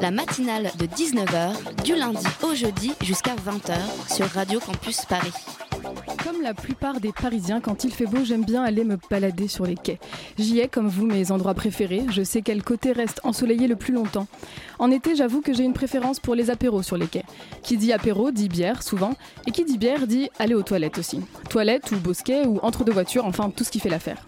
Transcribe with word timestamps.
La 0.00 0.10
matinale 0.10 0.70
de 0.78 0.86
19h, 0.86 1.82
du 1.84 1.94
lundi 1.94 2.26
au 2.42 2.54
jeudi 2.54 2.92
jusqu'à 3.02 3.34
20h 3.34 4.14
sur 4.14 4.26
Radio 4.26 4.58
Campus 4.58 5.04
Paris. 5.04 5.32
Comme 6.24 6.42
la 6.42 6.54
plupart 6.54 7.00
des 7.00 7.12
Parisiens, 7.12 7.60
quand 7.60 7.84
il 7.84 7.92
fait 7.92 8.06
beau, 8.06 8.24
j'aime 8.24 8.44
bien 8.44 8.62
aller 8.62 8.84
me 8.84 8.96
balader 9.10 9.48
sur 9.48 9.66
les 9.66 9.74
quais. 9.74 9.98
J'y 10.38 10.60
ai, 10.60 10.68
comme 10.68 10.88
vous, 10.88 11.06
mes 11.06 11.30
endroits 11.30 11.54
préférés. 11.54 12.04
Je 12.10 12.22
sais 12.22 12.42
quel 12.42 12.62
côté 12.62 12.92
reste 12.92 13.20
ensoleillé 13.24 13.68
le 13.68 13.76
plus 13.76 13.92
longtemps. 13.92 14.26
En 14.78 14.90
été, 14.90 15.16
j'avoue 15.16 15.42
que 15.42 15.52
j'ai 15.52 15.64
une 15.64 15.74
préférence 15.74 16.20
pour 16.20 16.34
les 16.34 16.50
apéros 16.50 16.82
sur 16.82 16.96
les 16.96 17.06
quais. 17.06 17.24
Qui 17.62 17.76
dit 17.76 17.92
apéro 17.92 18.30
dit 18.30 18.48
bière, 18.48 18.82
souvent. 18.82 19.14
Et 19.46 19.50
qui 19.50 19.64
dit 19.64 19.78
bière 19.78 20.06
dit 20.06 20.30
aller 20.38 20.54
aux 20.54 20.62
toilettes 20.62 20.98
aussi. 20.98 21.20
Toilettes 21.48 21.92
ou 21.92 21.96
bosquet 21.96 22.46
ou 22.46 22.58
entre 22.62 22.84
deux 22.84 22.92
voitures, 22.92 23.26
enfin 23.26 23.50
tout 23.50 23.64
ce 23.64 23.70
qui 23.70 23.80
fait 23.80 23.90
l'affaire. 23.90 24.24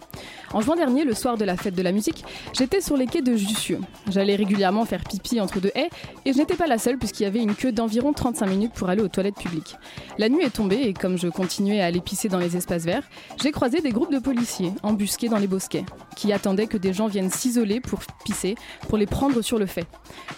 En 0.53 0.61
juin 0.61 0.75
dernier, 0.75 1.03
le 1.03 1.15
soir 1.15 1.35
de 1.35 1.45
la 1.45 1.57
fête 1.57 1.73
de 1.73 1.81
la 1.81 1.91
musique, 1.91 2.23
j'étais 2.53 2.79
sur 2.79 2.95
les 2.95 3.07
quais 3.07 3.23
de 3.23 3.35
Jussieu. 3.35 3.79
J'allais 4.11 4.35
régulièrement 4.35 4.85
faire 4.85 5.03
pipi 5.03 5.41
entre 5.41 5.59
deux 5.59 5.71
haies 5.73 5.89
et 6.25 6.33
je 6.33 6.37
n'étais 6.37 6.55
pas 6.55 6.67
la 6.67 6.77
seule 6.77 6.99
puisqu'il 6.99 7.23
y 7.23 7.25
avait 7.25 7.41
une 7.41 7.55
queue 7.55 7.71
d'environ 7.71 8.13
35 8.13 8.45
minutes 8.45 8.73
pour 8.73 8.87
aller 8.89 9.01
aux 9.01 9.07
toilettes 9.07 9.37
publiques. 9.37 9.75
La 10.19 10.29
nuit 10.29 10.43
est 10.43 10.51
tombée 10.51 10.81
et 10.83 10.93
comme 10.93 11.17
je 11.17 11.27
continuais 11.27 11.81
à 11.81 11.87
aller 11.87 12.01
pisser 12.01 12.29
dans 12.29 12.37
les 12.37 12.55
espaces 12.55 12.83
verts, 12.83 13.09
j'ai 13.41 13.51
croisé 13.51 13.81
des 13.81 13.89
groupes 13.89 14.11
de 14.11 14.19
policiers 14.19 14.73
embusqués 14.83 15.27
dans 15.27 15.39
les 15.39 15.47
bosquets 15.47 15.85
qui 16.15 16.31
attendaient 16.31 16.67
que 16.67 16.77
des 16.77 16.93
gens 16.93 17.07
viennent 17.07 17.31
s'isoler 17.31 17.81
pour 17.81 18.01
pisser, 18.23 18.53
pour 18.87 18.99
les 18.99 19.07
prendre 19.07 19.41
sur 19.41 19.57
le 19.57 19.65
fait. 19.65 19.87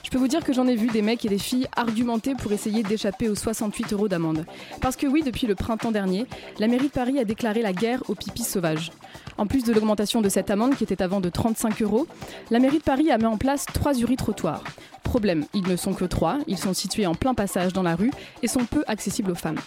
Je 0.03 0.09
peux 0.09 0.17
vous 0.17 0.29
dire 0.29 0.45
que 0.45 0.53
j'en 0.53 0.67
ai 0.67 0.77
vu 0.77 0.88
des 0.88 1.02
mecs 1.02 1.25
et 1.25 1.29
des 1.29 1.38
filles 1.38 1.67
argumenter 1.75 2.35
pour 2.35 2.53
essayer 2.53 2.83
d'échapper 2.83 3.27
aux 3.27 3.35
68 3.35 3.91
euros 3.91 4.07
d'amende. 4.07 4.45
Parce 4.79 4.95
que 4.95 5.07
oui, 5.07 5.23
depuis 5.23 5.45
le 5.45 5.55
printemps 5.55 5.91
dernier, 5.91 6.25
la 6.57 6.67
mairie 6.67 6.88
de 6.88 6.94
Paris 6.94 7.19
a 7.19 7.25
déclaré 7.25 7.61
la 7.61 7.73
guerre 7.73 8.02
aux 8.07 8.16
pipis 8.16 8.44
sauvages. 8.44 8.91
En 9.38 9.47
plus 9.47 9.64
de 9.64 9.73
l'augmentation 9.73 10.22
de 10.22 10.30
cette 10.30 10.50
amende 10.50 10.75
qui 10.75 10.83
était 10.83 11.02
avant 11.02 11.19
de 11.19 11.30
35 11.30 11.81
euros, 11.81 12.08
la 12.52 12.59
mairie 12.59 12.78
de 12.78 12.83
Paris 12.83 13.11
a 13.11 13.17
mis 13.17 13.25
en 13.25 13.38
place 13.38 13.66
trois 13.66 13.94
uri-trottoirs. 14.00 14.64
Problème, 15.03 15.45
ils 15.53 15.67
ne 15.67 15.75
sont 15.75 15.94
que 15.94 16.05
trois, 16.05 16.39
ils 16.47 16.58
sont 16.58 16.73
situés 16.73 17.05
en 17.05 17.16
plein 17.16 17.33
passage 17.33 17.73
dans 17.73 17.83
la 17.83 17.95
rue 17.95 18.11
et 18.44 18.47
sont 18.47 18.66
peu 18.66 18.83
accessibles 18.88 19.31
aux 19.31 19.36
femmes. 19.36 19.59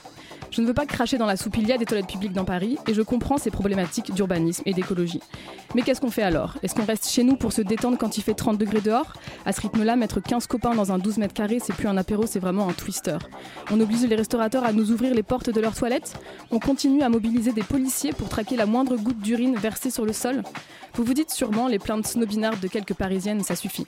Je 0.51 0.63
ne 0.63 0.67
veux 0.67 0.75
pas 0.75 0.87
cracher 0.87 1.19
dans 1.19 1.27
la 1.27 1.37
soupe, 1.37 1.57
il 1.59 1.69
y 1.69 1.73
a 1.73 1.79
des 1.79 1.85
toilettes 1.85 2.07
publiques 2.07 2.33
dans 2.33 2.45
Paris 2.45 2.79
et 2.87 2.95
je 2.95 3.03
comprends 3.03 3.39
ces 3.39 3.51
problématiques 3.51 4.13
d'urbanisme 4.15 4.63
et 4.67 4.73
d'écologie. 4.73 5.21
Mais 5.75 5.83
qu'est-ce 5.83 6.01
qu'on 6.01 6.11
fait 6.11 6.23
alors? 6.23 6.55
Est-ce 6.63 6.75
qu'on 6.75 6.85
reste 6.85 7.09
chez 7.11 7.23
nous 7.23 7.37
pour 7.37 7.53
se 7.53 7.61
détendre 7.61 7.99
quand 7.99 8.17
il 8.17 8.23
fait 8.23 8.35
30 8.35 8.57
degrés 8.57 8.81
dehors? 8.81 9.13
À 9.45 9.53
ce 9.53 9.61
rythme-là, 9.61 9.97
mettre 9.97 10.21
15 10.21 10.47
copains 10.47 10.75
dans 10.75 10.91
un 10.91 10.99
12 10.99 11.19
mètres 11.19 11.35
carrés, 11.35 11.59
c'est 11.63 11.75
plus 11.75 11.87
un 11.87 11.97
apéro, 11.97 12.25
c'est 12.27 12.39
vraiment 12.39 12.69
un 12.69 12.73
twister. 12.73 13.19
On 13.71 13.79
oblige 13.79 14.05
les 14.05 14.17
restaurateurs 14.17 14.65
à 14.65 14.73
nous 14.73 14.91
ouvrir 14.91 15.15
les 15.15 15.23
portes 15.23 15.51
de 15.51 15.61
leurs 15.61 15.75
toilettes? 15.75 16.15
On 16.51 16.59
continue 16.59 17.03
à 17.03 17.11
mobiliser 17.11 17.53
des 17.53 17.63
policiers 17.63 18.13
pour 18.13 18.29
traquer 18.29 18.57
la 18.57 18.67
moindre 18.67 18.97
goutte 18.97 19.21
d'urine 19.21 19.57
versée 19.57 19.91
sur 19.91 20.07
le 20.07 20.15
sol? 20.15 20.43
Vous 20.95 21.05
vous 21.05 21.15
dites 21.15 21.31
sûrement, 21.31 21.69
les 21.69 21.79
plaintes 21.79 22.07
snobinardes 22.07 22.61
de 22.61 22.67
quelques 22.67 22.95
parisiennes, 22.95 23.43
ça 23.43 23.55
suffit. 23.55 23.87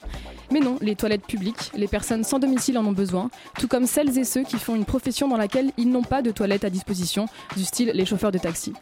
Mais 0.53 0.61
non, 0.61 0.77
les 0.81 0.95
toilettes 0.95 1.27
publiques, 1.27 1.73
les 1.75 1.89
personnes 1.89 2.23
sans 2.23 2.39
domicile 2.39 2.79
en 2.79 2.87
ont 2.87 2.93
besoin, 2.93 3.31
tout 3.59 3.67
comme 3.67 3.87
celles 3.87 4.17
et 4.19 4.25
ceux 4.25 4.43
qui 4.43 4.59
font 4.59 4.77
une 4.77 4.85
profession 4.85 5.27
dans 5.27 5.37
laquelle 5.37 5.73
ils 5.77 5.91
n'ont 5.91 6.03
pas 6.03 6.23
de 6.23 6.31
toilettes 6.31 6.50
à 6.53 6.71
disposition, 6.71 7.27
du 7.57 7.65
style 7.65 7.93
les 7.95 8.05
chauffeurs 8.05 8.33
de 8.33 8.39
taxi. 8.39 8.73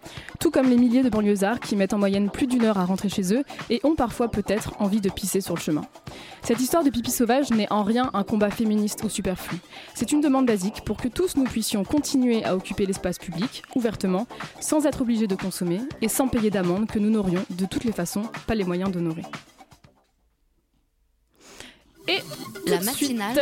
Tout 0.40 0.50
comme 0.50 0.68
les 0.68 0.76
milliers 0.76 1.02
de 1.02 1.10
banlieusards 1.10 1.60
qui 1.60 1.76
mettent 1.76 1.92
en 1.92 1.98
moyenne 1.98 2.30
plus 2.30 2.46
d'une 2.46 2.64
heure 2.64 2.78
à 2.78 2.84
rentrer 2.84 3.08
chez 3.08 3.34
eux 3.34 3.44
et 3.70 3.80
ont 3.84 3.94
parfois 3.94 4.30
peut-être 4.30 4.72
envie 4.80 5.00
de 5.00 5.10
pisser 5.10 5.40
sur 5.40 5.54
le 5.54 5.60
chemin. 5.60 5.82
Cette 6.42 6.60
histoire 6.60 6.82
de 6.82 6.90
pipi 6.90 7.10
sauvage 7.10 7.50
n'est 7.50 7.70
en 7.70 7.82
rien 7.82 8.10
un 8.14 8.22
combat 8.22 8.50
féministe 8.50 9.04
ou 9.04 9.08
superflu. 9.08 9.58
C'est 9.94 10.12
une 10.12 10.20
demande 10.20 10.46
basique 10.46 10.82
pour 10.84 10.96
que 10.96 11.08
tous 11.08 11.36
nous 11.36 11.44
puissions 11.44 11.84
continuer 11.84 12.44
à 12.44 12.56
occuper 12.56 12.86
l'espace 12.86 13.18
public, 13.18 13.62
ouvertement, 13.74 14.26
sans 14.60 14.86
être 14.86 15.02
obligés 15.02 15.26
de 15.26 15.34
consommer 15.34 15.80
et 16.00 16.08
sans 16.08 16.28
payer 16.28 16.50
d'amende 16.50 16.86
que 16.86 16.98
nous 16.98 17.10
n'aurions 17.10 17.44
de 17.50 17.66
toutes 17.66 17.84
les 17.84 17.92
façons 17.92 18.22
pas 18.46 18.54
les 18.54 18.64
moyens 18.64 18.90
d'honorer. 18.90 19.24
Et 22.08 22.22
La 22.66 22.80
matinale 22.80 23.34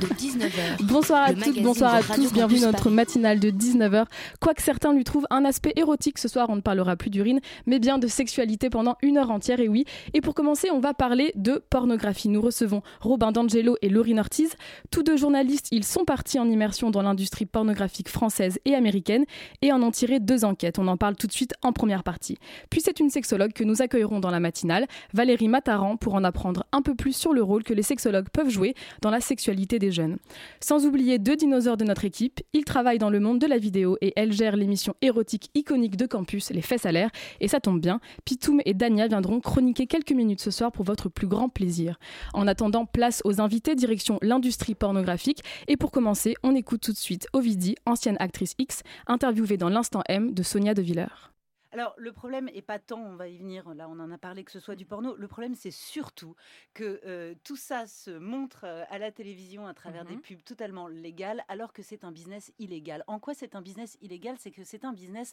de 0.00 0.06
19h. 0.06 0.82
Bonsoir 0.82 1.22
à 1.22 1.32
toutes, 1.32 1.62
bonsoir 1.62 1.94
à 1.94 2.02
tous, 2.02 2.32
bienvenue 2.32 2.60
dans 2.60 2.66
notre 2.66 2.90
matinale 2.90 3.40
de 3.40 3.50
19h. 3.50 4.04
Quoique 4.40 4.60
certains 4.60 4.92
lui 4.92 5.04
trouvent 5.04 5.26
un 5.30 5.46
aspect 5.46 5.72
érotique 5.76 6.18
ce 6.18 6.28
soir, 6.28 6.48
on 6.50 6.56
ne 6.56 6.60
parlera 6.60 6.96
plus 6.96 7.08
d'urine, 7.08 7.40
mais 7.64 7.78
bien 7.78 7.96
de 7.96 8.06
sexualité 8.06 8.68
pendant 8.68 8.96
une 9.02 9.16
heure 9.16 9.30
entière, 9.30 9.60
et 9.60 9.68
oui. 9.68 9.86
Et 10.12 10.20
pour 10.20 10.34
commencer, 10.34 10.70
on 10.70 10.80
va 10.80 10.92
parler 10.92 11.32
de 11.34 11.62
pornographie. 11.70 12.28
Nous 12.28 12.42
recevons 12.42 12.82
Robin 13.00 13.32
D'Angelo 13.32 13.76
et 13.80 13.88
Laurine 13.88 14.18
Ortiz. 14.18 14.54
Tous 14.90 15.02
deux 15.02 15.16
journalistes, 15.16 15.68
ils 15.70 15.84
sont 15.84 16.04
partis 16.04 16.38
en 16.38 16.48
immersion 16.48 16.90
dans 16.90 17.02
l'industrie 17.02 17.46
pornographique 17.46 18.10
française 18.10 18.58
et 18.66 18.74
américaine 18.74 19.24
et 19.62 19.72
en 19.72 19.82
ont 19.82 19.90
tiré 19.90 20.20
deux 20.20 20.44
enquêtes. 20.44 20.78
On 20.78 20.88
en 20.88 20.98
parle 20.98 21.16
tout 21.16 21.26
de 21.26 21.32
suite 21.32 21.54
en 21.62 21.72
première 21.72 22.02
partie. 22.02 22.36
Puis 22.68 22.82
c'est 22.82 23.00
une 23.00 23.08
sexologue 23.08 23.52
que 23.52 23.64
nous 23.64 23.80
accueillerons 23.80 24.20
dans 24.20 24.30
la 24.30 24.40
matinale, 24.40 24.86
Valérie 25.14 25.48
Mataran, 25.48 25.96
pour 25.96 26.14
en 26.14 26.24
apprendre 26.24 26.64
un 26.72 26.82
peu 26.82 26.94
plus 26.94 27.14
sur 27.14 27.32
le 27.32 27.42
rôle 27.42 27.62
que 27.62 27.72
les 27.72 27.82
sexologues 27.82 28.09
peuvent 28.32 28.50
jouer 28.50 28.74
dans 29.02 29.10
la 29.10 29.20
sexualité 29.20 29.78
des 29.78 29.90
jeunes. 29.90 30.18
Sans 30.60 30.86
oublier 30.86 31.18
deux 31.18 31.36
dinosaures 31.36 31.76
de 31.76 31.84
notre 31.84 32.04
équipe, 32.04 32.40
ils 32.52 32.64
travaillent 32.64 32.98
dans 32.98 33.10
le 33.10 33.20
monde 33.20 33.38
de 33.38 33.46
la 33.46 33.58
vidéo 33.58 33.96
et 34.00 34.12
elle 34.16 34.32
gère 34.32 34.56
l'émission 34.56 34.94
érotique 35.02 35.50
iconique 35.54 35.96
de 35.96 36.06
campus, 36.06 36.50
Les 36.50 36.62
Fesses 36.62 36.86
à 36.86 36.92
l'air. 36.92 37.10
Et 37.40 37.48
ça 37.48 37.60
tombe 37.60 37.80
bien, 37.80 38.00
Pitoum 38.24 38.60
et 38.64 38.74
Dania 38.74 39.08
viendront 39.08 39.40
chroniquer 39.40 39.86
quelques 39.86 40.12
minutes 40.12 40.40
ce 40.40 40.50
soir 40.50 40.72
pour 40.72 40.84
votre 40.84 41.08
plus 41.08 41.26
grand 41.26 41.48
plaisir. 41.48 41.98
En 42.34 42.46
attendant, 42.46 42.86
place 42.86 43.22
aux 43.24 43.40
invités 43.40 43.74
direction 43.74 44.18
l'industrie 44.22 44.74
pornographique. 44.74 45.42
Et 45.68 45.76
pour 45.76 45.90
commencer, 45.90 46.34
on 46.42 46.54
écoute 46.54 46.80
tout 46.80 46.92
de 46.92 46.96
suite 46.96 47.28
Ovidie, 47.32 47.76
ancienne 47.86 48.16
actrice 48.20 48.54
X, 48.58 48.82
interviewée 49.06 49.56
dans 49.56 49.68
l'instant 49.68 50.02
M 50.08 50.32
de 50.32 50.42
Sonia 50.42 50.74
De 50.74 50.82
Villers. 50.82 51.30
Alors, 51.72 51.94
le 51.96 52.12
problème 52.12 52.48
est 52.52 52.62
pas 52.62 52.78
tant, 52.78 53.00
on 53.00 53.16
va 53.16 53.28
y 53.28 53.38
venir, 53.38 53.72
là 53.74 53.88
on 53.88 53.98
en 54.00 54.10
a 54.10 54.18
parlé, 54.18 54.42
que 54.44 54.50
ce 54.50 54.58
soit 54.60 54.74
du 54.76 54.86
porno. 54.86 55.14
Le 55.16 55.28
problème, 55.28 55.54
c'est 55.54 55.70
surtout 55.70 56.34
que 56.74 57.00
euh, 57.06 57.34
tout 57.44 57.56
ça 57.56 57.86
se 57.86 58.10
montre 58.10 58.64
euh, 58.64 58.84
à 58.90 58.98
la 58.98 59.12
télévision 59.12 59.66
à 59.66 59.74
travers 59.74 60.04
des 60.04 60.14
Mhm. 60.14 60.20
pubs 60.22 60.42
totalement 60.44 60.88
légales, 60.88 61.44
alors 61.48 61.72
que 61.72 61.82
c'est 61.82 62.04
un 62.04 62.12
business 62.12 62.52
illégal. 62.58 63.04
En 63.06 63.18
quoi 63.20 63.34
c'est 63.34 63.54
un 63.54 63.62
business 63.62 63.96
illégal? 64.00 64.36
C'est 64.40 64.50
que 64.50 64.64
c'est 64.64 64.84
un 64.84 64.92
business 64.92 65.32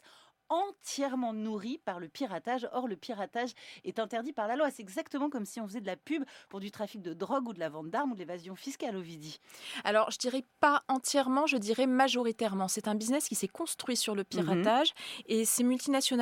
entièrement 0.50 1.34
nourri 1.34 1.76
par 1.84 2.00
le 2.00 2.08
piratage. 2.08 2.66
Or, 2.72 2.88
le 2.88 2.96
piratage 2.96 3.50
est 3.84 3.98
interdit 3.98 4.32
par 4.32 4.48
la 4.48 4.56
loi. 4.56 4.70
C'est 4.70 4.80
exactement 4.82 5.28
comme 5.28 5.44
si 5.44 5.60
on 5.60 5.66
faisait 5.66 5.82
de 5.82 5.86
la 5.86 5.96
pub 5.96 6.24
pour 6.48 6.60
du 6.60 6.70
trafic 6.70 7.02
de 7.02 7.12
drogue 7.12 7.48
ou 7.48 7.52
de 7.52 7.58
la 7.60 7.68
vente 7.68 7.90
d'armes 7.90 8.12
ou 8.12 8.14
de 8.14 8.20
l'évasion 8.20 8.56
fiscale, 8.56 8.96
Ovidie. 8.96 9.40
Alors, 9.84 10.10
je 10.10 10.16
dirais 10.16 10.44
pas 10.60 10.82
entièrement, 10.88 11.46
je 11.46 11.58
dirais 11.58 11.86
majoritairement. 11.86 12.66
C'est 12.66 12.88
un 12.88 12.94
business 12.94 13.28
qui 13.28 13.34
s'est 13.34 13.46
construit 13.46 13.96
sur 13.96 14.14
le 14.14 14.24
piratage 14.24 14.94
et 15.26 15.44
ces 15.44 15.64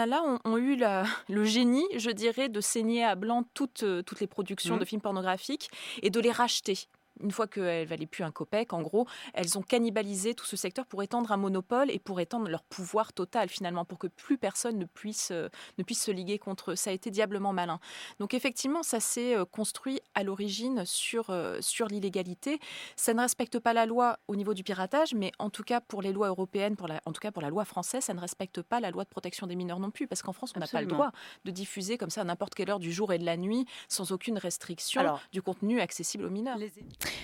multinationales-là 0.06 0.22
ont, 0.44 0.52
ont 0.52 0.56
eu 0.56 0.76
la- 0.76 1.04
le 1.28 1.44
génie, 1.44 1.84
je 1.96 2.10
dirais, 2.10 2.48
de 2.48 2.60
saigner 2.60 3.04
à 3.04 3.14
blanc 3.14 3.44
toutes, 3.54 3.82
euh, 3.82 4.02
toutes 4.02 4.20
les 4.20 4.26
productions 4.26 4.74
Mhm. 4.74 4.80
de 4.80 4.84
films 4.84 5.00
pornographiques 5.00 5.68
et 6.02 6.10
de 6.10 6.20
les 6.20 6.30
racheter. 6.32 6.78
Une 7.22 7.30
fois 7.30 7.46
qu'elles 7.46 7.86
valaient 7.88 8.06
plus 8.06 8.24
un 8.24 8.30
copec, 8.30 8.72
en 8.72 8.82
gros, 8.82 9.06
elles 9.34 9.56
ont 9.58 9.62
cannibalisé 9.62 10.34
tout 10.34 10.44
ce 10.44 10.56
secteur 10.56 10.86
pour 10.86 11.02
étendre 11.02 11.32
un 11.32 11.36
monopole 11.36 11.90
et 11.90 11.98
pour 11.98 12.20
étendre 12.20 12.48
leur 12.48 12.62
pouvoir 12.62 13.12
total 13.12 13.48
finalement, 13.48 13.84
pour 13.84 13.98
que 13.98 14.06
plus 14.06 14.36
personne 14.38 14.78
ne 14.78 14.84
puisse, 14.84 15.30
euh, 15.30 15.48
ne 15.78 15.82
puisse 15.84 16.02
se 16.02 16.10
liguer 16.10 16.38
contre 16.38 16.72
eux. 16.72 16.76
Ça 16.76 16.90
a 16.90 16.92
été 16.92 17.10
diablement 17.10 17.52
malin. 17.52 17.80
Donc 18.18 18.34
effectivement, 18.34 18.82
ça 18.82 19.00
s'est 19.00 19.34
euh, 19.34 19.44
construit 19.44 20.00
à 20.14 20.22
l'origine 20.22 20.84
sur, 20.84 21.30
euh, 21.30 21.58
sur 21.60 21.86
l'illégalité. 21.88 22.58
Ça 22.96 23.14
ne 23.14 23.20
respecte 23.20 23.58
pas 23.58 23.72
la 23.72 23.86
loi 23.86 24.18
au 24.28 24.36
niveau 24.36 24.52
du 24.54 24.62
piratage, 24.62 25.14
mais 25.14 25.32
en 25.38 25.50
tout 25.50 25.62
cas 25.62 25.80
pour 25.80 26.02
les 26.02 26.12
lois 26.12 26.28
européennes, 26.28 26.76
pour 26.76 26.88
la, 26.88 27.00
en 27.06 27.12
tout 27.12 27.20
cas 27.20 27.30
pour 27.32 27.42
la 27.42 27.48
loi 27.50 27.64
française, 27.64 28.04
ça 28.04 28.14
ne 28.14 28.20
respecte 28.20 28.62
pas 28.62 28.80
la 28.80 28.90
loi 28.90 29.04
de 29.04 29.08
protection 29.08 29.46
des 29.46 29.56
mineurs 29.56 29.80
non 29.80 29.90
plus, 29.90 30.06
parce 30.06 30.22
qu'en 30.22 30.32
France, 30.32 30.52
on 30.56 30.60
n'a 30.60 30.66
pas 30.66 30.80
le 30.82 30.86
droit 30.94 31.12
de 31.44 31.50
diffuser 31.50 31.96
comme 31.98 32.10
ça 32.10 32.20
à 32.20 32.24
n'importe 32.24 32.54
quelle 32.54 32.70
heure 32.70 32.78
du 32.78 32.92
jour 32.92 33.12
et 33.12 33.18
de 33.18 33.24
la 33.24 33.36
nuit, 33.36 33.66
sans 33.88 34.12
aucune 34.12 34.38
restriction, 34.38 35.00
Alors, 35.00 35.20
du 35.32 35.42
contenu 35.42 35.80
accessible 35.80 36.24
aux 36.24 36.30
mineurs. 36.30 36.58
Les- 36.58 36.72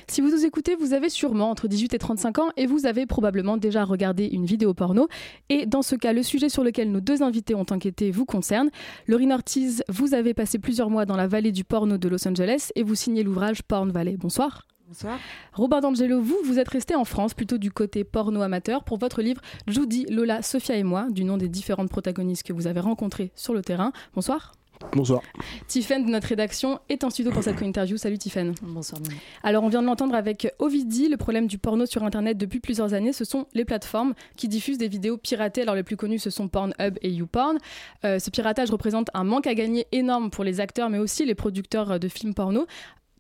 Si 0.07 0.21
vous 0.21 0.31
nous 0.31 0.45
écoutez, 0.45 0.75
vous 0.75 0.93
avez 0.93 1.09
sûrement 1.09 1.51
entre 1.51 1.69
18 1.69 1.95
et 1.95 1.99
35 1.99 2.39
ans 2.39 2.49
et 2.57 2.67
vous 2.67 2.87
avez 2.87 3.07
probablement 3.07 3.57
déjà 3.57 3.85
regardé 3.85 4.27
une 4.27 4.45
vidéo 4.45 4.75
porno. 4.75 5.09
Et 5.49 5.67
dans 5.67 5.83
ce 5.83 5.97
cas, 5.97 6.13
le 6.13 6.23
sujet 6.23 6.49
sur 6.49 6.65
lequel 6.65 6.91
nos 6.91 7.01
deux 7.01 7.23
invités 7.23 7.55
ont 7.55 7.67
enquêté 7.71 8.11
vous 8.11 8.25
concerne. 8.25 8.71
Laurine 9.07 9.33
Ortiz, 9.33 9.83
vous 9.89 10.15
avez 10.15 10.35
passé 10.35 10.59
plusieurs 10.59 10.91
mois 10.91 11.07
dans 11.07 11.17
la 11.17 11.27
vallée 11.27 11.53
du 11.53 11.65
porno 11.65 11.99
de 11.99 12.09
Los 12.09 12.27
Angeles 12.27 12.71
et 12.75 12.83
vous 12.83 12.95
signez 12.95 13.23
l'ouvrage 13.23 13.63
Porn 13.63 13.91
Valley. 13.91 14.17
Bonsoir. 14.17 14.67
Bonsoir. 14.87 15.19
Robin 15.55 15.81
D'Angelo, 15.81 16.21
vous, 16.21 16.37
vous 16.45 16.59
êtes 16.59 16.69
resté 16.69 16.95
en 16.95 17.07
France, 17.07 17.33
plutôt 17.33 17.57
du 17.57 17.71
côté 17.71 18.05
porno 18.05 18.43
amateur, 18.43 18.85
pour 18.85 18.99
votre 18.99 19.23
livre 19.23 19.41
Judy, 19.67 20.05
Lola, 20.11 20.43
Sophia 20.43 20.77
et 20.77 20.83
moi, 20.83 21.07
du 21.09 21.25
nom 21.25 21.39
des 21.39 21.49
différentes 21.49 21.89
protagonistes 21.89 22.43
que 22.43 22.53
vous 22.53 22.67
avez 22.67 22.81
rencontrées 22.81 23.33
sur 23.35 23.55
le 23.55 23.63
terrain. 23.63 23.93
Bonsoir. 24.15 24.53
Bonsoir. 24.93 25.23
Tiffen 25.69 26.05
de 26.05 26.11
notre 26.11 26.29
rédaction 26.29 26.81
est 26.89 27.05
en 27.05 27.11
studio 27.11 27.33
pour 27.33 27.43
cette 27.43 27.63
interview. 27.63 27.97
Salut 27.97 28.19
Tiffen. 28.19 28.55
Bonsoir. 28.63 29.01
Alors 29.43 29.65
on 29.65 29.69
vient 29.69 29.83
de 29.83 29.87
l'entendre 29.87 30.15
avec 30.15 30.53
Ovidie, 30.59 31.09
le 31.09 31.17
problème 31.17 31.47
du 31.47 31.59
porno 31.59 31.87
sur 31.87 32.03
Internet 32.03 32.37
depuis 32.37 32.61
plusieurs 32.61 32.95
années, 32.95 33.13
ce 33.13 33.25
sont 33.25 33.47
les 33.55 33.65
plateformes 33.65 34.15
qui 34.37 34.49
diffusent 34.49 34.79
des 34.79 34.89
vidéos 34.89 35.17
piratées. 35.17 35.63
Alors 35.63 35.75
les 35.75 35.83
plus 35.83 35.97
connus, 35.97 36.19
ce 36.19 36.31
sont 36.31 36.49
Pornhub 36.49 36.99
et 37.01 37.11
YouPorn. 37.11 37.59
Euh, 38.05 38.19
ce 38.19 38.31
piratage 38.31 38.71
représente 38.71 39.09
un 39.15 39.25
manque 39.25 39.47
à 39.47 39.55
gagner 39.55 39.87
énorme 39.93 40.31
pour 40.31 40.45
les 40.45 40.61
acteurs, 40.61 40.91
mais 40.91 40.99
aussi 40.99 41.25
les 41.25 41.35
producteurs 41.35 41.99
de 41.99 42.09
films 42.09 42.35
porno. 42.35 42.67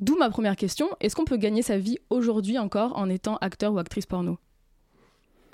D'où 0.01 0.17
ma 0.17 0.31
première 0.31 0.57
question, 0.57 0.89
est-ce 1.01 1.15
qu'on 1.15 1.25
peut 1.25 1.37
gagner 1.37 1.63
sa 1.63 1.79
vie 1.79 1.99
aujourd'hui 2.11 2.59
encore 2.59 2.99
en 2.99 3.09
étant 3.09 3.37
acteur 3.37 3.73
ou 3.73 3.79
actrice 3.79 4.07
porno? 4.07 4.39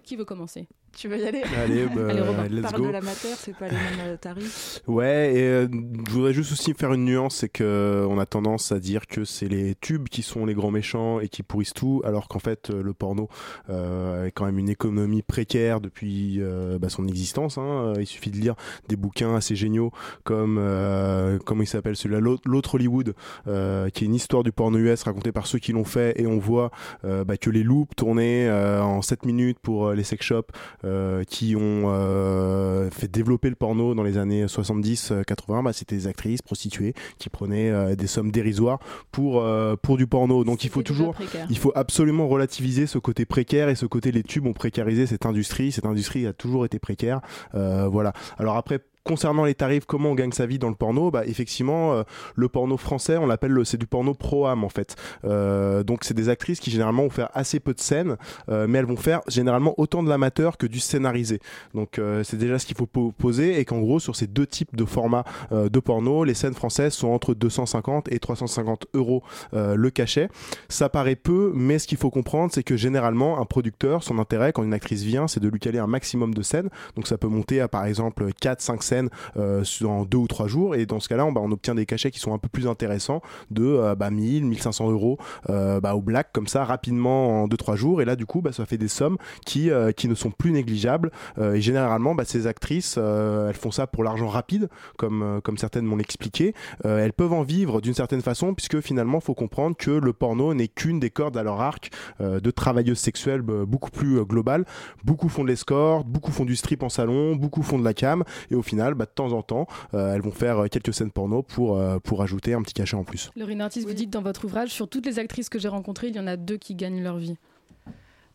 Qui 0.05 0.16
veut 0.16 0.25
commencer? 0.25 0.66
Tu 0.99 1.09
veux 1.09 1.19
y 1.19 1.25
aller 1.27 1.43
Allez, 1.56 1.87
bah, 1.95 2.09
Allez 2.11 2.56
let's 2.56 2.62
Parle 2.62 2.81
go. 2.81 2.87
de 2.87 2.93
l'amateur, 2.93 3.37
c'est 3.37 3.56
pas 3.56 3.67
les 3.69 3.75
mêmes 3.77 4.06
euh, 4.06 4.17
tarifs. 4.17 4.81
Ouais, 4.87 5.33
et 5.35 5.43
euh, 5.43 5.69
je 6.06 6.12
voudrais 6.12 6.33
juste 6.33 6.53
aussi 6.53 6.75
faire 6.75 6.93
une 6.93 7.05
nuance, 7.05 7.37
c'est 7.37 7.49
que 7.49 7.65
euh, 7.65 8.06
on 8.09 8.19
a 8.19 8.27
tendance 8.27 8.73
à 8.73 8.81
dire 8.81 9.06
que 9.06 9.25
c'est 9.25 9.49
les 9.49 9.75
tubes 9.77 10.09
qui 10.09 10.23
sont 10.23 10.45
les 10.45 10.55
grands 10.55 10.71
méchants 10.71 11.21
et 11.21 11.29
qui 11.29 11.43
pourrissent 11.43 11.75
tout, 11.75 12.03
alors 12.05 12.29
qu'en 12.29 12.39
fait 12.39 12.71
le 12.71 12.93
porno 12.95 13.29
euh, 13.71 14.27
est 14.27 14.33
quand 14.33 14.45
même 14.45 14.59
une 14.59 14.69
économie 14.69 15.23
précaire 15.23 15.81
depuis 15.81 16.39
euh, 16.41 16.79
bah, 16.79 16.89
son 16.89 17.06
existence. 17.06 17.59
Hein. 17.59 17.94
Il 17.99 18.06
suffit 18.06 18.31
de 18.31 18.37
lire 18.37 18.55
des 18.89 18.97
bouquins 18.97 19.35
assez 19.35 19.55
géniaux 19.56 19.93
comme 20.25 20.59
euh, 20.59 21.39
comment 21.44 21.62
il 21.62 21.67
s'appelle 21.67 21.97
celui-là, 21.97 22.21
l'autre 22.44 22.75
Hollywood, 22.75 23.15
euh, 23.47 23.89
qui 23.91 24.05
est 24.05 24.06
une 24.06 24.15
histoire 24.15 24.43
du 24.43 24.53
porno 24.53 24.79
US 24.79 25.03
racontée 25.03 25.33
par 25.33 25.47
ceux 25.47 25.59
qui 25.59 25.73
l'ont 25.73 25.85
fait, 25.85 26.21
et 26.21 26.27
on 26.27 26.39
voit 26.39 26.71
euh, 27.05 27.25
bah, 27.25 27.37
que 27.37 27.51
les 27.51 27.62
loops 27.62 27.94
tournés 27.97 28.49
euh, 28.49 28.83
en 28.83 29.03
7 29.03 29.25
minutes 29.25 29.59
pour 29.61 29.89
euh, 29.89 29.94
les 29.94 30.05
sex 30.05 30.25
shops 30.25 30.51
euh, 30.88 31.25
qui 31.25 31.55
ont 31.56 31.85
euh, 31.87 32.90
fait 32.90 33.08
développer 33.08 33.49
le 33.49 33.55
porno 33.55 33.94
dans 33.94 34.02
les 34.02 34.19
années 34.19 34.46
70-80, 34.46 35.62
bah, 35.62 35.73
c'était 35.73 35.96
des 35.96 36.06
actrices 36.06 36.43
prostituées 36.43 36.94
qui 37.19 37.29
prenaient 37.29 37.70
euh, 37.70 37.94
des 37.94 38.06
sommes 38.06 38.31
dérisoires 38.31 38.79
pour, 39.12 39.43
euh, 39.43 39.76
pour 39.76 39.96
du 39.96 40.06
porno. 40.06 40.44
Donc 40.44 40.64
il 40.64 40.70
faut 40.70 40.82
toujours, 40.82 41.14
il 41.50 41.58
faut 41.58 41.73
absolument 41.75 42.29
relativiser 42.29 42.87
ce 42.87 42.99
côté 42.99 43.26
précaire 43.26 43.69
et 43.69 43.75
ce 43.75 43.87
côté 43.87 44.12
les 44.12 44.23
tubes 44.23 44.46
ont 44.46 44.52
précarisé 44.52 45.06
cette 45.06 45.26
industrie. 45.26 45.73
Cette 45.73 45.87
industrie 45.87 46.26
a 46.26 46.32
toujours 46.32 46.64
été 46.64 46.79
précaire. 46.79 47.20
Euh, 47.55 47.88
voilà. 47.88 48.12
Alors 48.38 48.56
après. 48.56 48.81
Concernant 49.08 49.46
les 49.46 49.55
tarifs, 49.55 49.87
comment 49.87 50.10
on 50.10 50.14
gagne 50.14 50.32
sa 50.32 50.44
vie 50.44 50.58
dans 50.58 50.69
le 50.69 50.75
porno 50.75 51.10
Bah 51.10 51.25
effectivement, 51.25 51.94
euh, 51.94 52.02
le 52.37 52.49
porno 52.50 52.76
français, 52.76 53.16
on 53.16 53.25
l'appelle 53.25 53.52
le- 53.52 53.64
c'est 53.64 53.78
du 53.78 53.87
porno 53.87 54.12
pro-âme 54.12 54.64
en 54.64 54.69
fait. 54.69 54.96
Euh, 55.25 55.82
donc 55.82 56.05
c'est 56.05 56.12
des 56.12 56.28
actrices 56.28 56.60
qui 56.60 56.70
généralement 56.70 57.05
vont 57.05 57.08
faire 57.10 57.31
assez 57.32 57.58
peu 57.58 57.72
de 57.72 57.81
scènes, 57.81 58.19
euh, 58.50 58.66
mais 58.69 58.81
elles 58.81 58.84
vont 58.84 58.96
faire 58.99 59.22
généralement 59.26 59.72
autant 59.78 60.02
de 60.02 60.10
l'amateur 60.10 60.58
que 60.58 60.66
du 60.66 60.78
scénarisé. 60.78 61.40
Donc 61.75 61.99
c'est 62.22 62.37
déjà 62.37 62.58
ce 62.58 62.66
qu'il 62.66 62.76
faut 62.76 62.84
po- 62.87 63.12
poser 63.16 63.58
et 63.58 63.64
qu'en 63.64 63.78
gros 63.78 63.99
sur 63.99 64.14
ces 64.14 64.26
deux 64.26 64.46
types 64.46 64.76
de 64.76 64.84
formats 64.84 65.25
de 65.50 65.81
porno, 65.81 66.22
les 66.25 66.34
scènes 66.34 66.52
françaises 66.55 66.93
sont 66.93 67.08
entre 67.08 67.32
250 67.32 68.12
et 68.12 68.19
350 68.19 68.88
euros 68.93 69.22
le 69.55 69.88
cachet. 69.88 70.28
Ça 70.69 70.90
paraît 70.90 71.16
peu, 71.16 71.50
mais 71.55 71.78
ce 71.78 71.87
qu'il 71.87 71.96
faut 71.96 72.10
comprendre, 72.10 72.52
c'est 72.52 72.62
que 72.62 72.76
généralement 72.76 73.40
un 73.40 73.46
producteur, 73.46 74.02
son 74.02 74.19
intérêt 74.19 74.52
quand 74.52 74.64
une 74.64 74.75
actrice 74.75 75.02
vient, 75.02 75.28
c'est 75.28 75.40
de 75.40 75.49
lui 75.49 75.60
caler 75.60 75.78
un 75.78 75.87
maximum 75.87 76.34
de 76.34 76.43
scènes. 76.43 76.69
Donc 76.94 77.06
ça 77.06 77.16
peut 77.16 77.28
monter 77.28 77.62
à 77.62 77.69
par 77.69 77.87
exemple 77.87 78.26
4-5 78.43 78.82
scènes 78.82 78.98
euh, 79.37 79.65
en 79.85 80.05
deux 80.05 80.19
ou 80.19 80.27
trois 80.27 80.49
jours. 80.49 80.75
Et 80.75 80.87
dans 80.87 81.00
ce 81.00 81.09
cas-là, 81.09 81.27
on, 81.27 81.33
bah, 81.33 81.41
on 81.43 81.50
obtient 81.53 81.75
des 81.75 81.87
cachets 81.87 82.11
qui 82.11 82.19
sont 82.19 82.33
un 82.33 82.39
peu 82.39 82.49
plus 82.49 82.67
intéressants 82.67 83.23
de 83.50 83.65
euh, 83.65 83.95
bah, 83.95 84.11
1000, 84.11 84.45
1500 84.45 84.91
euros 84.91 85.19
euh, 85.50 85.81
bah, 85.81 85.95
au 85.95 86.00
black 86.00 86.31
comme 86.33 86.47
ça 86.47 86.65
rapidement 86.65 87.43
en 87.43 87.49
2-3 87.49 87.77
jours. 87.77 88.03
Et 88.03 88.05
là, 88.05 88.17
du 88.17 88.27
coup, 88.27 88.41
bah, 88.41 88.53
ça 88.53 88.67
fait 88.67 88.79
des 88.79 88.89
sommes 88.89 89.17
qui, 89.45 89.71
qui 89.97 90.09
ne 90.09 90.15
sont 90.15 90.31
plus 90.31 90.53
négligeables. 90.53 91.11
Et 91.41 91.61
généralement, 91.61 92.15
ces 92.25 92.47
actrices, 92.47 92.97
elles 92.97 93.55
font 93.55 93.71
ça 93.71 93.87
pour 93.87 94.05
l'argent 94.05 94.29
rapide, 94.29 94.69
comme, 94.97 95.41
comme 95.43 95.56
certaines 95.56 95.85
m'ont 95.85 95.99
expliqué. 95.99 96.55
Elles 96.85 97.12
peuvent 97.12 97.33
en 97.33 97.43
vivre 97.43 97.81
d'une 97.81 97.94
certaine 97.94 98.21
façon, 98.21 98.55
puisque 98.55 98.81
finalement, 98.81 99.21
faut 99.21 99.35
comprendre 99.35 99.77
que 99.77 99.91
le 99.91 100.12
porno 100.12 100.53
n'est 100.55 100.69
qu'une 100.69 101.01
des 101.01 101.11
cordes 101.11 101.37
à 101.37 101.43
leur 101.43 101.61
arc 101.61 101.91
de 102.21 102.51
travailleuses 102.51 102.99
sexuelles 102.99 103.43
beaucoup 103.43 103.91
plus 103.91 104.25
globales. 104.25 104.65
Beaucoup 105.05 105.29
font 105.29 105.43
de 105.43 105.49
l'escorte, 105.49 106.06
beaucoup 106.06 106.33
font 106.33 106.44
du 106.44 106.56
strip 106.56 106.83
en 106.83 106.89
salon, 106.89 107.37
beaucoup 107.37 107.62
font 107.62 107.79
de 107.79 107.85
la 107.85 107.94
cam. 107.94 108.25
Et 108.51 108.55
au 108.55 108.62
final, 108.62 108.78
bah, 108.95 109.05
de 109.05 109.11
temps 109.11 109.33
en 109.33 109.43
temps, 109.43 109.67
euh, 109.95 110.15
elles 110.15 110.21
vont 110.21 110.33
faire 110.33 110.65
euh, 110.65 110.67
quelques 110.69 110.95
scènes 110.95 111.11
porno 111.11 111.43
pour, 111.43 111.77
euh, 111.77 111.99
pour 111.99 112.23
ajouter 112.23 112.55
un 112.55 112.63
petit 112.63 112.75
cachet 112.75 112.97
en 112.97 113.05
plus. 113.05 113.31
Laurine 113.37 113.61
Artis, 113.61 113.81
vous 113.81 113.93
dites 113.93 114.11
dans 114.11 114.23
votre 114.23 114.45
ouvrage, 114.45 114.71
sur 114.71 114.89
toutes 114.89 115.07
les 115.07 115.19
actrices 115.19 115.49
que 115.49 115.59
j'ai 115.59 115.69
rencontrées, 115.69 116.09
il 116.09 116.17
y 116.17 116.21
en 116.21 116.27
a 116.27 116.37
deux 116.37 116.57
qui 116.57 116.75
gagnent 116.75 117.03
leur 117.03 117.19
vie. 117.19 117.37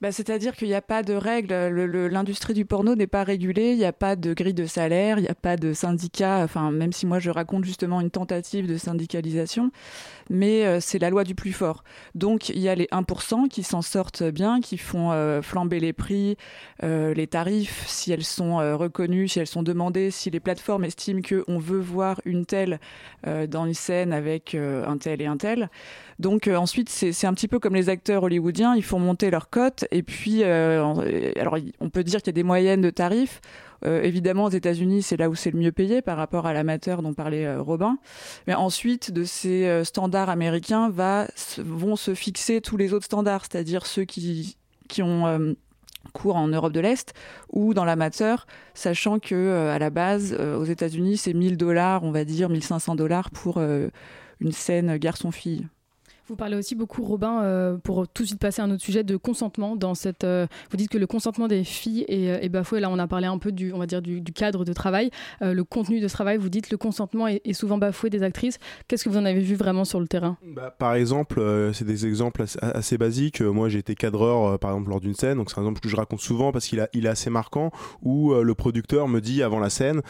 Bah, 0.03 0.11
C'est-à-dire 0.11 0.57
qu'il 0.57 0.67
n'y 0.67 0.73
a 0.73 0.81
pas 0.81 1.01
de 1.01 1.13
règles. 1.13 1.53
Le- 1.69 1.87
le- 1.87 2.09
L'industrie 2.09 2.53
du 2.53 2.65
porno 2.65 2.93
n'est 2.93 3.07
pas 3.07 3.23
régulée. 3.23 3.71
Il 3.71 3.77
n'y 3.77 3.85
a 3.85 3.93
pas 3.93 4.17
de 4.17 4.33
grille 4.33 4.53
de 4.53 4.65
salaire. 4.65 5.17
Il 5.17 5.21
n'y 5.21 5.29
a 5.29 5.33
pas 5.33 5.55
de 5.55 5.71
syndicat. 5.71 6.41
Enfin, 6.43 6.71
même 6.71 6.91
si 6.91 7.05
moi 7.05 7.19
je 7.19 7.29
raconte 7.29 7.63
justement 7.63 8.01
une 8.01 8.11
tentative 8.11 8.67
de 8.67 8.75
syndicalisation, 8.75 9.71
mais 10.29 10.65
euh, 10.65 10.81
c'est 10.81 10.99
la 10.99 11.09
loi 11.09 11.23
du 11.23 11.35
plus 11.35 11.53
fort. 11.53 11.85
Donc 12.15 12.49
il 12.49 12.59
y 12.59 12.67
a 12.67 12.75
les 12.75 12.89
1% 12.91 13.47
qui 13.47 13.63
s'en 13.63 13.81
sortent 13.81 14.23
bien, 14.23 14.59
qui 14.59 14.77
font 14.77 15.13
euh, 15.13 15.41
flamber 15.41 15.79
les 15.79 15.93
prix, 15.93 16.35
euh, 16.83 17.13
les 17.13 17.27
tarifs, 17.27 17.85
si 17.87 18.11
elles 18.11 18.25
sont 18.25 18.57
reconnues, 18.77 19.29
si 19.29 19.39
elles 19.39 19.47
sont 19.47 19.63
demandées, 19.63 20.11
si 20.11 20.29
les 20.29 20.41
plateformes 20.41 20.83
estiment 20.83 21.21
qu'on 21.21 21.59
veut 21.59 21.79
voir 21.79 22.19
une 22.25 22.45
telle 22.45 22.81
dans 23.25 23.65
une 23.65 23.73
scène 23.73 24.11
avec 24.11 24.53
un 24.53 24.97
tel 24.97 25.21
et 25.21 25.27
un 25.27 25.37
tel. 25.37 25.69
Donc 26.19 26.47
euh, 26.47 26.55
ensuite, 26.55 26.89
c'est 26.89 27.27
un 27.27 27.33
petit 27.33 27.47
peu 27.47 27.59
comme 27.59 27.75
les 27.75 27.89
acteurs 27.89 28.23
hollywoodiens, 28.23 28.75
ils 28.75 28.83
font 28.83 28.99
monter 28.99 29.29
leurs 29.31 29.49
cotes 29.49 29.85
et 29.91 30.03
puis, 30.03 30.43
euh, 30.43 31.31
alors 31.37 31.57
on 31.79 31.89
peut 31.89 32.03
dire 32.03 32.21
qu'il 32.21 32.27
y 32.27 32.29
a 32.29 32.33
des 32.33 32.43
moyennes 32.43 32.81
de 32.81 32.89
tarifs. 32.89 33.41
Euh, 33.85 34.01
évidemment, 34.01 34.45
aux 34.45 34.49
États-Unis, 34.49 35.01
c'est 35.01 35.17
là 35.17 35.29
où 35.29 35.35
c'est 35.35 35.51
le 35.51 35.59
mieux 35.59 35.73
payé 35.73 36.01
par 36.01 36.15
rapport 36.15 36.45
à 36.45 36.53
l'amateur 36.53 37.01
dont 37.01 37.13
parlait 37.13 37.53
Robin. 37.57 37.97
Mais 38.47 38.53
ensuite, 38.53 39.11
de 39.11 39.25
ces 39.25 39.83
standards 39.83 40.29
américains 40.29 40.89
vont 41.57 41.95
se 41.97 42.13
fixer 42.13 42.61
tous 42.61 42.77
les 42.77 42.93
autres 42.93 43.05
standards, 43.05 43.43
c'est-à-dire 43.51 43.85
ceux 43.85 44.05
qui, 44.05 44.55
qui 44.87 45.01
ont 45.01 45.55
cours 46.13 46.37
en 46.37 46.47
Europe 46.47 46.71
de 46.71 46.79
l'Est 46.79 47.13
ou 47.51 47.73
dans 47.73 47.83
l'amateur, 47.83 48.47
sachant 48.73 49.19
que 49.19 49.69
à 49.69 49.79
la 49.79 49.89
base, 49.89 50.33
aux 50.33 50.63
États-Unis, 50.63 51.17
c'est 51.17 51.33
1000 51.33 51.57
dollars, 51.57 52.05
on 52.05 52.11
va 52.11 52.23
dire 52.23 52.47
1500 52.47 52.95
dollars 52.95 53.31
pour 53.31 53.59
une 53.59 54.51
scène 54.53 54.95
garçon-fille. 54.95 55.67
Vous 56.29 56.37
parlez 56.37 56.55
aussi 56.55 56.73
beaucoup, 56.73 57.03
Robin, 57.03 57.41
euh, 57.43 57.77
pour 57.77 58.07
tout 58.07 58.23
de 58.23 58.27
suite 58.27 58.39
passer 58.39 58.61
à 58.61 58.65
un 58.65 58.71
autre 58.71 58.81
sujet, 58.81 59.03
de 59.03 59.17
consentement. 59.17 59.75
Dans 59.75 59.93
cette, 59.93 60.23
euh, 60.23 60.47
vous 60.71 60.77
dites 60.77 60.89
que 60.89 60.97
le 60.97 61.05
consentement 61.05 61.49
des 61.49 61.65
filles 61.65 62.05
est, 62.07 62.29
euh, 62.29 62.39
est 62.41 62.47
bafoué. 62.47 62.79
Là, 62.79 62.89
on 62.89 62.97
a 62.97 63.07
parlé 63.07 63.27
un 63.27 63.37
peu 63.37 63.51
du, 63.51 63.73
on 63.73 63.77
va 63.77 63.87
dire, 63.87 64.01
du, 64.01 64.23
cadre 64.23 64.63
de 64.63 64.71
travail, 64.71 65.11
le 65.41 65.63
contenu 65.63 65.99
de 65.99 66.07
ce 66.07 66.13
travail. 66.13 66.37
Vous 66.37 66.49
dites 66.49 66.71
le 66.71 66.77
consentement 66.77 67.27
est, 67.27 67.53
souvent 67.53 67.77
bafoué 67.77 68.09
des 68.09 68.23
actrices. 68.23 68.57
Qu'est-ce 68.87 69.03
que 69.03 69.09
vous 69.09 69.17
en 69.17 69.25
avez 69.25 69.41
vu 69.41 69.55
vraiment 69.55 69.83
sur 69.83 69.99
le 69.99 70.07
terrain? 70.07 70.37
Bah, 70.43 70.73
par 70.77 70.95
exemple, 70.95 71.41
c'est 71.73 71.85
des 71.85 72.07
exemples 72.07 72.45
assez, 72.61 72.97
basiques. 72.97 73.41
Moi, 73.41 73.67
j'ai 73.67 73.79
été 73.79 73.93
cadreur, 73.93 74.57
par 74.59 74.71
exemple, 74.71 74.89
lors 74.89 75.01
d'une 75.01 75.13
scène. 75.13 75.37
Donc, 75.37 75.51
c'est 75.51 75.59
un 75.59 75.63
exemple 75.63 75.81
que 75.81 75.89
je 75.89 75.95
raconte 75.95 76.21
souvent 76.21 76.51
parce 76.51 76.65
qu'il 76.65 76.79
est 76.79 77.07
assez 77.07 77.29
marquant. 77.29 77.71
Où 78.01 78.33
le 78.33 78.55
producteur 78.55 79.07
me 79.07 79.19
dit 79.19 79.43
avant 79.43 79.59
la 79.59 79.69
scène, 79.69 80.01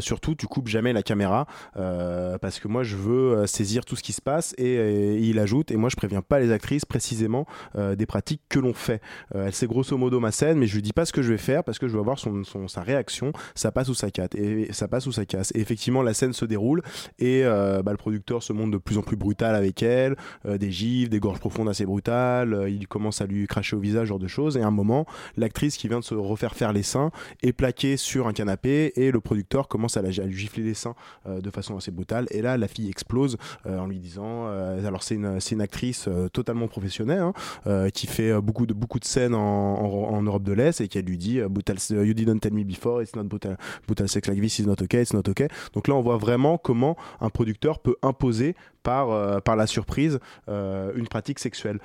surtout, 0.00 0.36
tu 0.36 0.46
coupes 0.46 0.68
jamais 0.68 0.92
la 0.92 1.02
caméra 1.02 1.46
parce 1.74 2.60
que 2.60 2.68
moi, 2.68 2.84
je 2.84 2.96
veux 2.96 3.46
saisir 3.46 3.84
tout 3.84 3.96
ce 3.96 4.02
qui 4.02 4.12
se 4.12 4.22
passe. 4.22 4.54
Et 4.58 5.18
il 5.18 5.38
ajoute, 5.38 5.56
et 5.70 5.76
moi, 5.76 5.88
je 5.88 5.96
préviens 5.96 6.22
pas 6.22 6.38
les 6.40 6.52
actrices 6.52 6.84
précisément 6.84 7.46
euh, 7.76 7.96
des 7.96 8.06
pratiques 8.06 8.42
que 8.48 8.58
l'on 8.58 8.74
fait. 8.74 9.00
Euh, 9.34 9.46
elle 9.46 9.52
sait 9.54 9.66
grosso 9.66 9.96
modo 9.96 10.20
ma 10.20 10.32
scène, 10.32 10.58
mais 10.58 10.66
je 10.66 10.74
lui 10.74 10.82
dis 10.82 10.92
pas 10.92 11.04
ce 11.04 11.12
que 11.12 11.22
je 11.22 11.30
vais 11.32 11.38
faire 11.38 11.64
parce 11.64 11.78
que 11.78 11.88
je 11.88 11.92
veux 11.94 12.00
avoir 12.00 12.18
son, 12.18 12.42
sa 12.68 12.80
réaction. 12.82 13.32
Ça 13.54 13.72
passe 13.72 13.88
ou 13.88 13.94
ça 13.94 14.10
casse. 14.10 14.30
Et 14.34 14.72
ça 14.72 14.88
passe 14.88 15.06
ou 15.06 15.12
ça 15.12 15.24
casse. 15.24 15.52
Effectivement, 15.54 16.02
la 16.02 16.14
scène 16.14 16.32
se 16.32 16.44
déroule 16.44 16.82
et 17.18 17.44
euh, 17.44 17.82
bah, 17.82 17.92
le 17.92 17.96
producteur 17.96 18.42
se 18.42 18.52
montre 18.52 18.70
de 18.72 18.78
plus 18.78 18.98
en 18.98 19.02
plus 19.02 19.16
brutal 19.16 19.54
avec 19.54 19.82
elle 19.82 20.16
des 20.44 20.70
gifs, 20.70 21.08
des 21.08 21.20
gorges 21.20 21.38
profondes 21.40 21.68
assez 21.68 21.84
brutales, 21.86 22.66
il 22.68 22.86
commence 22.88 23.20
à 23.20 23.26
lui 23.26 23.46
cracher 23.46 23.76
au 23.76 23.80
visage, 23.80 24.08
genre 24.08 24.18
de 24.18 24.26
choses, 24.28 24.56
et 24.56 24.62
à 24.62 24.66
un 24.66 24.70
moment, 24.70 25.06
l'actrice 25.36 25.76
qui 25.76 25.88
vient 25.88 25.98
de 26.00 26.04
se 26.04 26.14
refaire 26.14 26.54
faire 26.54 26.72
les 26.72 26.82
seins 26.82 27.10
est 27.42 27.52
plaquée 27.52 27.96
sur 27.96 28.26
un 28.26 28.32
canapé, 28.32 28.92
et 28.96 29.10
le 29.10 29.20
producteur 29.20 29.68
commence 29.68 29.96
à, 29.96 30.02
la- 30.02 30.10
lui 30.10 30.36
gifler 30.36 30.62
les 30.64 30.74
seins 30.74 30.94
de 31.28 31.50
façon 31.50 31.76
assez 31.76 31.90
brutale, 31.90 32.26
et 32.30 32.42
là, 32.42 32.56
la 32.56 32.68
fille 32.68 32.88
explose 32.88 33.36
en 33.64 33.86
lui 33.86 33.98
disant, 33.98 34.46
alors 34.46 35.02
c'est 35.02 35.14
une, 35.16 35.40
c'est 35.46 35.54
une 35.54 35.60
actrice 35.60 36.06
euh, 36.08 36.28
totalement 36.28 36.68
professionnelle, 36.68 37.20
hein, 37.20 37.32
euh, 37.66 37.88
qui 37.90 38.06
fait 38.06 38.30
euh, 38.30 38.40
beaucoup 38.40 38.66
de, 38.66 38.74
beaucoup 38.74 38.98
de 38.98 39.04
scènes 39.04 39.34
en, 39.34 40.22
Europe 40.22 40.42
de 40.42 40.52
l'Est, 40.52 40.80
et 40.80 40.88
qui 40.88 41.00
lui 41.02 41.18
dit, 41.18 41.36
you 41.36 42.14
didn't 42.14 42.40
tell 42.40 42.52
me 42.52 42.64
before, 42.64 43.02
it's 43.02 43.14
not 43.14 43.24
brutal, 43.24 43.56
brutal 43.86 44.08
sex 44.08 44.28
like 44.28 44.40
this 44.40 44.58
is 44.58 44.66
not 44.66 44.82
okay, 44.82 45.02
it's 45.02 45.12
not 45.12 45.28
okay. 45.28 45.48
Donc 45.74 45.88
là, 45.88 45.94
on 45.94 46.00
voit 46.00 46.16
vraiment 46.16 46.58
comment 46.58 46.96
un 47.20 47.30
producteur 47.30 47.78
peut 47.78 47.96
imposer 48.02 48.56
par, 48.86 49.42
par 49.42 49.56
la 49.56 49.66
surprise 49.66 50.20
une 50.48 51.08
pratique 51.10 51.40
sexuelle. 51.40 51.78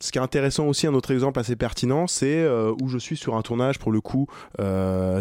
Ce 0.00 0.12
qui 0.12 0.18
est 0.18 0.22
intéressant 0.22 0.66
aussi, 0.66 0.86
un 0.86 0.94
autre 0.94 1.10
exemple 1.10 1.40
assez 1.40 1.56
pertinent, 1.56 2.06
c'est 2.06 2.46
où 2.80 2.88
je 2.88 2.98
suis 2.98 3.16
sur 3.16 3.34
un 3.34 3.42
tournage 3.42 3.78
pour 3.78 3.90
le 3.90 4.00
coup 4.00 4.26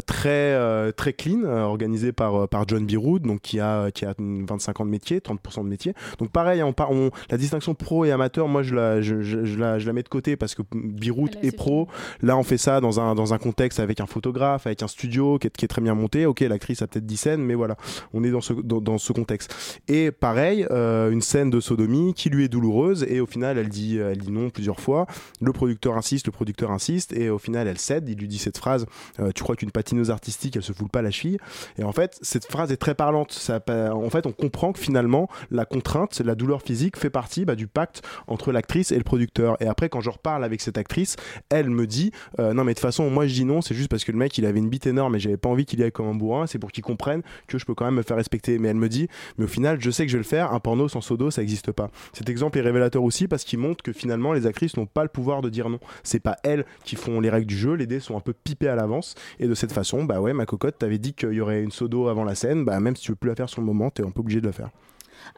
très, 0.06 0.92
très 0.94 1.14
clean, 1.14 1.44
organisé 1.44 2.12
par, 2.12 2.48
par 2.48 2.68
John 2.68 2.86
Biroud, 2.86 3.24
donc 3.24 3.42
qui 3.42 3.60
a, 3.60 3.92
qui 3.92 4.06
a 4.06 4.14
25 4.18 4.82
ans 4.82 4.86
de 4.86 4.92
métier, 4.92 5.20
30% 5.20 5.64
de 5.64 5.70
métier. 5.70 5.94
Donc 6.20 6.30
pareil, 6.32 6.62
on, 6.64 6.74
on, 6.90 7.10
la 7.30 7.38
distinction 7.38 7.74
pro 7.74 8.06
et 8.06 8.12
amateur, 8.12 8.48
moi 8.48 8.64
je 8.64 8.76
la, 8.76 9.02
je, 9.02 9.22
je, 9.22 9.58
la, 9.58 9.80
je 9.80 9.88
la 9.88 9.94
mets 9.94 10.04
de 10.04 10.10
côté 10.10 10.36
parce 10.36 10.56
que 10.56 10.62
Biroud 10.74 11.38
est 11.42 11.56
pro. 11.56 11.88
Là, 12.22 12.38
on 12.38 12.44
fait 12.44 12.58
ça 12.58 12.82
dans 12.82 13.00
un, 13.00 13.16
dans 13.16 13.34
un 13.34 13.38
contexte 13.38 13.80
avec 13.80 14.00
un 14.00 14.06
photographe, 14.06 14.68
avec 14.68 14.84
un 14.84 14.88
studio 14.88 15.38
qui 15.38 15.48
est, 15.48 15.56
qui 15.56 15.66
est 15.66 15.68
très 15.68 15.82
bien 15.82 15.96
monté. 15.96 16.26
Ok, 16.26 16.42
l'actrice 16.42 16.82
a 16.82 16.88
peut-être 16.88 17.06
10 17.06 17.18
scènes, 17.18 17.42
mais 17.42 17.56
voilà, 17.56 17.76
on 18.14 18.24
est 18.24 18.32
dans 18.32 18.42
ce, 18.42 18.54
dans, 18.54 18.82
dans 18.82 18.98
ce 18.98 19.14
contexte. 19.14 19.82
Et 19.88 20.12
pareil, 20.12 20.66
euh, 20.72 21.12
une 21.12 21.22
scène 21.24 21.50
de 21.50 21.60
sodomie 21.60 22.14
qui 22.14 22.30
lui 22.30 22.46
est 22.46 22.50
douloureuse 22.50 23.06
et 23.08 23.20
au 23.20 23.26
final, 23.26 23.58
elle 23.58 23.70
dit, 23.70 24.00
non 24.28 24.50
plusieurs 24.50 24.80
fois. 24.80 25.08
Le 25.42 25.52
producteur 25.52 25.98
insiste, 25.98 26.28
le 26.28 26.32
producteur 26.32 26.72
insiste 26.72 27.14
et 27.14 27.30
au 27.30 27.40
final, 27.40 27.68
elle 27.68 27.78
cède. 27.78 28.08
Il 28.10 28.18
lui 28.18 28.28
dit 28.28 28.38
cette 28.38 28.58
phrase 28.58 28.86
euh, 29.20 29.32
Tu 29.34 29.44
crois 29.44 29.56
qu'une 29.56 29.72
patineuse 29.72 30.12
artistique, 30.12 30.56
elle 30.56 30.64
se 30.64 30.74
foule 30.74 30.90
pas 30.90 31.02
la 31.02 31.12
cheville? 31.12 31.38
Et 31.78 31.84
en 31.84 31.92
fait, 31.92 32.18
cette 32.22 32.46
phrase 32.46 32.72
est 32.72 32.78
très 32.78 32.96
parlante. 32.96 33.32
Ça, 33.32 33.62
en 33.68 34.10
fait, 34.10 34.26
on 34.26 34.32
comprend 34.32 34.74
que 34.74 34.80
finalement, 34.80 35.30
la 35.52 35.66
contrainte, 35.66 36.20
la 36.24 36.36
douleur 36.36 36.62
physique 36.62 36.98
fait 36.98 37.10
partie 37.10 37.46
bah, 37.46 37.56
du 37.56 37.68
pacte 37.68 38.02
entre 38.28 38.52
l'actrice 38.52 38.92
et 38.92 38.98
le 38.98 39.04
producteur. 39.04 39.58
Et 39.62 39.68
après, 39.68 39.90
quand 39.90 40.02
je 40.02 40.10
reparle 40.10 40.44
avec 40.44 40.62
cette 40.62 40.78
actrice, 40.78 41.16
elle 41.50 41.70
me 41.70 41.88
dit 41.88 42.12
euh, 42.40 42.54
non 42.54 42.64
mais 42.64 42.74
de 42.74 42.78
toute 42.78 42.82
façon 42.82 43.10
moi 43.10 43.28
je 43.28 43.34
dis 43.34 43.46
non 43.46 43.62
c'est 43.62 43.76
juste 43.76 43.90
parce 43.90 44.04
que 44.04 44.12
le 44.12 44.18
mec 44.18 44.38
il 44.38 44.46
avait 44.46 44.60
une 44.60 44.70
bite 44.70 44.88
énorme 44.88 45.16
et 45.16 45.20
j'avais 45.20 45.38
pas 45.38 45.50
envie 45.50 45.66
qu'il 45.66 45.80
y 45.80 45.84
aille 45.84 45.92
comme 45.92 46.08
un 46.08 46.16
bourrin 46.16 46.48
c'est 46.48 46.60
pour 46.60 46.72
qu'il 46.72 46.84
comprenne 46.84 47.22
que 47.48 47.58
je 47.58 47.66
peux 47.66 47.74
quand 47.74 47.86
même 47.86 47.96
me 47.96 48.02
faire 48.02 48.18
respecter 48.18 48.60
mais 48.60 48.70
elle 48.70 48.78
me 48.78 48.90
dit 48.90 49.08
mais 49.38 49.46
au 49.46 49.48
final 49.48 49.80
je 49.80 49.92
sais 49.92 50.06
que 50.06 50.12
je 50.12 50.18
vais 50.18 50.24
le 50.24 50.28
faire 50.28 50.54
un 50.54 50.60
porno 50.60 50.88
sans 50.88 51.02
ça 51.30 51.42
n'existe 51.42 51.72
pas 51.72 51.90
cet 52.14 52.30
exemple 52.30 52.58
est 52.58 52.62
révélateur 52.62 53.04
aussi 53.04 53.28
parce 53.28 53.44
qu'il 53.44 53.60
montre 53.60 53.84
que 53.84 53.94
finalement 53.94 54.34
les 54.34 54.46
actrices 54.46 54.78
n'ont 54.78 54.86
pas 54.86 55.04
le 55.04 55.10
pouvoir 55.10 55.42
de 55.42 55.50
dire 55.50 55.70
non 55.70 55.80
c'est 56.04 56.20
pas 56.20 56.38
elles 56.44 56.66
qui 56.84 56.96
font 56.96 57.20
les 57.20 57.30
règles 57.30 57.48
du 57.48 57.58
jeu 57.58 57.74
les 57.74 57.88
dés 57.88 58.00
sont 58.00 58.18
un 58.18 58.22
peu 58.22 58.34
pipés 58.34 58.68
à 58.68 58.76
l'avance 58.76 59.16
et 59.40 59.48
de 59.48 59.56
cette 59.56 59.72
façon 59.72 60.04
bah 60.04 60.22
ouais 60.22 60.34
ma 60.34 60.46
cocotte 60.46 60.78
t'avais 60.78 60.98
dit 60.98 61.14
qu'il 61.14 61.34
y 61.34 61.42
aurait 61.42 61.64
une 61.64 61.72
sodo 61.72 62.08
avant 62.08 62.24
la 62.24 62.36
scène 62.36 62.66
bah 62.66 62.80
même 62.80 62.96
si 62.96 63.04
tu 63.04 63.12
veux 63.12 63.16
plus 63.16 63.30
la 63.30 63.36
faire 63.36 63.50
sur 63.50 63.62
le 63.62 63.68
moment 63.68 63.90
t'es 63.90 64.04
un 64.04 64.12
peu 64.12 64.22
obligé 64.22 64.42
de 64.42 64.48
le 64.48 64.52
faire 64.52 64.70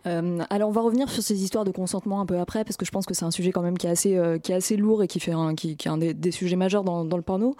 euh, 0.07 0.39
alors 0.49 0.69
on 0.69 0.71
va 0.71 0.81
revenir 0.81 1.09
sur 1.09 1.23
ces 1.23 1.43
histoires 1.43 1.63
de 1.63 1.71
consentement 1.71 2.21
un 2.21 2.25
peu 2.25 2.37
après 2.39 2.63
parce 2.63 2.77
que 2.77 2.85
je 2.85 2.91
pense 2.91 3.05
que 3.05 3.13
c'est 3.13 3.25
un 3.25 3.31
sujet 3.31 3.51
quand 3.51 3.61
même 3.61 3.77
qui 3.77 3.87
est 3.87 3.89
assez, 3.89 4.17
euh, 4.17 4.37
qui 4.37 4.51
est 4.51 4.55
assez 4.55 4.77
lourd 4.77 5.03
et 5.03 5.07
qui 5.07 5.19
fait 5.19 5.31
un, 5.31 5.55
qui, 5.55 5.71
est 5.71 5.87
un 5.87 5.97
des, 5.97 6.31
sujets 6.31 6.55
majeurs 6.55 6.83
dans, 6.83 7.03
le 7.03 7.21
porno. 7.21 7.55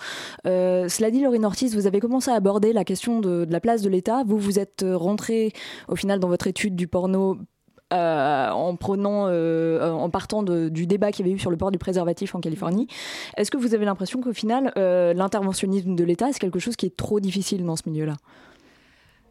Euh, 0.45 0.88
cela 0.89 1.12
dit, 1.12 1.22
Laurine 1.22 1.45
Ortiz, 1.45 1.75
vous 1.75 1.88
avez 1.88 2.00
commencé 2.00 2.31
à 2.31 2.36
aborder 2.36 2.74
la 2.74 2.84
question 2.84 3.19
de, 3.19 3.45
de 3.45 3.51
la 3.51 3.60
place 3.60 3.81
de 3.81 3.89
l'État. 3.89 4.24
Vous 4.25 4.38
vous 4.38 4.60
êtes 4.60 4.86
rentré 4.88 5.53
au 5.88 5.95
final 5.95 6.19
dans 6.19 6.27
votre 6.27 6.48
étude 6.48 6.75
du 6.75 6.88
porno 6.88 7.38
euh, 7.94 8.50
en 8.50 8.75
prenant, 8.75 9.27
euh, 9.27 9.92
en 9.92 10.10
partant 10.10 10.42
du 10.42 10.88
débat 10.88 11.12
qu'il 11.12 11.24
y 11.24 11.30
avait 11.30 11.36
eu 11.36 11.39
sur 11.39 11.51
le 11.51 11.58
port 11.58 11.70
du 11.70 11.77
préservatif 11.77 12.34
en 12.34 12.39
Californie. 12.39 12.88
Est-ce 13.38 13.51
que 13.51 13.58
vous 13.58 13.75
avez 13.75 13.86
l'impression 13.86 14.22
qu'au 14.22 14.34
final, 14.34 14.74
euh, 14.75 15.13
l'interventionnisme 15.13 15.96
de 15.96 16.04
l'État, 16.04 16.30
c'est 16.32 16.39
quelque 16.39 16.58
chose 16.58 16.75
qui 16.75 16.88
est 16.88 16.98
trop 16.98 17.20
difficile 17.20 17.63
dans 17.63 17.75
ce 17.75 17.88
milieu-là? 17.88 18.15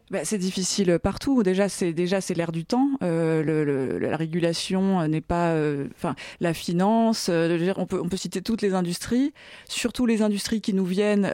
Bah, 0.09 0.19
c'est 0.23 0.37
difficile 0.37 0.99
partout. 0.99 1.43
Déjà, 1.43 1.67
c'est 1.67 1.91
déjà 1.91 2.21
c'est 2.21 2.35
l'air 2.35 2.53
du 2.53 2.63
temps. 2.63 2.91
La 3.01 4.15
régulation 4.15 5.05
n'est 5.07 5.19
pas, 5.19 5.53
enfin, 5.95 6.15
la 6.39 6.53
finance. 6.53 7.29
On 7.29 7.85
peut 7.87 7.99
on 8.01 8.07
peut 8.07 8.15
citer 8.15 8.41
toutes 8.41 8.61
les 8.61 8.75
industries, 8.75 9.33
surtout 9.67 10.05
les 10.05 10.21
industries 10.21 10.61
qui 10.61 10.73
nous 10.73 10.85
viennent 10.85 11.29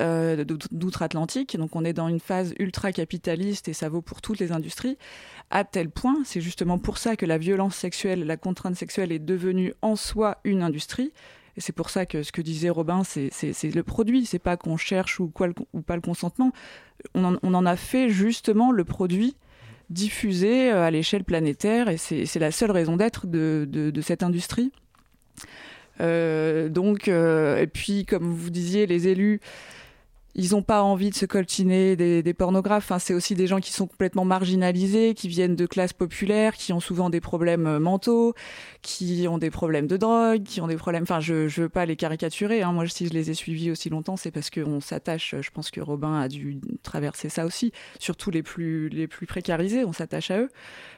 d'outre-Atlantique. 0.72 1.58
Donc, 1.58 1.75
on 1.75 1.84
est 1.84 1.94
dans 1.94 2.08
une 2.08 2.22
phase 2.22 2.54
ultra 2.60 2.94
capitaliste 2.94 3.68
et 3.68 3.74
ça 3.74 3.90
vaut 3.90 4.01
pour 4.01 4.22
toutes 4.22 4.40
les 4.40 4.54
industries. 4.54 4.98
À 5.51 5.63
tel 5.63 5.89
point, 5.89 6.17
c'est 6.25 6.41
justement 6.41 6.79
pour 6.79 6.98
ça 6.98 7.15
que 7.15 7.25
la 7.25 7.38
violence 7.38 7.75
sexuelle, 7.75 8.25
la 8.25 8.38
contrainte 8.38 8.75
sexuelle 8.75 9.12
est 9.12 9.20
devenue 9.20 9.74
en 9.81 9.96
soi 9.96 10.39
une 10.43 10.63
industrie. 10.63 11.12
Et 11.58 11.62
c'est 11.62 11.74
pour 11.74 11.89
ça 11.89 12.05
que 12.05 12.24
ce 12.24 12.31
que 12.31 12.41
disait 12.41 12.70
Robin, 12.70 13.03
c'est 13.03 13.75
le 13.75 13.84
produit. 13.84 14.25
C'est 14.25 14.39
pas 14.39 14.55
qu'on 14.55 14.77
cherche 14.77 15.20
ou, 15.20 15.31
ou 15.74 15.81
pas 15.81 15.96
le 15.96 16.01
consentement 16.01 16.53
on 17.13 17.53
en, 17.53 17.65
a 17.65 17.75
fait 17.75 18.10
justement 18.10 18.72
le 18.72 18.84
produit 18.84 19.36
diffusé 19.89 20.72
euh, 20.72 20.84
à 20.84 20.91
l'échelle 20.91 21.24
planétaire 21.24 21.89
et 21.89 21.98
c'est 21.98 22.39
la 22.39 22.51
seule 22.51 22.72
raison 22.72 22.98
d'être 22.98 23.27
de, 23.27 24.01
cette 24.01 24.24
industrie. 24.24 24.72
Euh, 26.00 26.70
donc, 26.70 27.08
euh, 27.08 27.62
et 27.62 27.67
puis, 27.67 28.05
comme 28.05 28.34
vous 28.34 28.50
disiez, 28.50 28.88
les 28.88 29.08
élus 29.08 29.39
ils 30.36 30.52
n'ont 30.52 30.62
pas 30.62 30.82
envie 30.82 31.10
de 31.10 31.16
se 31.16 31.26
coltiner 31.26 31.96
des, 31.96 32.34
pornographes. 32.34 32.86
Enfin, 32.86 33.00
c'est 33.00 33.14
aussi 33.14 33.36
des 33.36 33.48
gens 33.48 33.60
qui 33.60 33.72
sont 33.74 33.88
complètement 33.88 34.26
marginalisés, 34.26 35.14
qui 35.14 35.28
viennent 35.28 35.56
de 35.56 35.66
classes 35.66 35.94
populaires, 35.94 36.56
qui 36.56 36.72
ont 36.72 36.80
souvent 36.80 37.10
des 37.10 37.20
problèmes 37.20 37.68
euh, 37.68 37.80
mentaux, 37.80 38.34
qui 38.82 39.28
ont 39.30 39.38
des 39.38 39.50
problèmes 39.50 39.88
de 39.88 39.98
drogue, 39.98 40.44
qui 40.44 40.62
ont 40.62 40.68
des 40.68 40.78
problèmes. 40.78 41.04
Enfin, 41.04 41.20
je 41.20 41.34
ne 41.34 41.50
veux 41.50 41.70
pas 41.70 41.86
les 41.86 41.96
caricaturer. 41.96 42.62
Hein. 42.62 42.72
Moi, 42.72 42.88
si 42.88 43.08
je 43.08 43.14
les 43.14 43.30
ai 43.30 43.34
suivis 43.34 43.72
aussi 43.72 43.90
longtemps, 43.90 44.16
c'est 44.16 44.32
parce 44.32 44.50
qu'on 44.50 44.80
s'attache. 44.80 45.36
Je 45.40 45.52
pense 45.52 45.70
que 45.72 45.82
Robin 45.82 46.20
a 46.20 46.28
dû 46.28 46.60
traverser 46.84 47.30
ça 47.30 47.46
aussi. 47.46 47.74
Surtout 48.00 48.32
les 48.32 48.44
plus 48.44 48.90
les 48.90 49.08
plus 49.08 49.26
précarisés, 49.26 49.84
on 49.84 49.94
s'attache 49.94 50.32
à 50.32 50.40
eux. 50.40 50.50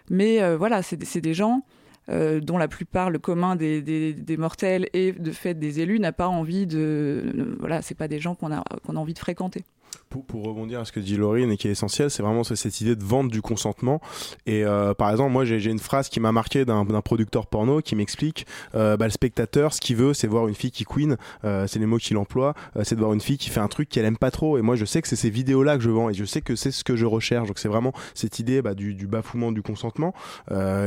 Mais 0.09 0.41
euh, 0.41 0.57
voilà, 0.57 0.83
c'est 0.83 1.21
des 1.21 1.33
gens 1.33 1.63
euh, 2.09 2.39
dont 2.39 2.57
la 2.57 2.67
plupart, 2.67 3.09
le 3.09 3.19
commun 3.19 3.55
des, 3.55 3.81
des, 3.81 4.37
mortels 4.37 4.89
et 4.93 5.11
de 5.13 5.31
fait 5.31 5.53
des 5.53 5.79
élus, 5.79 5.99
n'a 5.99 6.11
pas 6.11 6.27
envie 6.27 6.67
de. 6.67 7.55
Voilà, 7.59 7.81
c'est 7.81 7.95
pas 7.95 8.07
des 8.07 8.19
gens 8.19 8.35
qu'on 8.35 8.51
a, 8.51 8.63
qu'on 8.85 8.95
a 8.95 8.99
envie 8.99 9.13
de 9.13 9.19
fréquenter. 9.19 9.63
Pour, 10.09 10.43
rebondir 10.43 10.79
à 10.79 10.85
ce 10.85 10.91
que 10.91 10.99
dit 10.99 11.17
Laurine 11.17 11.51
et 11.51 11.57
qui 11.57 11.67
est 11.67 11.71
essentiel, 11.71 12.11
c'est 12.11 12.21
vraiment 12.21 12.43
cette 12.43 12.81
idée 12.81 12.95
de 12.95 13.03
vente 13.03 13.29
du 13.29 13.41
consentement. 13.41 14.01
Et 14.45 14.63
euh, 14.63 14.93
par 14.93 15.09
exemple, 15.09 15.31
moi 15.31 15.45
j'ai 15.45 15.69
une 15.69 15.79
phrase 15.79 16.09
qui 16.09 16.19
m'a 16.19 16.31
marqué 16.31 16.65
d'un 16.65 16.85
producteur 17.01 17.47
porno 17.47 17.81
qui 17.81 17.95
m'explique 17.95 18.45
euh, 18.75 18.97
bah, 18.97 19.05
le 19.05 19.11
spectateur, 19.11 19.73
ce 19.73 19.81
qu'il 19.81 19.95
veut, 19.95 20.13
c'est 20.13 20.27
voir 20.27 20.47
une 20.47 20.55
fille 20.55 20.71
qui 20.71 20.85
queen, 20.85 21.17
euh, 21.45 21.65
c'est 21.67 21.79
les 21.79 21.85
mots 21.85 21.97
qu'il 21.97 22.17
emploie, 22.17 22.53
c'est 22.83 22.95
de 22.95 22.99
voir 22.99 23.13
une 23.13 23.21
fille 23.21 23.37
qui 23.37 23.49
fait 23.49 23.59
un 23.59 23.67
truc 23.67 23.89
qu'elle 23.89 24.05
aime 24.05 24.17
pas 24.17 24.31
trop. 24.31 24.57
Et 24.57 24.61
moi 24.61 24.75
je 24.75 24.85
sais 24.85 25.01
que 25.01 25.07
c'est 25.07 25.15
ces 25.15 25.29
vidéos-là 25.29 25.77
que 25.77 25.83
je 25.83 25.89
vends 25.89 26.09
et 26.09 26.13
je 26.13 26.25
sais 26.25 26.41
que 26.41 26.55
c'est 26.55 26.71
ce 26.71 26.83
que 26.83 26.95
je 26.95 27.05
recherche. 27.05 27.47
Donc 27.47 27.59
c'est 27.59 27.69
vraiment 27.69 27.93
cette 28.13 28.39
idée 28.39 28.61
bah, 28.61 28.73
du, 28.73 28.93
du, 28.93 29.07
bafouement 29.07 29.51
du 29.51 29.61
consentement 29.61 30.13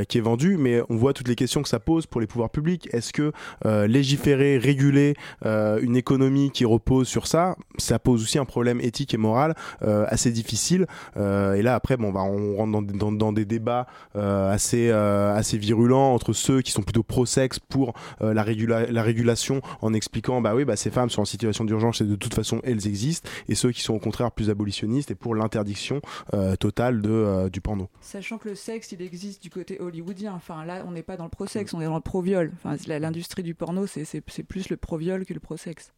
qui 0.08 0.18
est 0.18 0.22
vendu, 0.22 0.56
mais 0.56 0.82
on 0.88 0.96
voit 0.96 1.12
toutes 1.12 1.28
les 1.28 1.36
questions 1.36 1.62
que 1.62 1.68
ça 1.68 1.80
pose 1.80 2.06
pour 2.06 2.20
les 2.20 2.26
pouvoirs 2.26 2.50
publics. 2.50 2.88
Est-ce 2.92 3.12
que 3.12 3.32
légiférer, 3.86 4.58
réguler 4.58 5.14
une 5.44 5.96
économie 5.96 6.50
qui 6.50 6.64
repose 6.64 7.08
sur 7.08 7.26
ça, 7.26 7.56
ça 7.78 7.98
pose 7.98 8.22
aussi 8.22 8.38
un 8.38 8.44
problème 8.44 8.80
éthique 8.80 8.95
et 9.04 9.16
morale 9.16 9.54
euh, 9.82 10.06
assez 10.08 10.30
difficile. 10.30 10.86
Euh, 11.16 11.54
et 11.54 11.62
là, 11.62 11.74
après, 11.74 11.96
bon, 11.96 12.12
bah, 12.12 12.22
on 12.22 12.56
rentre 12.56 12.92
dans, 12.92 13.12
dans, 13.12 13.32
des 13.32 13.44
débats 13.44 13.86
euh, 14.16 14.50
assez, 14.50 14.90
assez 14.90 15.58
virulents 15.58 16.14
entre 16.14 16.32
ceux 16.32 16.62
qui 16.62 16.72
sont 16.72 16.82
plutôt 16.82 17.02
pro-sexe 17.02 17.58
pour 17.58 17.94
la, 18.20 18.42
régula 18.42 18.86
la 18.86 19.02
régulation 19.02 19.60
en 19.82 19.92
expliquant, 19.92 20.40
bah 20.40 20.54
oui, 20.54 20.64
bah, 20.64 20.76
ces 20.76 20.90
femmes 20.90 21.10
sont 21.10 21.22
en 21.22 21.26
situation 21.26 21.64
d'urgence 21.64 22.00
et 22.00 22.04
de 22.04 22.16
toute 22.16 22.34
façon, 22.34 22.60
elles 22.64 22.86
existent, 22.86 23.28
et 23.48 23.54
ceux 23.54 23.72
qui 23.72 23.82
sont 23.82 23.94
au 23.94 23.98
contraire 23.98 24.32
plus 24.32 24.50
abolitionnistes 24.50 25.10
et 25.10 25.14
pour 25.14 25.34
l'interdiction 25.34 26.00
totale 26.58 27.02
de, 27.02 27.48
du 27.50 27.60
porno. 27.60 27.88
Sachant 28.00 28.38
que 28.38 28.48
le 28.48 28.54
sexe, 28.54 28.92
il 28.92 29.02
existe 29.02 29.42
du 29.42 29.50
côté 29.50 29.80
hollywoodien. 29.80 30.32
Enfin, 30.34 30.64
là, 30.64 30.84
on 30.86 30.92
n'est 30.92 31.02
pas 31.02 31.16
dans 31.16 31.24
le 31.24 31.30
pro-sexe, 31.30 31.74
on 31.74 31.80
est 31.80 31.86
dans 31.86 31.94
le 31.94 32.00
pro-viol. 32.00 32.52
Enfin, 32.62 32.76
l'industrie 32.86 33.42
du 33.42 33.54
porno, 33.54 33.86
c'est 33.86 34.22
plus 34.44 34.68
le 34.68 34.76
pro-viol 34.76 35.24
que 35.24 35.34
le 35.34 35.40
pro-sexe. 35.40 35.92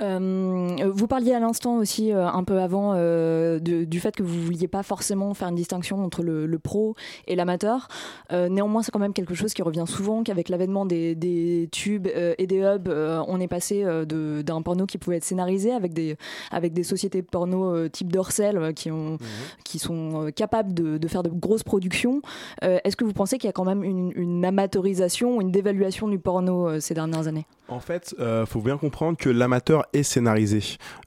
Euh, 0.00 0.90
vous 0.92 1.06
parliez 1.06 1.32
à 1.32 1.40
l'instant 1.40 1.76
aussi, 1.76 2.12
euh, 2.12 2.26
un 2.26 2.44
peu 2.44 2.60
avant, 2.60 2.94
euh, 2.96 3.58
du 3.60 4.00
fait 4.00 4.14
que 4.14 4.22
vous 4.22 4.42
vouliez 4.42 4.68
pas 4.68 4.82
forcément 4.82 5.32
faire 5.34 5.48
une 5.48 5.54
distinction 5.54 6.02
entre 6.02 6.22
le, 6.22 6.58
pro 6.58 6.94
et 7.26 7.34
l'amateur. 7.34 7.88
néanmoins, 8.30 8.82
c'est 8.82 8.92
quand 8.92 8.98
même 8.98 9.12
quelque 9.12 9.34
chose 9.34 9.52
qui 9.52 9.62
revient 9.62 9.84
souvent, 9.86 10.22
qu'avec 10.22 10.48
l'avènement 10.48 10.86
des, 10.86 11.68
tubes 11.72 12.08
et 12.38 12.46
des 12.46 12.60
hubs, 12.60 12.88
on 12.88 13.40
est 13.40 13.48
passé 13.48 13.84
d'un 14.06 14.62
porno 14.62 14.86
qui 14.86 14.98
pouvait 14.98 15.16
être 15.16 15.24
scénarisé 15.24 15.72
avec 15.72 15.92
des, 15.92 16.16
avec 16.50 16.72
des 16.72 16.84
sociétés 16.84 17.22
porno 17.22 17.88
type 17.88 18.12
Dorsel 18.12 18.74
qui, 18.74 18.90
ont, 18.90 19.12
mhm. 19.12 19.18
qui 19.64 19.78
sont 19.78 20.30
capables 20.34 20.72
de, 20.72 21.08
faire 21.08 21.22
de 21.22 21.30
grosses 21.30 21.64
productions. 21.64 22.22
Est-ce 22.62 22.96
que 22.96 23.04
vous 23.04 23.12
pensez 23.12 23.38
qu'il 23.38 23.48
y 23.48 23.50
a 23.50 23.54
quand 23.54 23.64
même 23.64 23.82
une, 23.82 24.12
une 24.14 24.44
amateurisation, 24.44 25.40
une 25.40 25.50
dévaluation 25.50 26.08
du 26.08 26.18
porno 26.18 26.80
ces 26.80 26.94
dernières 26.94 27.26
années? 27.26 27.46
En 27.68 27.80
fait, 27.80 28.14
il 28.18 28.44
faut 28.46 28.60
bien 28.60 28.76
comprendre 28.76 29.16
que 29.16 29.30
l'amateur 29.30 29.86
est 29.92 30.02
scénarisé. 30.02 30.60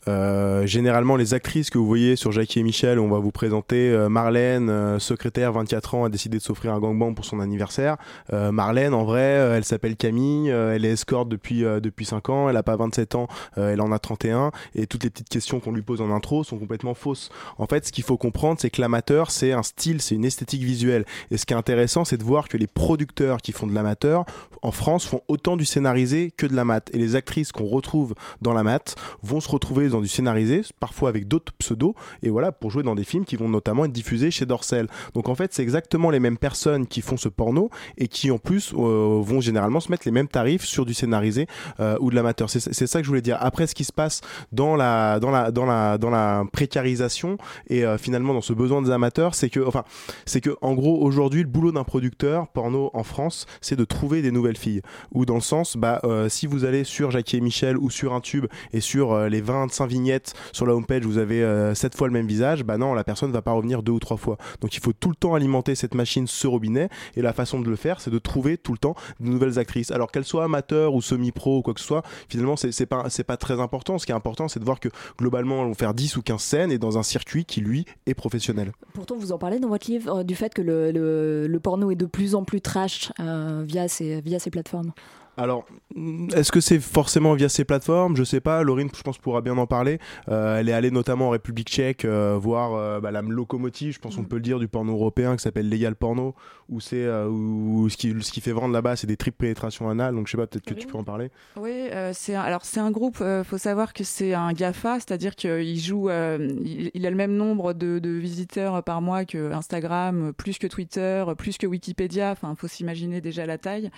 Euh, 0.07 0.65
généralement, 0.65 1.15
les 1.15 1.33
actrices 1.33 1.69
que 1.69 1.77
vous 1.77 1.87
voyez 1.87 2.15
sur 2.15 2.31
Jackie 2.31 2.59
et 2.59 2.63
Michel, 2.63 2.99
on 2.99 3.09
va 3.09 3.19
vous 3.19 3.31
présenter 3.31 3.89
euh, 3.91 4.09
Marlène, 4.09 4.69
euh, 4.69 4.99
secrétaire, 4.99 5.51
24 5.51 5.95
ans, 5.95 6.05
a 6.05 6.09
décidé 6.09 6.37
de 6.37 6.43
s'offrir 6.43 6.73
un 6.73 6.79
gangbang 6.79 7.13
pour 7.13 7.25
son 7.25 7.39
anniversaire. 7.39 7.97
Marlène, 8.31 8.93
en 8.93 9.03
vrai, 9.03 9.21
elle 9.21 9.63
s'appelle 9.63 9.95
Camille, 9.95 10.49
elle 10.49 10.85
est 10.85 10.91
escorte 10.91 11.29
depuis 11.29 11.61
depuis 11.61 12.05
5 12.05 12.29
ans, 12.29 12.49
elle 12.49 12.57
a 12.57 12.63
pas 12.63 12.75
27 12.75 13.15
ans, 13.15 13.27
elle 13.55 13.81
en 13.81 13.91
a 13.91 13.99
31, 13.99 14.51
et 14.73 14.87
toutes 14.87 15.03
les 15.03 15.09
petites 15.09 15.29
questions 15.29 15.59
qu'on 15.59 15.71
lui 15.71 15.81
pose 15.81 16.01
en 16.01 16.11
intro 16.11 16.43
sont 16.43 16.57
complètement 16.57 16.93
fausses. 16.93 17.29
En 17.57 17.65
fait, 17.65 17.85
ce 17.85 17.91
qu'il 17.91 18.03
faut 18.03 18.17
comprendre, 18.17 18.59
c'est 18.59 18.69
que 18.69 18.81
l'amateur, 18.81 19.31
c'est 19.31 19.51
un 19.51 19.63
style, 19.63 20.01
c'est 20.01 20.15
une 20.15 20.25
esthétique 20.25 20.63
visuelle. 20.63 21.05
Et 21.31 21.37
ce 21.37 21.45
qui 21.45 21.53
est 21.53 21.57
intéressant, 21.57 22.05
c'est 22.05 22.17
de 22.17 22.23
voir 22.23 22.47
que 22.47 22.57
les 22.57 22.67
producteurs 22.67 23.37
qui 23.37 23.51
font 23.51 23.67
de 23.67 23.73
l'amateur 23.73 24.25
en 24.61 24.71
France 24.71 25.05
font 25.05 25.21
autant 25.27 25.57
du 25.57 25.65
scénarisé 25.65 26.31
que 26.35 26.44
de 26.47 26.55
la 26.55 26.65
mat 26.65 26.89
et 26.93 26.97
les 26.97 27.15
actrices 27.15 27.51
qu'on 27.51 27.65
retrouve 27.65 28.15
dans 28.41 28.53
la 28.53 28.63
mat 28.63 28.95
vont 29.21 29.39
se 29.39 29.49
retrouver 29.49 29.89
dans 29.89 30.01
du 30.01 30.07
scénarisé, 30.07 30.61
parfois 30.79 31.09
avec 31.09 31.27
d'autres 31.27 31.53
pseudos, 31.53 31.95
et 32.23 32.29
voilà, 32.29 32.51
pour 32.51 32.71
jouer 32.71 32.83
dans 32.83 32.95
des 32.95 33.03
films 33.03 33.25
qui 33.25 33.35
vont 33.35 33.49
notamment 33.49 33.85
être 33.85 33.91
diffusés 33.91 34.31
chez 34.31 34.45
Dorsel. 34.45 34.87
Donc 35.13 35.29
en 35.29 35.35
fait, 35.35 35.53
c'est 35.53 35.63
exactement 35.63 36.09
les 36.09 36.19
mêmes 36.19 36.37
personnes 36.37 36.87
qui 36.87 37.01
font 37.01 37.17
ce 37.17 37.29
porno 37.29 37.69
et 37.97 38.07
qui 38.07 38.31
en 38.31 38.37
plus 38.37 38.73
euh, 38.73 39.21
vont 39.21 39.41
généralement 39.41 39.79
se 39.79 39.91
mettre 39.91 40.03
les 40.05 40.11
mêmes 40.11 40.27
tarifs 40.27 40.65
sur 40.65 40.85
du 40.85 40.93
scénarisé 40.93 41.47
euh, 41.79 41.97
ou 41.99 42.09
de 42.09 42.15
l'amateur. 42.15 42.49
C'est 42.49 42.87
ça 42.87 42.99
que 42.99 43.03
je 43.03 43.09
voulais 43.09 43.21
dire. 43.21 43.37
Après, 43.39 43.67
ce 43.67 43.75
qui 43.75 43.83
se 43.83 43.93
passe 43.93 44.21
dans 44.51 44.75
la 44.75 45.19
dans 45.19 45.31
la 45.31 45.51
dans 45.51 45.65
la 45.65 45.97
dans 45.97 46.09
la 46.09 46.43
précarisation 46.51 47.37
et 47.67 47.85
euh, 47.85 47.97
finalement 47.97 48.33
dans 48.33 48.41
ce 48.41 48.53
besoin 48.53 48.81
des 48.81 48.91
amateurs, 48.91 49.35
c'est 49.35 49.49
que 49.49 49.59
enfin 49.65 49.83
c'est 50.25 50.41
que 50.41 50.55
en 50.61 50.73
gros 50.73 51.01
aujourd'hui 51.01 51.41
le 51.41 51.49
boulot 51.49 51.71
d'un 51.71 51.83
producteur 51.83 52.47
porno 52.47 52.89
en 52.93 53.03
France, 53.03 53.45
c'est 53.61 53.75
de 53.75 53.85
trouver 53.85 54.21
des 54.21 54.31
nouvelles 54.31 54.57
filles. 54.57 54.81
Ou 55.13 55.25
dans 55.25 55.35
le 55.35 55.41
sens, 55.41 55.77
bah 55.77 56.01
si 56.35 56.47
vous 56.47 56.65
allez 56.65 56.83
sur 56.83 57.11
Jackie 57.11 57.37
et 57.37 57.41
Michel 57.41 57.77
ou 57.77 57.89
sur 57.89 58.13
un 58.13 58.19
tube 58.19 58.45
et 58.73 58.81
sur 58.81 59.13
euh, 59.13 59.29
les 59.29 59.41
25 59.41 59.87
vignettes 59.87 60.33
sur 60.51 60.65
la 60.65 60.75
homepage 60.75 61.03
vous 61.03 61.17
avez 61.17 61.43
euh, 61.43 61.73
7 61.73 61.95
fois 61.95 62.07
le 62.07 62.13
même 62.13 62.27
visage, 62.27 62.63
bah 62.63 62.77
non 62.77 62.93
la 62.93 63.03
personne 63.03 63.31
va 63.31 63.41
pas 63.41 63.51
revenir 63.51 63.83
deux 63.83 63.93
ou 63.93 63.99
trois 63.99 64.17
fois. 64.17 64.37
Donc 64.61 64.75
il 64.75 64.81
faut 64.81 64.93
tout 64.93 65.09
le 65.09 65.15
temps 65.15 65.33
alimenter 65.33 65.75
cette 65.75 65.95
machine, 65.95 66.27
ce 66.27 66.47
robinet 66.47 66.89
et 67.15 67.21
la 67.21 67.33
façon 67.33 67.59
de 67.59 67.69
le 67.69 67.75
faire, 67.75 68.01
c'est 68.01 68.11
de 68.11 68.19
trouver 68.19 68.57
tout 68.57 68.73
le 68.73 68.77
temps 68.77 68.95
de 69.19 69.29
nouvelles 69.29 69.59
actrices. 69.59 69.91
Alors 69.91 70.11
qu'elles 70.11 70.25
soient 70.25 70.43
amateurs 70.43 70.93
ou 70.93 71.01
semi-pro 71.01 71.59
ou 71.59 71.61
quoi 71.61 71.73
que 71.73 71.79
ce 71.79 71.85
soit, 71.85 72.03
finalement 72.27 72.55
c'est 72.55 72.85
pas 72.85 73.05
pas 73.25 73.37
très 73.37 73.59
important. 73.59 73.97
Ce 73.97 74.05
qui 74.05 74.11
est 74.11 74.15
important, 74.15 74.47
c'est 74.47 74.59
de 74.59 74.65
voir 74.65 74.79
que 74.79 74.89
globalement 75.17 75.61
elles 75.61 75.67
vont 75.67 75.73
faire 75.73 75.93
10 75.93 76.17
ou 76.17 76.21
15 76.21 76.41
scènes 76.41 76.71
et 76.71 76.77
dans 76.77 76.97
un 76.97 77.03
circuit 77.03 77.45
qui 77.45 77.61
lui 77.61 77.85
est 78.05 78.13
professionnel. 78.13 78.71
Pourtant, 78.93 79.15
vous 79.15 79.31
en 79.31 79.37
parlez 79.37 79.59
dans 79.59 79.69
votre 79.69 79.89
livre 79.89 80.19
euh, 80.19 80.23
du 80.23 80.35
fait 80.35 80.53
que 80.53 80.61
le, 80.61 81.59
porno 81.59 81.91
est 81.91 81.95
de 81.95 82.05
plus 82.05 82.35
en 82.35 82.43
plus 82.43 82.61
trash 82.61 83.11
euh, 83.19 83.63
via 83.65 83.87
ces 83.87 84.49
plateformes. 84.51 84.91
Alors, 85.37 85.65
mm, 85.95 86.29
est-ce 86.35 86.51
que 86.51 86.61
c'est 86.61 86.79
forcément 86.79 87.33
via 87.33 87.49
ces 87.49 87.65
plateformes? 87.65 88.15
Je 88.15 88.23
sais 88.23 88.39
pas. 88.39 88.63
Laurine, 88.63 88.89
je 88.95 89.01
pense, 89.01 89.17
pourra 89.17 89.41
bien 89.41 89.57
en 89.57 89.67
parler. 89.67 89.99
Euh, 90.29 90.57
elle 90.59 90.69
est 90.69 90.73
allée 90.73 90.91
notamment 90.91 91.27
en 91.27 91.31
République 91.31 91.67
tchèque 91.69 92.05
euh, 92.05 92.37
voir 92.39 92.73
euh, 92.73 92.99
bah, 93.01 93.11
la 93.11 93.21
locomotive, 93.21 93.93
je 93.93 93.99
pense 93.99 94.15
qu'on 94.15 94.23
peut 94.23 94.37
le 94.37 94.41
dire, 94.41 94.59
du 94.59 94.67
porno 94.67 94.93
européen 94.93 95.35
qui 95.35 95.41
s'appelle 95.43 95.69
Legal 95.69 95.95
Porno, 95.95 96.35
où 96.69 96.79
c'est 96.79 97.05
où 97.25 97.87
ce 97.89 97.97
qui 97.97 98.15
ce 98.21 98.31
qui 98.31 98.41
fait 98.41 98.51
vendre 98.51 98.73
là-bas, 98.73 98.95
c'est 98.95 99.07
des 99.07 99.17
tripes 99.17 99.37
pénétration 99.37 99.89
anale. 99.89 100.15
Donc 100.15 100.27
je 100.27 100.31
sais 100.31 100.37
pas, 100.37 100.47
peut-être 100.47 100.65
que 100.65 100.73
tu 100.73 100.87
peux 100.87 100.97
en 100.97 101.03
parler. 101.03 101.29
Oui, 101.57 101.89
c'est 102.13 102.35
un- 102.35 102.41
alors 102.41 102.63
c'est 102.65 102.79
un 102.79 102.91
groupe. 102.91 103.21
faut 103.43 103.57
savoir 103.57 103.93
que 103.93 104.03
c'est 104.03 104.33
un 104.33 104.53
Gafa, 104.53 104.95
c'est-à-dire 104.95 105.35
qu'il 105.35 105.79
joue, 105.79 106.09
il, 106.09 106.91
il 106.93 107.05
a 107.05 107.09
le 107.09 107.15
même 107.15 107.35
nombre 107.35 107.73
de, 107.73 107.99
de 107.99 108.09
visiteurs 108.09 108.83
par 108.83 109.01
mois 109.01 109.25
que 109.25 109.51
Instagram, 109.51 110.33
plus 110.37 110.57
que 110.57 110.67
Twitter, 110.67 111.23
plus 111.37 111.57
que 111.57 111.67
Wikipédia. 111.67 112.31
Enfin, 112.31 112.55
faut 112.57 112.67
s'imaginer 112.67 113.21
déjà 113.21 113.45
la 113.45 113.57
taille. 113.57 113.91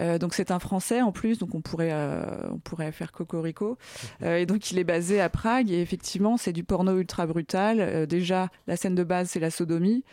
Euh, 0.00 0.18
donc 0.18 0.34
c'est 0.34 0.50
un 0.50 0.58
Français 0.58 1.02
en 1.02 1.12
plus, 1.12 1.38
donc 1.38 1.54
on 1.54 1.60
pourrait 1.60 1.92
euh, 1.92 2.24
on 2.50 2.58
pourrait 2.58 2.92
faire 2.92 3.12
cocorico. 3.12 3.78
Euh, 4.22 4.38
et 4.38 4.46
donc 4.46 4.70
il 4.70 4.78
est 4.78 4.84
basé 4.84 5.20
à 5.20 5.28
Prague 5.28 5.70
et 5.70 5.80
effectivement 5.80 6.36
c'est 6.36 6.52
du 6.52 6.64
porno 6.64 6.98
ultra 6.98 7.26
brutal. 7.26 8.06
Déjà 8.06 8.48
la 8.66 8.76
scène 8.76 8.94
de 8.94 9.04
base 9.04 9.30
c'est 9.30 9.40
la 9.40 9.50
sodomie. 9.50 10.04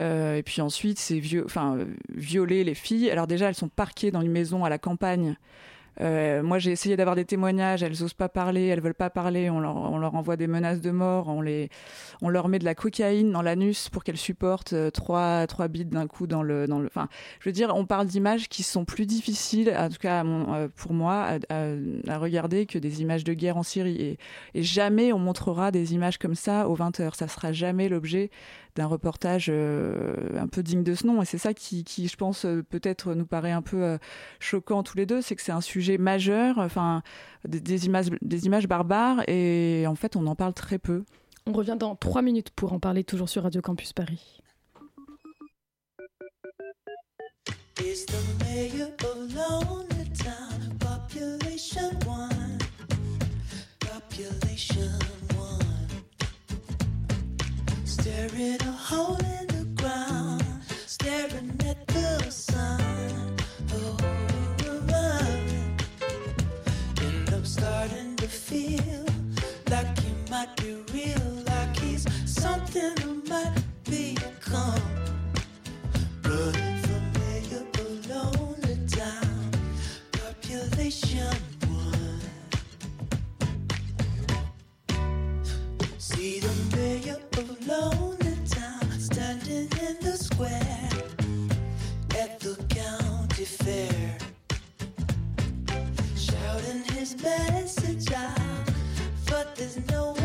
Euh, 0.00 0.36
et 0.36 0.42
puis 0.42 0.60
ensuite, 0.62 0.98
c'est 0.98 1.18
vieux, 1.18 1.44
enfin, 1.44 1.78
violer 2.14 2.64
les 2.64 2.74
filles. 2.74 3.10
Alors 3.10 3.26
déjà, 3.26 3.48
elles 3.48 3.54
sont 3.54 3.68
parquées 3.68 4.10
dans 4.10 4.22
une 4.22 4.32
maison 4.32 4.64
à 4.64 4.68
la 4.68 4.78
campagne. 4.78 5.36
Euh, 6.00 6.42
moi, 6.42 6.58
j'ai 6.58 6.70
essayé 6.70 6.96
d'avoir 6.96 7.16
des 7.16 7.24
témoignages. 7.24 7.82
Elles 7.82 8.02
osent 8.02 8.14
pas 8.14 8.28
parler, 8.28 8.66
elles 8.66 8.80
veulent 8.80 8.94
pas 8.94 9.10
parler. 9.10 9.50
On 9.50 9.60
leur, 9.60 10.14
envoie 10.14 10.36
des 10.36 10.46
menaces 10.46 10.80
de 10.80 10.90
mort. 10.90 11.28
On 11.28 11.40
les, 11.40 11.68
on 12.22 12.28
leur 12.28 12.48
met 12.48 12.58
de 12.58 12.64
la 12.64 12.74
cocaïne 12.74 13.30
dans 13.32 13.42
l'anus 13.42 13.88
pour 13.88 14.04
qu'elles 14.04 14.16
supportent 14.16 14.72
euh, 14.72 14.90
trois, 14.90 15.46
trois 15.46 15.68
bits 15.68 15.84
d'un 15.84 16.06
coup 16.06 16.26
dans 16.26 16.42
le, 16.42 16.66
dans 16.66 16.78
le. 16.78 16.86
Enfin, 16.86 17.08
je 17.40 17.48
veux 17.48 17.52
dire, 17.52 17.72
on 17.74 17.86
parle 17.86 18.06
d'images 18.06 18.48
qui 18.48 18.62
sont 18.62 18.84
plus 18.84 19.06
difficiles, 19.06 19.74
en 19.76 19.88
tout 19.88 19.98
cas 20.00 20.24
euh, 20.24 20.68
pour 20.74 20.92
moi, 20.92 21.38
à 21.48 22.18
regarder 22.18 22.66
que 22.66 22.78
des 22.78 23.02
images 23.02 23.24
de 23.24 23.34
guerre 23.34 23.56
en 23.56 23.62
Syrie. 23.62 23.96
Et, 24.00 24.18
et 24.54 24.62
jamais 24.62 25.12
on 25.12 25.18
montrera 25.18 25.70
des 25.70 25.94
images 25.94 26.18
comme 26.18 26.34
ça 26.34 26.68
aux 26.68 26.74
20 26.74 27.00
heures. 27.00 27.14
Ça 27.14 27.28
sera 27.28 27.52
jamais 27.52 27.88
l'objet 27.88 28.30
d'un 28.76 28.86
reportage 28.86 29.46
euh, 29.48 30.38
un 30.38 30.46
peu 30.46 30.62
digne 30.62 30.82
de 30.82 30.94
ce 30.94 31.06
nom. 31.06 31.22
Et 31.22 31.24
c'est 31.24 31.38
ça 31.38 31.54
qui, 31.54 31.84
qui, 31.84 32.08
je 32.08 32.16
pense, 32.16 32.44
euh, 32.44 32.62
peut-être 32.62 33.14
nous 33.14 33.26
paraît 33.26 33.52
un 33.52 33.62
peu 33.62 33.82
euh, 33.82 33.98
choquant 34.38 34.82
tous 34.82 34.96
les 34.96 35.06
deux, 35.06 35.22
c'est 35.22 35.36
que 35.36 35.42
c'est 35.42 35.52
un 35.52 35.60
sujet 35.60 35.98
majeur, 35.98 36.58
enfin, 36.58 37.02
des, 37.46 37.60
des 37.60 37.86
images, 37.86 38.08
des 38.22 38.46
images 38.46 38.66
barbares, 38.68 39.22
et 39.28 39.84
en 39.86 39.94
fait, 39.94 40.16
on 40.16 40.26
en 40.26 40.34
parle 40.34 40.54
très 40.54 40.78
peu. 40.78 41.04
On 41.46 41.52
revient 41.52 41.76
dans 41.78 41.96
trois 41.96 42.22
minutes 42.22 42.50
pour 42.50 42.72
en 42.72 42.78
parler 42.78 43.02
toujours 43.04 43.28
sur 43.28 43.42
Radio 43.42 43.60
Campus 43.60 43.92
Paris. 43.92 44.40
Is 47.80 48.04
the 48.04 48.44
mayor 48.44 48.90
of 49.04 49.34
Lonely 49.34 50.10
Town 50.12 50.76
population 50.78 51.90
one? 52.06 52.58
Population 53.80 54.82
one. 54.82 55.29
Staring 58.00 58.62
a 58.62 58.72
hole 58.72 59.18
in 59.18 59.46
the 59.48 59.82
ground, 59.82 60.42
staring 60.86 61.39
his 97.10 97.22
best 97.22 98.10
a 98.12 98.34
but 99.26 99.56
there's 99.56 99.78
no 99.90 100.19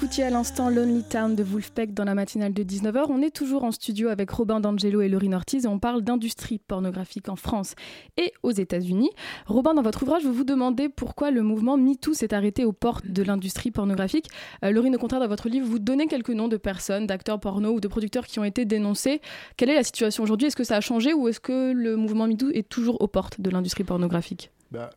écoutiez 0.00 0.24
à 0.24 0.30
l'instant 0.30 0.70
Lonely 0.70 1.02
Town 1.02 1.36
de 1.36 1.42
Wolfpack 1.42 1.92
dans 1.92 2.04
la 2.04 2.14
matinale 2.14 2.54
de 2.54 2.62
19h. 2.62 3.04
On 3.10 3.20
est 3.20 3.36
toujours 3.36 3.64
en 3.64 3.70
studio 3.70 4.08
avec 4.08 4.30
Robin 4.30 4.58
D'Angelo 4.58 5.02
et 5.02 5.10
Laurine 5.10 5.34
Ortiz 5.34 5.66
et 5.66 5.68
on 5.68 5.78
parle 5.78 6.00
d'industrie 6.00 6.58
pornographique 6.58 7.28
en 7.28 7.36
France 7.36 7.74
et 8.16 8.32
aux 8.42 8.50
États-Unis. 8.50 9.10
Robin, 9.44 9.74
dans 9.74 9.82
votre 9.82 10.02
ouvrage, 10.02 10.24
vous 10.24 10.32
vous 10.32 10.44
demandez 10.44 10.88
pourquoi 10.88 11.30
le 11.30 11.42
mouvement 11.42 11.76
MeToo 11.76 12.14
s'est 12.14 12.32
arrêté 12.32 12.64
aux 12.64 12.72
portes 12.72 13.08
de 13.08 13.22
l'industrie 13.22 13.70
pornographique. 13.70 14.30
Euh, 14.64 14.70
Laurine, 14.70 14.96
au 14.96 14.98
contraire, 14.98 15.20
dans 15.20 15.28
votre 15.28 15.50
livre, 15.50 15.66
vous 15.66 15.78
donnez 15.78 16.06
quelques 16.06 16.30
noms 16.30 16.48
de 16.48 16.56
personnes, 16.56 17.06
d'acteurs 17.06 17.38
porno 17.38 17.72
ou 17.72 17.80
de 17.80 17.88
producteurs 17.88 18.26
qui 18.26 18.38
ont 18.38 18.44
été 18.44 18.64
dénoncés. 18.64 19.20
Quelle 19.58 19.68
est 19.68 19.74
la 19.74 19.84
situation 19.84 20.22
aujourd'hui? 20.22 20.46
Est-ce 20.46 20.56
que 20.56 20.64
ça 20.64 20.76
a 20.76 20.80
changé 20.80 21.12
ou 21.12 21.28
est-ce 21.28 21.40
que 21.40 21.72
le 21.72 21.96
mouvement 21.96 22.26
MeToo 22.26 22.48
est 22.48 22.66
toujours 22.66 23.02
aux 23.02 23.08
portes 23.08 23.42
de 23.42 23.50
l'industrie 23.50 23.84
pornographique? 23.84 24.50
Bah, 24.70 24.88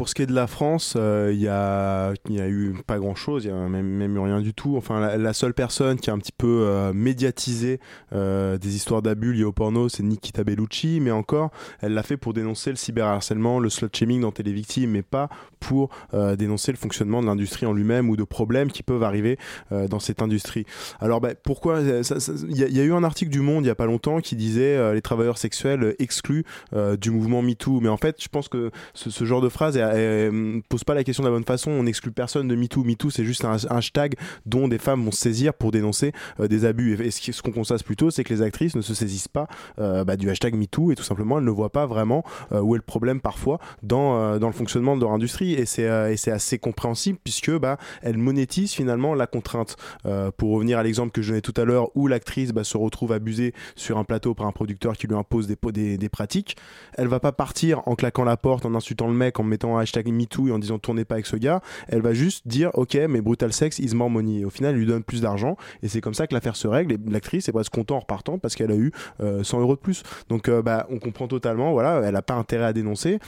pour 0.00 0.08
ce 0.08 0.14
qui 0.14 0.22
est 0.22 0.26
de 0.26 0.32
la 0.32 0.46
France, 0.46 0.94
euh, 0.96 1.30
il 1.30 1.40
il 1.40 2.34
y 2.34 2.40
a 2.40 2.48
eu 2.48 2.74
pas 2.86 2.98
grand 2.98 3.14
chose, 3.14 3.44
il 3.44 3.48
y 3.48 3.50
a 3.50 3.54
même, 3.54 4.18
rien 4.18 4.40
du 4.40 4.54
tout. 4.54 4.78
Enfin, 4.78 5.14
la, 5.14 5.32
seule 5.34 5.52
personne 5.52 5.98
qui 5.98 6.08
a 6.08 6.14
un 6.14 6.18
petit 6.18 6.32
peu 6.32 6.62
euh, 6.62 6.94
médiatisé 6.94 7.80
euh, 8.14 8.56
des 8.56 8.76
histoires 8.76 9.02
d'abus 9.02 9.34
liées 9.34 9.44
au 9.44 9.52
porno, 9.52 9.90
c'est 9.90 10.02
Nikita 10.02 10.42
Bellucci, 10.42 11.00
mais 11.00 11.10
encore, 11.10 11.50
elle 11.82 11.92
l'a 11.92 12.02
fait 12.02 12.16
pour 12.16 12.32
dénoncer 12.32 12.70
le 12.70 12.76
cyberharcèlement, 12.76 13.58
le 13.58 13.68
slut 13.68 13.90
shaming 13.92 14.22
dans 14.22 14.32
Télévictime, 14.32 14.90
mais 14.90 15.02
pas 15.02 15.28
pour 15.60 15.90
euh, 16.14 16.34
dénoncer 16.34 16.72
le 16.72 16.78
fonctionnement 16.78 17.20
de 17.20 17.26
l'industrie 17.26 17.66
en 17.66 17.74
lui-même 17.74 18.08
ou 18.08 18.16
de 18.16 18.24
problèmes 18.24 18.72
qui 18.72 18.82
peuvent 18.82 19.02
arriver 19.02 19.38
euh, 19.70 19.86
dans 19.86 20.00
cette 20.00 20.22
industrie. 20.22 20.64
Alors, 21.00 21.20
bah, 21.20 21.34
pourquoi 21.34 21.74
euh, 21.76 22.02
Il 22.48 22.56
y, 22.56 22.80
a- 22.80 22.84
eu 22.84 22.94
un 22.94 23.04
article 23.04 23.30
du 23.30 23.40
Monde 23.40 23.64
il 23.64 23.68
y 23.68 23.70
a 23.70 23.74
pas 23.74 23.84
longtemps 23.84 24.20
qui 24.20 24.34
disait 24.34 24.76
euh, 24.76 24.94
les 24.94 25.02
travailleurs 25.02 25.36
sexuels 25.36 25.94
exclus 25.98 26.44
euh, 26.72 26.96
du 26.96 27.10
mouvement 27.10 27.42
MeToo, 27.42 27.80
mais 27.80 27.90
en 27.90 27.98
fait, 27.98 28.16
je 28.22 28.28
pense 28.28 28.48
que 28.48 28.70
ce, 28.94 29.10
ce 29.10 29.24
genre 29.26 29.42
de 29.42 29.50
phrase 29.50 29.76
elle, 29.94 30.62
pose 30.68 30.84
pas 30.84 30.94
la 30.94 31.04
question 31.04 31.22
de 31.22 31.28
la 31.28 31.34
bonne 31.34 31.44
façon. 31.44 31.70
On 31.70 31.84
n'exclut 31.84 32.12
personne 32.12 32.48
de 32.48 32.54
MeToo. 32.54 32.84
MeToo, 32.84 33.10
c'est 33.10 33.24
juste 33.24 33.44
un, 33.44 33.56
hashtag 33.68 34.14
dont 34.46 34.68
des 34.68 34.78
femmes 34.78 35.04
vont 35.04 35.10
se 35.10 35.20
saisir 35.20 35.54
pour 35.54 35.70
dénoncer 35.70 36.12
euh, 36.40 36.48
des 36.48 36.64
abus. 36.64 37.00
Et, 37.02 37.10
ce 37.10 37.42
qu'on 37.42 37.52
constate 37.52 37.82
plutôt, 37.84 38.10
c'est 38.10 38.24
que 38.24 38.32
les 38.32 38.42
actrices 38.42 38.74
ne 38.74 38.82
se 38.82 38.94
saisissent 38.94 39.28
pas 39.28 39.46
euh, 39.78 40.04
bah, 40.04 40.16
du 40.16 40.30
hashtag 40.30 40.54
MeToo 40.54 40.92
et 40.92 40.94
tout 40.94 41.02
simplement, 41.02 41.38
elles 41.38 41.44
ne 41.44 41.50
voient 41.50 41.72
pas 41.72 41.86
vraiment 41.86 42.24
euh, 42.52 42.60
où 42.60 42.74
est 42.74 42.78
le 42.78 42.82
problème 42.82 43.20
parfois 43.20 43.58
dans, 43.82 44.16
euh, 44.16 44.38
dans 44.38 44.46
le 44.46 44.52
fonctionnement 44.52 44.96
de 44.96 45.02
leur 45.02 45.12
industrie. 45.12 45.54
Et 45.54 45.66
c'est 45.66 45.88
euh, 45.88 46.14
assez 46.26 46.58
compréhensible 46.58 47.18
puisque 47.22 47.50
bah, 47.58 47.78
elles 48.02 48.18
monétisent 48.18 48.72
finalement 48.72 49.14
la 49.14 49.26
contrainte. 49.26 49.76
Euh, 50.06 50.30
pour 50.36 50.52
revenir 50.52 50.78
à 50.78 50.82
l'exemple 50.82 51.12
que 51.12 51.22
je 51.22 51.28
donnais 51.28 51.40
tout 51.40 51.54
à 51.56 51.64
l'heure 51.64 51.90
où 51.94 52.06
l'actrice 52.06 52.52
bah, 52.52 52.64
se 52.64 52.76
retrouve 52.76 53.12
abusée 53.12 53.54
sur 53.76 53.98
un 53.98 54.04
plateau 54.04 54.34
par 54.34 54.46
un 54.46 54.52
producteur 54.52 54.96
qui 54.96 55.06
lui 55.06 55.16
impose 55.16 55.46
des, 55.46 55.56
des, 55.72 55.98
des 55.98 56.08
pratiques, 56.08 56.56
elle 56.94 57.08
va 57.08 57.20
pas 57.20 57.32
partir 57.32 57.82
en 57.86 57.94
claquant 57.94 58.24
la 58.24 58.36
porte, 58.36 58.64
en 58.66 58.74
insultant 58.74 59.08
le 59.08 59.14
mec, 59.14 59.40
en 59.40 59.42
mettant 59.42 59.78
hashtag 59.80 60.08
MeToo 60.08 60.48
et 60.48 60.52
en 60.52 60.58
disant 60.58 60.78
tournez 60.78 61.04
pas 61.04 61.16
avec 61.16 61.26
ce 61.26 61.36
gars. 61.36 61.60
Elle 61.88 62.02
va 62.02 62.12
juste 62.12 62.46
dire 62.46 62.70
ok, 62.74 62.96
mais 63.08 63.20
brutal 63.20 63.52
sex 63.52 63.78
is 63.78 63.94
more 63.94 64.10
money. 64.10 64.40
Et 64.40 64.44
au 64.44 64.50
final, 64.50 64.72
elle 64.72 64.78
lui 64.78 64.86
donne 64.86 65.02
plus 65.02 65.22
d'argent 65.22 65.56
et 65.82 65.88
c'est 65.88 66.00
comme 66.00 66.14
ça 66.14 66.26
que 66.26 66.34
l'affaire 66.34 66.56
se 66.56 66.68
règle. 66.68 66.96
L'actrice 67.08 67.48
est 67.48 67.52
presque 67.52 67.72
content 67.72 67.96
en 67.96 68.00
repartant 68.00 68.38
parce 68.38 68.54
qu'elle 68.54 68.70
a 68.70 68.76
eu 68.76 68.92
euh, 69.20 69.42
100 69.42 69.60
euros 69.60 69.74
de 69.74 69.80
plus. 69.80 70.02
Donc 70.28 70.48
euh, 70.48 70.62
bah, 70.62 70.86
on 70.90 70.98
comprend 70.98 71.28
totalement. 71.28 71.72
Voilà, 71.72 72.02
elle 72.04 72.16
a 72.16 72.22
pas 72.22 72.34
intérêt 72.34 72.66
à 72.66 72.72
dénoncer. 72.72 73.18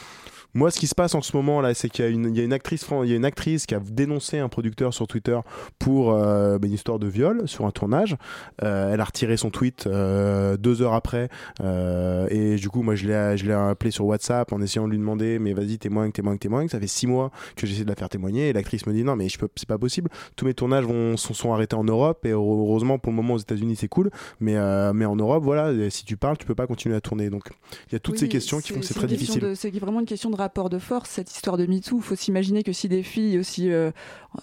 Moi, 0.55 0.71
ce 0.71 0.79
qui 0.79 0.87
se 0.87 0.95
passe 0.95 1.15
en 1.15 1.23
ce 1.23 1.35
moment 1.35 1.63
là, 1.63 1.73
c'est 1.73 1.89
qu'il 1.89 2.05
y 2.05 2.09
a 2.09 2.11
une, 2.11 2.53
actrice, 2.53 2.87
il 3.05 3.09
y 3.09 3.15
a 3.15 3.17
une 3.17 3.25
actrice 3.25 3.65
qui 3.65 3.75
a 3.75 3.81
dénoncé 3.81 4.39
un 4.39 4.51
producteur 4.51 4.93
sur 4.93 5.07
Twitter 5.07 5.39
pour 5.79 6.13
euh, 6.13 6.59
bah, 6.59 6.67
une 6.67 6.75
histoire 6.75 6.99
de 6.99 7.07
viol 7.07 7.49
sur 7.49 7.65
un 7.65 7.71
tournage. 7.71 8.17
Euh, 8.63 8.93
elle 8.93 9.01
a 9.01 9.05
retiré 9.05 9.39
son 9.39 9.51
tweet 9.51 9.87
euh, 9.87 10.59
deux 10.59 10.83
heures 10.83 10.93
après, 10.93 11.31
euh, 11.63 12.27
et 12.29 12.57
du 12.57 12.69
coup, 12.69 12.83
moi, 12.83 12.95
je 12.95 13.07
l'ai, 13.07 13.37
je 13.39 13.47
l'ai 13.47 13.55
appelé 13.55 13.91
sur 13.91 14.05
WhatsApp 14.05 14.53
en 14.53 14.61
essayant 14.61 14.87
de 14.87 14.91
lui 14.91 14.99
demander, 14.99 15.39
mais 15.39 15.55
vas-y, 15.55 15.79
témoigne, 15.79 16.13
témoigne, 16.13 16.32
témoigne. 16.39 16.69
Ça 16.69 16.81
fait 16.81 16.87
six 16.87 17.07
mois 17.07 17.31
que 17.57 17.67
j'essaie 17.67 17.85
de 17.85 17.89
la 17.89 17.97
faire 17.97 18.09
témoigner, 18.09 18.49
et 18.49 18.53
l'actrice 18.53 18.87
me 18.87 18.93
dit 18.93 19.05
non, 19.05 19.17
mais 19.17 19.29
je 19.29 19.39
peux, 19.39 19.49
c'est 19.57 19.69
pas 19.69 19.79
possible. 19.79 20.11
Tous 20.37 20.45
mes 20.45 20.55
tournages 20.55 20.85
vont, 20.85 21.17
sont, 21.17 21.35
sont 21.35 21.53
arrêtés 21.53 21.77
en 21.77 21.85
Europe, 21.85 22.25
et 22.25 22.31
heureusement 22.31 22.99
pour 22.99 23.13
le 23.13 23.17
moment 23.17 23.35
aux 23.35 23.39
États-Unis, 23.39 23.77
c'est 23.77 23.89
cool, 23.89 24.11
mais 24.41 24.57
euh, 24.57 24.93
mais 24.93 25.05
en 25.05 25.17
Europe, 25.17 25.43
voilà, 25.45 25.91
si 25.91 26.05
tu 26.05 26.17
parles, 26.17 26.39
tu 26.39 26.47
peux 26.47 26.55
pas 26.55 26.67
continuer 26.67 26.95
à 26.95 27.01
tourner. 27.01 27.31
Donc, 27.31 27.45
il 27.89 27.93
y 27.93 27.97
a 27.97 27.99
toutes 27.99 28.15
Oui, 28.15 28.21
ces 28.21 28.29
questions 28.29 28.61
qui 28.61 28.73
font 28.73 28.81
que 28.81 28.87
c'est 28.87 28.95
très 28.95 29.07
difficile. 29.07 29.53
C'est 29.55 29.71
vraiment 29.79 30.01
une 30.01 30.07
question 30.07 30.31
de 30.31 30.37
rapport 30.37 30.71
de 30.71 30.79
force, 30.79 31.11
cette 31.11 31.31
histoire 31.31 31.57
de 31.57 31.67
MeToo. 31.67 31.97
Il 31.97 32.03
faut 32.03 32.17
s'imaginer 32.17 32.63
que 32.63 32.73
si 32.73 32.89
des 32.89 33.03
filles 33.03 33.39
aussi, 33.39 33.71
euh, 33.71 33.91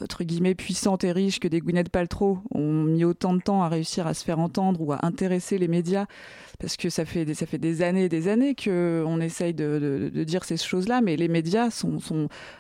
entre 0.02 0.24
guillemets, 0.24 0.56
puissantes 0.56 1.04
et 1.04 1.12
riches 1.12 1.40
que 1.40 1.48
des 1.48 1.60
Gwyneth 1.60 1.90
Paltrow 1.90 2.40
ont 2.52 2.84
mis 2.84 3.04
autant 3.04 3.34
de 3.34 3.42
temps 3.42 3.64
à 3.64 3.70
réussir 3.70 4.08
à 4.08 4.14
se 4.14 4.24
faire 4.24 4.40
entendre 4.40 4.82
ou 4.82 4.92
à 4.92 5.06
intéresser 5.06 5.58
les 5.58 5.68
médias, 5.68 6.06
parce 6.60 6.76
que 6.76 6.90
ça 6.90 7.06
fait 7.06 7.24
des, 7.24 7.34
ça 7.34 7.46
fait 7.46 7.58
des 7.58 7.82
années 7.82 8.06
et 8.06 8.10
des 8.10 8.28
années 8.28 8.54
qu'on 8.54 9.22
essaye 9.22 9.54
de, 9.54 10.12
dire 10.26 10.44
ces 10.44 10.58
choses-là, 10.58 11.02
mais 11.02 11.16
les 11.16 11.30
médias 11.30 11.70
sont, 11.70 12.00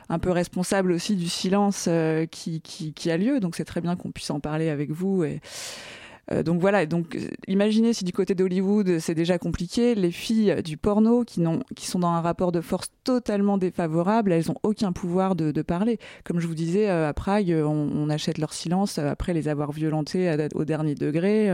un 0.07 0.19
peu 0.19 0.31
responsables 0.31 0.91
aussi 0.91 1.15
du 1.15 1.27
silence 1.27 1.85
euh, 1.87 2.25
qui, 2.25 2.61
a 3.09 3.17
lieu. 3.17 3.39
Donc 3.39 3.55
c'est 3.55 3.65
très 3.65 3.81
bien 3.81 3.95
qu'on 3.97 4.11
puisse 4.11 4.31
en 4.31 4.39
parler 4.39 4.69
avec 4.69 4.91
vous. 4.91 5.23
Euh, 5.23 6.43
donc 6.43 6.61
voilà, 6.61 6.85
donc 6.85 7.17
imaginez 7.47 7.91
si 7.91 8.05
du 8.05 8.13
côté 8.13 8.35
d'Hollywood 8.35 8.99
c'est 8.99 9.15
déjà 9.15 9.39
compliqué, 9.39 9.95
les 9.95 10.11
filles 10.11 10.61
du 10.63 10.77
porno 10.77 11.23
qui, 11.23 11.41
sont 11.87 11.99
dans 11.99 12.09
un 12.09 12.21
rapport 12.21 12.51
de 12.51 12.61
force 12.61 12.91
totalement 13.03 13.57
défavorable, 13.57 14.31
elles 14.31 14.45
n'ont 14.47 14.59
aucun 14.63 14.93
pouvoir 14.93 15.35
de, 15.35 15.61
parler. 15.61 15.97
Comme 16.23 16.39
je 16.39 16.47
vous 16.47 16.55
disais, 16.55 16.89
euh, 16.89 17.09
à 17.09 17.13
Prague, 17.13 17.51
on, 17.53 17.89
on 17.93 18.09
achète 18.09 18.37
leur 18.37 18.53
silence 18.53 18.97
après 18.97 19.33
les 19.33 19.49
avoir 19.49 19.73
violentées 19.73 20.47
au 20.53 20.63
dernier 20.63 20.95
degré. 20.95 21.51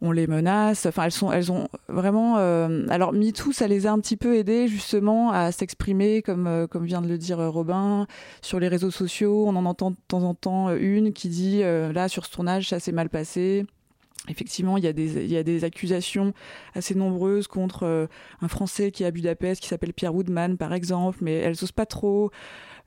On 0.00 0.12
les 0.12 0.26
menace. 0.26 0.86
Enfin, 0.86 1.04
elles 1.04 1.12
sont, 1.12 1.32
elles 1.32 1.50
ont 1.50 1.68
vraiment. 1.88 2.36
euh, 2.38 2.86
alors, 2.88 3.12
MeToo, 3.12 3.52
ça 3.52 3.66
les 3.66 3.86
a 3.86 3.92
un 3.92 3.98
petit 4.00 4.16
peu 4.16 4.36
aidées 4.36 4.68
justement 4.68 5.32
à 5.32 5.52
s'exprimer, 5.52 6.22
comme 6.22 6.46
euh, 6.46 6.66
comme 6.66 6.84
vient 6.84 7.02
de 7.02 7.08
le 7.08 7.18
dire 7.18 7.40
euh, 7.40 7.50
Robin, 7.50 8.06
sur 8.42 8.60
les 8.60 8.68
réseaux 8.68 8.90
sociaux. 8.90 9.46
On 9.46 9.56
en 9.56 9.64
entend 9.66 9.90
de 9.90 9.96
temps 10.06 10.22
en 10.22 10.34
temps 10.34 10.74
une 10.74 11.12
qui 11.12 11.28
dit 11.28 11.60
là 11.60 12.08
sur 12.08 12.24
ce 12.26 12.30
tournage, 12.30 12.68
ça 12.68 12.80
s'est 12.80 12.92
mal 12.92 13.08
passé. 13.08 13.66
Effectivement, 14.28 14.76
il 14.76 14.84
y, 14.84 14.86
a 14.86 14.92
des, 14.92 15.24
il 15.24 15.30
y 15.30 15.38
a 15.38 15.42
des 15.42 15.64
accusations 15.64 16.34
assez 16.74 16.94
nombreuses 16.94 17.46
contre 17.46 18.08
un 18.42 18.48
Français 18.48 18.90
qui 18.90 19.02
est 19.02 19.06
à 19.06 19.10
Budapest, 19.10 19.62
qui 19.62 19.68
s'appelle 19.68 19.94
Pierre 19.94 20.14
Woodman, 20.14 20.58
par 20.58 20.74
exemple, 20.74 21.18
mais 21.22 21.34
elles 21.34 21.56
n'osent 21.60 21.72
pas 21.72 21.86
trop. 21.86 22.30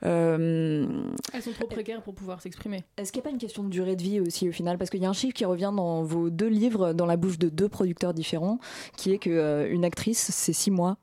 Euh, 0.03 0.87
Elles 1.33 1.41
sont 1.41 1.51
trop 1.51 1.67
précaires 1.67 2.01
pour 2.01 2.15
pouvoir 2.15 2.41
s'exprimer. 2.41 2.83
Est-ce 2.97 3.11
qu'il 3.11 3.19
n'y 3.19 3.23
a 3.23 3.29
pas 3.29 3.33
une 3.33 3.37
question 3.37 3.63
de 3.63 3.69
durée 3.69 3.95
de 3.95 4.01
vie 4.01 4.19
aussi 4.19 4.49
au 4.49 4.51
final? 4.51 4.77
Parce 4.77 4.89
qu'il 4.89 5.01
y 5.01 5.05
a 5.05 5.09
un 5.09 5.13
chiffre 5.13 5.33
qui 5.33 5.45
revient 5.45 5.71
dans 5.75 6.03
vos 6.03 6.29
deux 6.29 6.47
livres, 6.47 6.93
dans 6.93 7.05
la 7.05 7.17
bouche 7.17 7.37
de 7.37 7.49
deux 7.49 7.69
producteurs 7.69 8.13
différents, 8.13 8.59
qui 8.97 9.11
est 9.11 9.17
qu'une 9.19 9.85
actrice, 9.85 10.31
c'est 10.31 10.53
six 10.53 10.71
mois, 10.71 10.97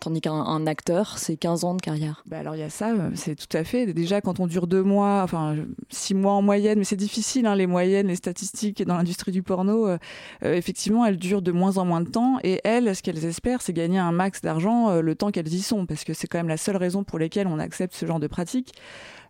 tandis 0.00 0.20
qu'un 0.20 0.32
un 0.32 0.66
acteur, 0.66 1.18
c'est 1.18 1.36
15 1.36 1.64
ans 1.64 1.74
de 1.74 1.80
carrière. 1.80 2.22
Bah 2.26 2.38
alors 2.38 2.54
il 2.56 2.60
y 2.60 2.64
a 2.64 2.70
ça, 2.70 2.90
euh, 2.90 3.10
c'est 3.14 3.34
tout 3.36 3.56
à 3.56 3.64
fait. 3.64 3.92
Déjà 3.92 4.20
quand 4.20 4.40
on 4.40 4.46
dure 4.46 4.66
deux 4.66 4.82
mois, 4.82 5.22
enfin 5.22 5.56
six 5.90 6.14
mois 6.14 6.32
en 6.32 6.42
moyenne, 6.42 6.78
mais 6.78 6.84
c'est 6.84 6.96
difficile 6.96 7.46
hein, 7.46 7.54
les 7.54 7.66
moyennes, 7.66 8.08
les 8.08 8.16
statistiques 8.16 8.82
dans 8.84 8.96
l'industrie 8.96 9.32
du 9.32 9.42
porno. 9.42 9.86
euh, 9.88 9.98
euh, 10.44 10.54
effectivement, 10.54 11.04
elles 11.04 11.16
durent 11.16 11.42
de 11.42 11.52
moins 11.52 11.78
en 11.78 11.84
moins 11.84 12.00
de 12.00 12.08
temps 12.08 12.38
et 12.42 12.60
elles, 12.64 12.94
ce 12.94 13.02
qu'elles 13.02 13.24
espèrent, 13.24 13.62
c'est 13.62 13.72
gagner 13.72 13.98
un 13.98 14.12
max 14.12 14.40
d'argent 14.40 15.00
le 15.00 15.14
temps 15.14 15.30
qu'elles 15.30 15.52
y 15.52 15.62
sont, 15.62 15.86
parce 15.86 16.04
que 16.04 16.12
c'est 16.12 16.26
quand 16.26 16.38
même 16.38 16.48
la 16.48 16.56
seule 16.56 16.76
raison 16.76 17.04
pour 17.04 17.18
laquelle 17.18 17.46
on 17.46 17.58
accepte 17.58 17.94
ce 17.94 18.06
genre 18.06 18.20
de 18.20 18.26
pratique. 18.26 18.72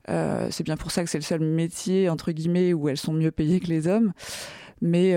C'est 0.07 0.63
bien 0.65 0.77
pour 0.77 0.91
ça 0.91 1.03
que 1.05 1.11
c'est 1.11 1.19
le 1.19 1.25
seul 1.25 1.41
métier 1.41 2.09
entre 2.09 2.33
guillemets 2.33 2.73
où 2.73 2.89
elles 2.89 2.97
sont 2.97 3.13
mieux 3.13 3.31
payées 3.31 3.61
que 3.61 3.69
les 3.69 3.87
hommes. 3.87 4.13
Mais 4.81 5.15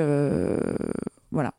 voilà. 1.31 1.53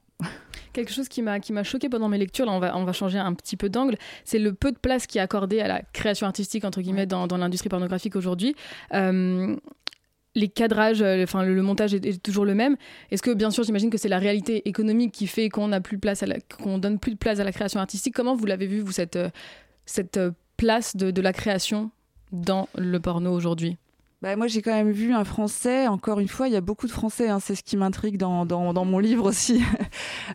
Quelque 0.78 0.92
chose 0.92 1.08
qui 1.08 1.22
m'a 1.22 1.40
qui 1.40 1.52
m'a 1.52 1.64
choqué 1.64 1.88
pendant 1.88 2.08
mes 2.08 2.18
lectures, 2.18 2.46
là 2.46 2.52
on 2.52 2.60
va 2.60 2.76
on 2.76 2.84
va 2.84 2.92
changer 2.92 3.18
un 3.18 3.34
petit 3.34 3.56
peu 3.56 3.68
d'angle, 3.68 3.96
c'est 4.24 4.38
le 4.38 4.52
peu 4.54 4.70
de 4.70 4.78
place 4.78 5.08
qui 5.08 5.18
est 5.18 5.20
accordé 5.20 5.58
à 5.58 5.66
la 5.66 5.82
création 5.92 6.24
artistique 6.24 6.64
entre 6.64 6.80
guillemets 6.82 7.04
dans, 7.04 7.26
dans 7.26 7.36
l'industrie 7.36 7.68
pornographique 7.68 8.14
aujourd'hui. 8.14 8.54
Euh, 8.94 9.56
les 10.36 10.46
cadrages, 10.46 11.02
euh, 11.02 11.24
enfin 11.24 11.42
le, 11.42 11.52
le 11.52 11.62
montage 11.62 11.94
est, 11.94 12.06
est 12.06 12.22
toujours 12.22 12.44
le 12.44 12.54
même. 12.54 12.76
Est-ce 13.10 13.22
que 13.22 13.32
bien 13.34 13.50
sûr, 13.50 13.64
j'imagine 13.64 13.90
que 13.90 13.98
c'est 13.98 14.08
la 14.08 14.20
réalité 14.20 14.68
économique 14.68 15.10
qui 15.10 15.26
fait 15.26 15.48
qu'on 15.48 15.66
n'a 15.66 15.80
plus 15.80 15.96
de 15.96 16.00
place, 16.00 16.24
qu'on 16.62 16.78
donne 16.78 17.00
plus 17.00 17.14
de 17.14 17.18
place 17.18 17.40
à 17.40 17.44
la 17.44 17.50
création 17.50 17.80
artistique. 17.80 18.14
Comment 18.14 18.36
vous 18.36 18.46
l'avez 18.46 18.68
vu 18.68 18.78
vous 18.78 18.92
cette 18.92 19.16
euh, 19.16 19.30
cette 19.84 20.20
place 20.56 20.94
de, 20.94 21.10
de 21.10 21.20
la 21.20 21.32
création 21.32 21.90
dans 22.30 22.68
le 22.76 23.00
porno 23.00 23.32
aujourd'hui? 23.32 23.78
Bah, 24.20 24.34
moi, 24.34 24.48
j'ai 24.48 24.62
quand 24.62 24.72
même 24.72 24.90
vu 24.90 25.12
un 25.12 25.22
Français, 25.22 25.86
encore 25.86 26.18
une 26.18 26.26
fois, 26.26 26.48
il 26.48 26.52
y 26.52 26.56
a 26.56 26.60
beaucoup 26.60 26.88
de 26.88 26.92
Français, 26.92 27.28
hein, 27.28 27.38
c'est 27.38 27.54
ce 27.54 27.62
qui 27.62 27.76
m'intrigue 27.76 28.16
dans, 28.16 28.44
dans, 28.44 28.84
mon 28.84 28.98
livre 28.98 29.24
aussi. 29.26 29.62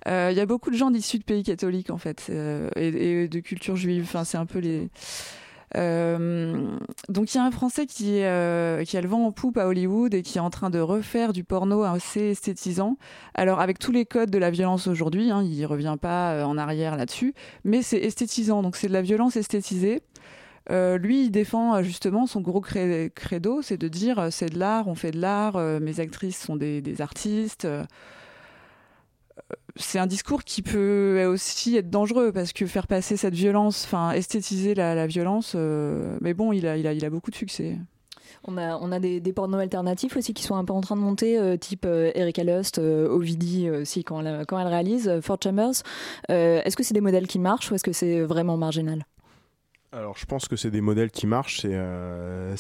Euh, 0.08 0.30
Il 0.32 0.38
y 0.38 0.42
a 0.42 0.46
beaucoup 0.46 0.72
de 0.72 0.76
gens 0.76 0.92
d'issus 0.92 1.20
de 1.20 1.24
pays 1.24 1.44
catholiques, 1.44 1.90
en 1.90 1.98
fait, 1.98 2.28
euh, 2.30 2.70
et, 2.76 3.28
de 3.28 3.40
culture 3.40 3.76
juive. 3.76 4.04
Enfin, 4.04 4.24
c'est 4.24 4.38
un 4.38 4.46
peu 4.46 4.60
les. 4.60 4.90
Euh, 5.78 6.78
donc 7.10 7.34
il 7.34 7.38
y 7.38 7.40
a 7.40 7.46
un 7.46 7.52
Français 7.52 7.86
qui, 7.86 8.04
qui 8.06 8.22
a 8.22 9.02
le 9.02 9.08
vent 9.08 9.26
en 9.26 9.32
poupe 9.32 9.58
à 9.58 9.68
Hollywood 9.68 10.14
et 10.14 10.22
qui 10.22 10.38
est 10.38 10.42
en 10.42 10.50
train 10.50 10.70
de 10.70 10.80
refaire 10.80 11.32
du 11.32 11.44
porno 11.44 11.84
assez 11.84 12.32
esthétisant. 12.32 12.98
Alors 13.34 13.60
avec 13.60 13.80
tous 13.80 13.92
les 13.92 14.06
codes 14.06 14.30
de 14.30 14.38
la 14.38 14.52
violence 14.52 14.88
aujourd'hui, 14.88 15.32
hein, 15.32 15.42
il 15.44 15.66
revient 15.66 15.96
pas 16.00 16.46
en 16.46 16.58
arrière 16.58 16.98
là-dessus, 16.98 17.34
mais 17.64 17.82
c'est 17.82 18.00
esthétisant, 18.00 18.62
donc 18.62 18.76
c'est 18.76 18.88
de 18.88 18.94
la 18.94 19.02
violence 19.02 19.36
esthétisée. 19.36 20.02
Euh, 20.72 20.98
lui, 20.98 21.26
il 21.26 21.32
défend 21.32 21.76
euh, 21.76 21.84
justement 21.84 22.26
son 22.26 22.42
gros 22.42 22.62
credo, 22.62 23.62
c'est 23.62 23.78
de 23.78 23.88
dire 23.88 24.20
euh, 24.20 24.30
c'est 24.32 24.50
de 24.50 24.58
l'art, 24.58 24.88
on 24.88 24.96
fait 24.96 25.12
de 25.12 25.20
l'art, 25.20 25.58
mes 25.80 26.00
actrices 26.00 26.40
sont 26.40 26.56
des, 26.56 27.02
artistes. 27.02 27.68
c'est 29.76 30.00
un 30.00 30.08
discours 30.08 30.44
qui 30.44 30.62
peut 30.62 31.26
aussi 31.26 31.76
être 31.76 31.90
dangereux 31.90 32.32
parce 32.32 32.54
que 32.54 32.66
faire 32.66 32.88
passer 32.88 33.18
cette 33.18 33.34
violence, 33.34 33.86
enfin 33.86 34.12
esthétiser 34.12 34.76
la, 34.76 35.08
violence, 35.08 35.56
mais 36.22 36.34
bon, 36.34 36.54
il 36.54 36.68
a, 36.68 36.78
il, 36.78 36.88
a, 36.88 36.94
il 36.94 37.04
a 37.04 37.10
beaucoup 37.10 37.32
de 37.32 37.36
succès. 37.36 37.78
On 38.46 38.58
a, 38.58 38.78
on 38.78 38.92
a 38.92 39.00
des, 39.00 39.20
des 39.20 39.34
alternatifs 39.38 40.18
aussi 40.18 40.34
qui 40.34 40.44
sont 40.44 40.56
un 40.56 40.66
peu 40.66 40.74
en 40.74 40.82
train 40.82 40.96
de 40.96 41.02
monter, 41.02 41.58
type 41.60 41.86
euh, 41.86 42.12
Erika 42.14 42.44
Lust, 42.44 42.80
euh, 42.80 43.08
aussi 43.10 44.04
quand 44.04 44.22
elle, 44.22 44.46
quand 44.46 44.60
elle 44.60 44.68
réalise, 44.68 45.20
Fort 45.22 45.38
Chambers. 45.42 45.84
Est-ce 46.30 46.76
que 46.76 46.84
c'est 46.84 46.94
des 46.94 47.02
modèles 47.02 47.28
qui 47.28 47.40
marchent 47.40 47.72
ou 47.72 47.76
est-ce 47.76 47.84
que 47.84 47.94
c'est 47.94 48.22
vraiment 48.22 48.58
marginal? 48.58 49.06
Alors, 49.96 50.18
je 50.18 50.26
pense 50.26 50.48
que 50.48 50.56
c'est 50.56 50.72
des 50.72 50.82
modèles 50.82 51.12
qui 51.12 51.28
marchent. 51.28 51.60
C'est, 51.62 51.70
euh, 51.72 52.56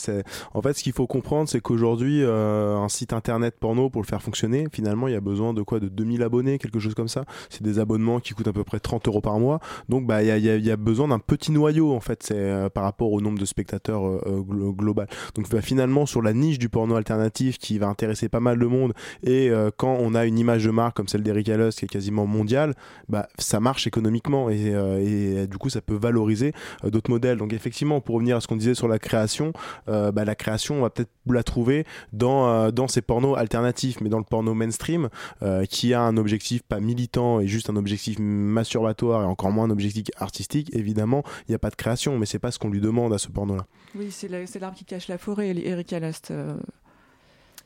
En 0.53 0.61
fait, 0.61 0.73
ce 0.73 0.83
qu'il 0.83 0.93
faut 0.93 1.07
comprendre, 1.07 1.49
c'est 1.49 1.61
qu'aujourd'hui, 1.61 2.21
euh, 2.21 2.75
un 2.77 2.89
site 2.89 3.11
internet 3.11 3.55
porno, 3.59 3.89
pour 3.89 4.03
le 4.03 4.05
faire 4.07 4.21
fonctionner, 4.21 4.67
finalement, 4.71 5.07
il 5.07 5.13
y 5.15 5.17
a 5.17 5.19
besoin 5.19 5.51
de 5.55 5.63
quoi? 5.63 5.79
De 5.79 5.87
2000 5.87 6.21
abonnés, 6.21 6.59
quelque 6.59 6.77
chose 6.79 6.93
comme 6.93 7.07
ça? 7.07 7.25
C'est 7.49 7.63
des 7.63 7.79
abonnements 7.79 8.19
qui 8.19 8.35
coûtent 8.35 8.49
à 8.49 8.53
peu 8.53 8.63
près 8.63 8.79
30 8.79 9.07
euros 9.07 9.19
par 9.19 9.39
mois. 9.39 9.59
Donc, 9.89 10.05
bah, 10.05 10.21
il 10.21 10.27
y 10.27 10.31
a, 10.31 10.37
y 10.37 10.47
a- 10.47 10.57
y 10.57 10.69
a 10.69 10.77
besoin 10.77 11.07
d'un 11.07 11.17
petit 11.17 11.51
noyau, 11.51 11.91
en 11.95 11.99
fait, 12.01 12.21
c'est 12.21 12.35
euh, 12.37 12.69
par 12.69 12.83
rapport 12.83 13.11
au 13.11 13.19
nombre 13.19 13.39
de 13.39 13.45
spectateurs 13.45 14.05
euh, 14.05 14.21
euh, 14.27 14.41
glo- 14.41 14.75
global. 14.75 15.07
Donc, 15.33 15.49
bah, 15.49 15.61
finalement, 15.63 16.05
sur 16.05 16.21
la 16.21 16.33
niche 16.33 16.59
du 16.59 16.69
porno 16.69 16.93
alternatif 16.95 17.57
qui 17.57 17.79
va 17.79 17.87
intéresser 17.87 18.29
pas 18.29 18.41
mal 18.41 18.59
de 18.59 18.65
monde, 18.67 18.93
et 19.23 19.49
quand 19.77 19.97
on 19.99 20.13
a 20.13 20.25
une 20.25 20.37
image 20.37 20.65
de 20.65 20.69
marque 20.69 20.95
comme 20.97 21.07
celle 21.07 21.23
d'Eric 21.23 21.47
Lust 21.47 21.79
qui 21.79 21.85
est 21.85 21.87
quasiment 21.87 22.27
mondiale, 22.27 22.75
bah, 23.09 23.27
ça 23.39 23.59
marche 23.59 23.87
économiquement 23.87 24.51
et, 24.51 24.67
et, 25.01 25.47
du 25.47 25.57
coup, 25.57 25.69
ça 25.69 25.81
peut 25.81 25.95
valoriser 25.95 26.53
d'autres 26.83 27.09
modèles. 27.09 27.22
Donc 27.23 27.53
effectivement, 27.53 28.01
pour 28.01 28.15
revenir 28.15 28.37
à 28.37 28.41
ce 28.41 28.47
qu'on 28.47 28.55
disait 28.55 28.75
sur 28.75 28.87
la 28.87 28.99
création, 28.99 29.53
euh, 29.87 30.11
bah, 30.11 30.25
la 30.25 30.35
création, 30.35 30.75
on 30.75 30.81
va 30.81 30.89
peut-être 30.89 31.09
la 31.25 31.43
trouver 31.43 31.85
dans, 32.11 32.47
euh, 32.49 32.71
dans 32.71 32.87
ces 32.87 33.01
pornos 33.01 33.37
alternatifs, 33.37 34.01
mais 34.01 34.09
dans 34.09 34.17
le 34.17 34.23
porno 34.23 34.53
mainstream, 34.53 35.09
euh, 35.41 35.65
qui 35.65 35.93
a 35.93 36.01
un 36.01 36.17
objectif 36.17 36.61
pas 36.63 36.79
militant 36.79 37.39
et 37.39 37.47
juste 37.47 37.69
un 37.69 37.75
objectif 37.75 38.17
masturbatoire 38.19 39.21
et 39.23 39.25
encore 39.25 39.51
moins 39.51 39.65
un 39.65 39.69
objectif 39.69 40.05
artistique, 40.17 40.69
évidemment, 40.75 41.23
il 41.47 41.51
n'y 41.51 41.55
a 41.55 41.59
pas 41.59 41.69
de 41.69 41.75
création, 41.75 42.17
mais 42.17 42.25
c'est 42.25 42.39
pas 42.39 42.51
ce 42.51 42.59
qu'on 42.59 42.69
lui 42.69 42.81
demande 42.81 43.13
à 43.13 43.17
ce 43.17 43.29
porno-là. 43.29 43.65
Oui, 43.95 44.07
c'est 44.11 44.27
la- 44.27 44.45
c'est 44.47 44.59
l'arbre 44.59 44.77
qui 44.77 44.85
cache 44.85 45.07
la 45.07 45.17
forêt, 45.17 45.49
Erika 45.55 45.99
Lust. 45.99 46.33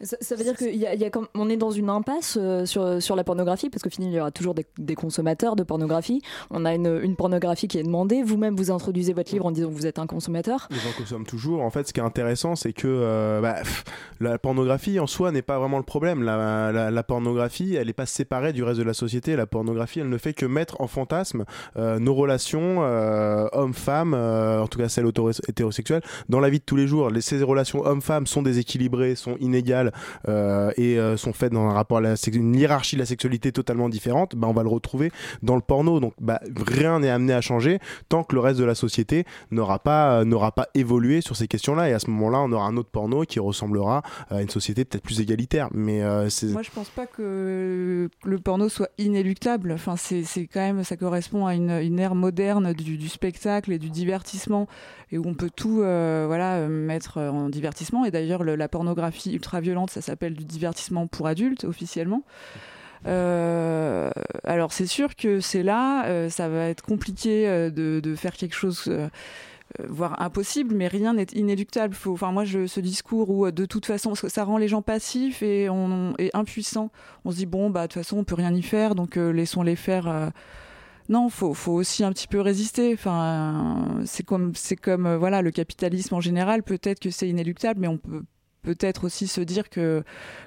Ça, 0.01 0.35
veut 0.35 0.43
dire 0.43 1.11
qu'on 1.11 1.49
est 1.49 1.57
dans 1.57 1.71
une 1.71 1.89
impasse 1.89 2.37
euh, 2.39 2.67
sur, 2.67 3.01
sur 3.01 3.15
la 3.15 3.23
pornographie, 3.23 3.71
parce 3.71 3.81
qu'au 3.81 3.89
final, 3.89 4.11
il 4.11 4.15
y 4.15 4.19
aura 4.19 4.29
toujours 4.29 4.53
des, 4.77 4.95
consommateurs 4.95 5.55
de 5.55 5.63
pornographie. 5.63 6.21
On 6.51 6.65
a 6.65 6.75
une, 6.75 6.99
une 7.01 7.15
pornographie 7.15 7.67
qui 7.67 7.79
est 7.79 7.83
demandée. 7.83 8.21
Vous-même, 8.21 8.55
vous 8.55 8.69
introduisez 8.69 9.13
votre 9.13 9.31
livre 9.31 9.47
en 9.47 9.51
disant 9.51 9.69
que 9.69 9.73
vous 9.73 9.87
êtes 9.87 9.97
un 9.97 10.05
consommateur. 10.05 10.67
Les 10.69 10.77
gens 10.77 10.95
consomment 10.95 11.25
toujours. 11.25 11.61
En 11.63 11.71
fait, 11.71 11.87
ce 11.87 11.93
qui 11.93 11.99
est 11.99 12.03
intéressant, 12.03 12.55
c'est 12.55 12.73
que 12.73 12.87
euh, 12.87 13.41
bah, 13.41 13.55
la 14.19 14.37
pornographie 14.37 14.99
en 14.99 15.07
soi 15.07 15.31
n'est 15.31 15.41
pas 15.41 15.57
vraiment 15.57 15.77
le 15.77 15.83
problème. 15.83 16.21
La, 16.21 16.71
la- 16.71 17.03
pornographie, 17.03 17.75
elle 17.75 17.87
n'est 17.87 17.93
pas 17.93 18.05
séparée 18.05 18.53
du 18.53 18.63
reste 18.63 18.79
de 18.79 18.83
la 18.83 18.93
société. 18.93 19.35
La 19.35 19.47
pornographie, 19.47 20.01
elle 20.01 20.09
ne 20.09 20.17
fait 20.17 20.33
que 20.33 20.45
mettre 20.45 20.79
en 20.79 20.87
fantasme 20.87 21.45
euh, 21.77 21.97
nos 21.97 22.13
relations 22.13 22.81
hommes-femmes, 23.53 24.13
en 24.13 24.67
tout 24.67 24.77
cas 24.77 24.89
celles 24.89 25.07
hétérosexuelles, 25.47 26.01
dans 26.29 26.39
la 26.39 26.49
vie 26.49 26.59
de 26.59 26.63
tous 26.63 26.75
les 26.75 26.87
jours. 26.87 27.09
Les, 27.09 27.21
ces 27.21 27.41
relations 27.41 27.83
hommes-femmes 27.83 28.27
sont 28.27 28.41
déséquilibrées, 28.41 29.15
sont 29.15 29.37
inégales 29.39 29.86
euh, 30.27 30.71
et 30.77 30.99
euh, 30.99 31.17
sont 31.17 31.33
faites 31.33 31.53
dans 31.53 31.67
un 31.67 31.73
rapport 31.73 31.97
à 31.99 32.15
une 32.33 32.55
hiérarchie 32.55 32.95
de 32.95 33.01
la 33.01 33.05
sexualité 33.05 33.51
totalement 33.51 33.89
différente. 33.89 34.35
Bah, 34.35 34.47
on 34.47 34.53
va 34.53 34.63
le 34.63 34.69
retrouver 34.69 35.11
dans 35.43 35.55
le 35.55 35.61
porno. 35.61 35.99
Donc, 35.99 36.13
bah, 36.19 36.39
rien 36.65 36.99
n'est 36.99 37.09
amené 37.09 37.33
à 37.33 37.41
changer 37.41 37.79
tant 38.09 38.23
que 38.23 38.35
le 38.35 38.41
reste 38.41 38.59
de 38.59 38.65
la 38.65 38.75
société 38.75 39.25
n'aura 39.51 39.79
pas, 39.79 40.19
euh, 40.19 40.25
n'aura 40.25 40.51
pas 40.51 40.67
évolué 40.73 41.21
sur 41.21 41.35
ces 41.35 41.47
questions-là. 41.47 41.89
Et 41.89 41.93
à 41.93 41.99
ce 41.99 42.09
moment-là, 42.09 42.39
on 42.39 42.51
aura 42.51 42.65
un 42.65 42.77
autre 42.77 42.89
porno 42.89 43.23
qui 43.23 43.39
ressemblera 43.39 44.01
à 44.29 44.41
une 44.41 44.49
société 44.49 44.85
peut-être 44.85 45.03
plus 45.03 45.21
égalitaire. 45.21 45.69
Mais. 45.73 46.01
Moi, 46.01 46.61
je 46.61 46.71
pense 46.71 46.89
pas 46.89 47.05
que 47.05 48.09
le 48.23 48.37
porno 48.39 48.69
soit 48.69 48.89
inéluctable. 48.97 49.71
Enfin, 49.71 49.95
c'est 49.97 50.23
quand 50.51 50.59
même, 50.59 50.83
ça 50.83 50.97
correspond 50.97 51.45
à 51.45 51.55
une, 51.55 51.99
ère 51.99 52.15
moderne 52.15 52.73
du, 52.73 53.09
spectacle 53.09 53.71
et 53.71 53.79
du 53.79 53.89
divertissement, 53.89 54.67
et 55.11 55.17
où 55.17 55.23
on 55.25 55.33
peut 55.33 55.49
tout, 55.49 55.77
voilà, 55.77 56.67
mettre 56.67 57.19
en 57.19 57.49
divertissement. 57.49 58.05
Et 58.05 58.11
d'ailleurs, 58.11 58.43
le- 58.43 58.55
la 58.55 58.67
pornographie 58.67 59.33
ça 59.85 60.01
s'appelle 60.01 60.33
du 60.33 60.45
divertissement 60.45 61.05
pour 61.05 61.27
adultes 61.27 61.65
officiellement. 61.65 62.23
Euh, 63.05 64.09
alors 64.43 64.73
c'est 64.73 64.87
sûr 64.87 65.15
que 65.15 65.39
c'est 65.39 65.63
là, 65.63 66.05
euh, 66.07 66.29
ça 66.29 66.49
va 66.49 66.65
être 66.65 66.81
compliqué 66.81 67.47
euh, 67.47 67.69
de, 67.69 68.15
faire 68.15 68.33
quelque 68.33 68.55
chose, 68.55 68.91
voire 69.87 70.21
impossible, 70.21 70.73
mais 70.75 70.87
rien 70.87 71.13
n'est 71.13 71.27
inéluctable. 71.33 71.95
Enfin 72.07 72.31
moi, 72.31 72.45
ce 72.45 72.79
discours 72.79 73.29
où 73.29 73.49
de 73.51 73.65
toute 73.65 73.85
façon, 73.85 74.15
ça 74.15 74.43
rend 74.43 74.57
les 74.57 74.67
gens 74.67 74.81
passifs 74.81 75.43
et, 75.43 75.69
on, 75.69 76.13
et 76.17 76.31
impuissants. 76.33 76.91
On 77.25 77.31
se 77.31 77.37
dit 77.37 77.45
bon 77.45 77.69
bah 77.69 77.83
de 77.83 77.93
toute 77.93 78.01
façon 78.01 78.17
on 78.17 78.23
peut 78.23 78.35
rien 78.35 78.53
y 78.53 78.63
faire, 78.63 78.95
donc 78.95 79.17
euh, 79.17 79.31
laissons-les 79.31 79.75
faire. 79.75 80.31
Non, 81.09 81.29
faut, 81.29 81.53
faut 81.53 81.71
aussi 81.71 82.03
un 82.03 82.11
petit 82.11 82.27
peu 82.27 82.41
résister. 82.41 82.93
Enfin, 82.93 84.01
c'est 84.05 84.23
comme, 84.25 84.53
c'est 84.55 84.75
comme 84.75 85.15
voilà 85.15 85.41
le 85.41 85.51
capitalisme 85.51 86.15
en 86.15 86.21
général. 86.21 86.63
Peut-être 86.63 86.99
que 86.99 87.11
c'est 87.11 87.29
inéluctable, 87.29 87.79
mais 87.79 87.87
on 87.87 87.97
peut 87.97 88.23
peut-être 88.67 89.05
aussi 89.05 89.27
se 89.27 89.39
dire 89.39 89.69
que 89.69 90.03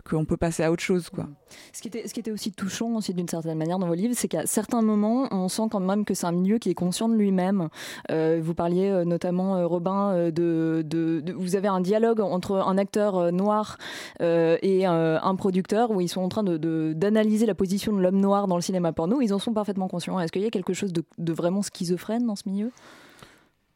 qu'on 0.09 0.27
peut 0.27 0.37
passer 0.37 0.63
à 0.63 0.71
autre 0.71 0.83
chose, 0.83 1.09
quoi. 1.09 1.27
Ce 1.73 1.81
qui 1.81 1.89
était, 1.89 2.31
aussi 2.31 2.53
touchant 2.53 2.95
aussi 2.97 3.15
d'une 3.15 3.29
certaine 3.29 3.57
manière 3.57 3.79
dans 3.79 3.87
vos 3.87 3.95
livres, 3.95 4.13
c'est 4.15 4.29
qu'à 4.29 4.45
certains 4.45 4.83
moments, 4.83 5.27
on 5.31 5.49
sent 5.49 5.69
quand 5.71 5.81
même 5.81 6.05
que 6.05 6.13
c'est 6.13 6.27
un 6.27 6.33
milieu 6.33 6.59
qui 6.59 6.69
est 6.69 6.75
conscient 6.75 7.09
de 7.09 7.15
lui-même. 7.15 7.69
Euh, 8.11 8.39
vous 8.43 8.53
parliez 8.53 8.91
euh, 8.91 9.05
notamment, 9.07 9.57
euh, 9.57 9.67
Robin, 9.67 10.31
de, 10.31 10.83
de, 10.85 11.33
Vous 11.33 11.57
avez 11.57 11.69
un 11.69 11.81
dialogue 11.81 12.21
entre 12.21 12.57
un 12.57 12.77
acteur 12.77 13.33
noir 13.33 13.79
et 14.21 14.87
euh, 14.87 15.19
un 15.23 15.35
producteur 15.37 15.91
où 15.91 16.03
ils 16.03 16.09
sont 16.09 16.21
en 16.21 16.29
train 16.29 16.43
de- 16.43 16.93
d'analyser 16.93 17.47
la 17.47 17.55
position 17.55 17.93
de 17.95 18.03
l'homme 18.03 18.21
noir 18.21 18.49
dans 18.49 18.57
le 18.57 18.63
cinéma 18.63 18.93
porno. 18.93 19.23
Ils 19.23 19.33
en 19.33 19.39
sont 19.39 19.55
parfaitement 19.55 19.89
conscients. 19.89 20.21
Est-ce 20.21 20.31
qu'il 20.31 20.43
y 20.43 20.47
a 20.47 20.51
quelque 20.51 20.75
chose 20.75 20.93
de, 20.93 21.03
de 21.17 21.33
vraiment 21.33 21.63
schizophrène 21.63 22.27
dans 22.27 22.37
ce 22.37 22.47
milieu? 22.47 22.71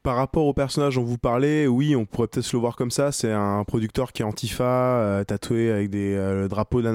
Par 0.04 0.16
rapport 0.16 0.44
au 0.44 0.52
personnage 0.52 0.96
dont 0.96 1.02
vous 1.02 1.16
parlez, 1.16 1.66
oui, 1.66 1.96
on 1.96 2.04
pourrait 2.04 2.28
peut-être 2.28 2.52
le 2.52 2.58
voir 2.58 2.76
comme 2.76 2.90
ça. 2.90 3.10
C'est 3.10 3.32
un 3.32 3.64
producteur 3.64 4.12
qui 4.12 4.20
est 4.20 4.24
antifa, 4.26 4.62
euh, 4.64 5.24
tatoué 5.24 5.72
avec 5.72 5.88
des, 5.88 6.14
euh, 6.14 6.42
le 6.42 6.48
drapeau 6.48 6.82
d'un 6.82 6.94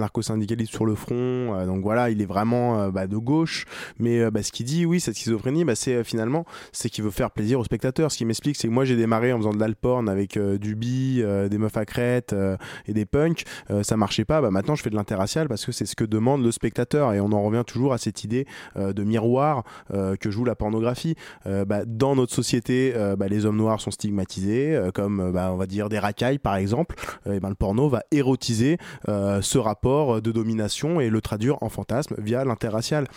sur 0.66 0.86
le 0.86 0.94
front. 0.94 1.16
Euh, 1.16 1.66
donc 1.66 1.82
voilà, 1.82 2.12
il 2.12 2.22
est 2.22 2.28
vraiment 2.28 2.80
euh, 2.80 2.92
bah, 2.92 3.08
de 3.08 3.18
gauche. 3.18 3.66
Mais 3.98 4.20
euh, 4.20 4.30
bah, 4.30 4.44
ce 4.44 4.52
qu'il 4.52 4.68
dit, 4.68 4.86
oui, 4.86 5.00
cette 5.00 5.16
schizophrénie, 5.16 5.66
bah, 5.66 5.74
c'est 5.74 6.04
finalement, 6.04 6.46
c'est 6.72 6.92
qu'il 6.92 7.04
veut 7.04 7.10
faire 7.10 7.32
plaisir 7.32 7.60
aux 7.60 7.64
spectateurs. 7.64 8.12
Ce 8.12 8.18
qui 8.18 8.26
m'explique, 8.26 8.58
c'est 8.58 8.68
que 8.68 8.74
moi 8.74 8.86
j'ai 8.86 8.96
démarré 8.96 9.34
en 9.34 9.38
faisant 9.38 9.54
de 9.54 9.60
l'alporn 9.60 10.08
avec 10.08 10.38
du 10.38 10.76
bi, 10.76 11.24
des 11.50 11.58
meufs 11.58 11.78
à 11.78 11.86
crête 11.86 12.36
et 12.88 12.94
des 12.94 13.06
punks. 13.06 13.44
Ça 13.82 13.98
marchait 13.98 14.26
pas. 14.26 14.42
Maintenant, 14.52 14.76
je 14.76 14.84
fais 14.84 14.90
de 14.90 14.96
l'interracial 14.96 15.48
parce 15.48 15.66
que 15.66 15.72
c'est 15.72 15.86
ce 15.86 15.96
que 15.96 16.04
demande 16.04 16.44
le 16.44 16.52
spectateur. 16.52 17.14
Et 17.14 17.20
on 17.20 17.32
en 17.32 17.42
revient 17.42 17.64
toujours 17.66 17.94
à 17.94 17.98
cette 17.98 18.24
idée 18.24 18.46
de 18.76 19.04
miroir 19.04 19.64
que 19.90 20.32
joue 20.32 20.46
la 20.46 20.56
pornographie. 20.56 21.16
Dans 21.88 22.16
notre 22.16 22.34
société, 22.34 22.94
euh, 23.00 23.16
bah, 23.16 23.28
les 23.28 23.46
hommes 23.46 23.58
noirs 23.58 23.82
sont 23.82 23.92
stigmatisés, 23.92 24.76
euh, 24.76 24.92
comme 24.92 25.20
euh, 25.20 25.32
bah, 25.32 25.50
on 25.52 25.56
va 25.58 25.66
dire 25.66 25.90
des 25.90 25.98
racailles 26.00 26.38
par 26.40 26.56
exemple. 26.56 26.96
Et 27.32 27.40
ben, 27.40 27.50
le 27.50 27.56
porno 27.56 27.90
va 27.90 28.04
érotiser 28.12 28.78
ce 29.08 29.58
rapport 29.58 30.22
de 30.22 30.32
domination 30.32 31.00
et 31.00 31.10
le 31.10 31.22
traduire 31.22 31.62
en 31.64 31.70
fantasme 31.70 32.16
via 32.18 32.44
l'interracial. 32.46 33.08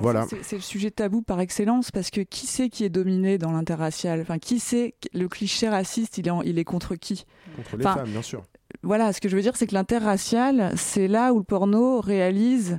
Voilà. 0.00 0.26
C'est 0.28 0.42
c'est 0.44 0.56
le 0.56 0.62
sujet 0.62 0.90
tabou 0.90 1.22
par 1.22 1.40
excellence 1.40 1.90
parce 1.90 2.10
que 2.10 2.20
qui 2.20 2.46
c'est 2.46 2.68
qui 2.68 2.84
est 2.84 2.88
dominé 2.90 3.38
dans 3.38 3.52
l'interracial? 3.52 4.20
Enfin, 4.20 4.38
qui 4.38 4.58
c'est 4.60 4.94
le 5.14 5.28
cliché 5.28 5.68
raciste 5.68 6.18
Il 6.18 6.26
est, 6.26 6.30
en- 6.30 6.42
il 6.42 6.58
est 6.58 6.64
contre 6.64 6.94
qui? 6.96 7.24
Contre 7.56 7.76
les 7.76 7.86
Enfin, 7.86 8.00
femmes, 8.00 8.10
bien 8.10 8.22
sûr. 8.22 8.42
Voilà, 8.82 9.12
ce 9.12 9.20
que 9.20 9.28
je 9.28 9.36
veux 9.36 9.42
dire, 9.42 9.56
c'est 9.56 9.66
que 9.66 9.74
l'interracial, 9.74 10.72
c'est 10.76 11.08
là 11.08 11.32
où 11.32 11.38
le 11.38 11.44
porno 11.44 12.00
réalise 12.00 12.78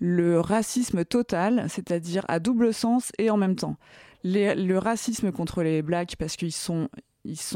le 0.00 0.40
racisme 0.40 1.04
total, 1.04 1.66
c'est-à-dire 1.68 2.24
à 2.28 2.40
double 2.40 2.74
sens 2.74 3.12
et 3.18 3.30
en 3.30 3.36
même 3.36 3.56
temps. 3.56 3.76
Le 4.24 4.78
racisme 4.78 5.32
contre 5.32 5.62
les 5.62 5.82
blacks 5.82 6.16
parce 6.16 6.36
qu'ils 6.36 6.52
sont, 6.52 6.88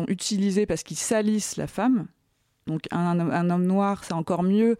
utilisés 0.06 0.66
parce 0.66 0.82
qu'ils 0.82 0.98
salissent 0.98 1.56
la 1.56 1.66
femme. 1.66 2.06
Donc 2.66 2.82
un, 2.90 3.50
homme 3.50 3.64
noir, 3.64 4.04
c'est 4.04 4.12
encore 4.12 4.42
mieux 4.42 4.76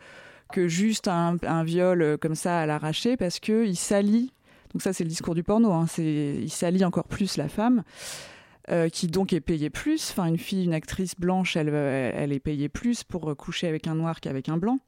que 0.52 0.68
juste 0.68 1.08
un, 1.08 1.64
viol 1.64 2.02
euh, 2.02 2.16
comme 2.16 2.34
ça 2.34 2.60
à 2.60 2.66
l'arraché 2.66 3.16
parce 3.16 3.38
qu'il 3.40 3.76
salit. 3.76 4.32
Donc 4.72 4.82
ça, 4.82 4.92
c'est 4.92 5.04
le 5.04 5.08
discours 5.08 5.34
du 5.34 5.42
porno. 5.42 5.72
Hein, 5.72 5.86
il 5.96 6.50
salit 6.50 6.84
encore 6.84 7.08
plus 7.08 7.36
la 7.36 7.48
femme. 7.48 7.82
euh, 8.70 8.90
qui 8.90 9.06
donc 9.06 9.32
est 9.32 9.40
payée 9.40 9.70
plus. 9.70 10.10
Enfin, 10.10 10.26
une 10.26 10.36
fille, 10.36 10.64
une 10.64 10.74
actrice 10.74 11.14
blanche, 11.18 11.56
elle, 11.56 11.70
euh, 11.72 12.26
est 12.26 12.38
payée 12.38 12.68
plus 12.68 13.02
pour 13.02 13.34
coucher 13.34 13.66
avec 13.66 13.86
un 13.86 13.94
noir 13.94 14.20
qu'avec 14.20 14.50
un 14.50 14.58
blanc. 14.58 14.78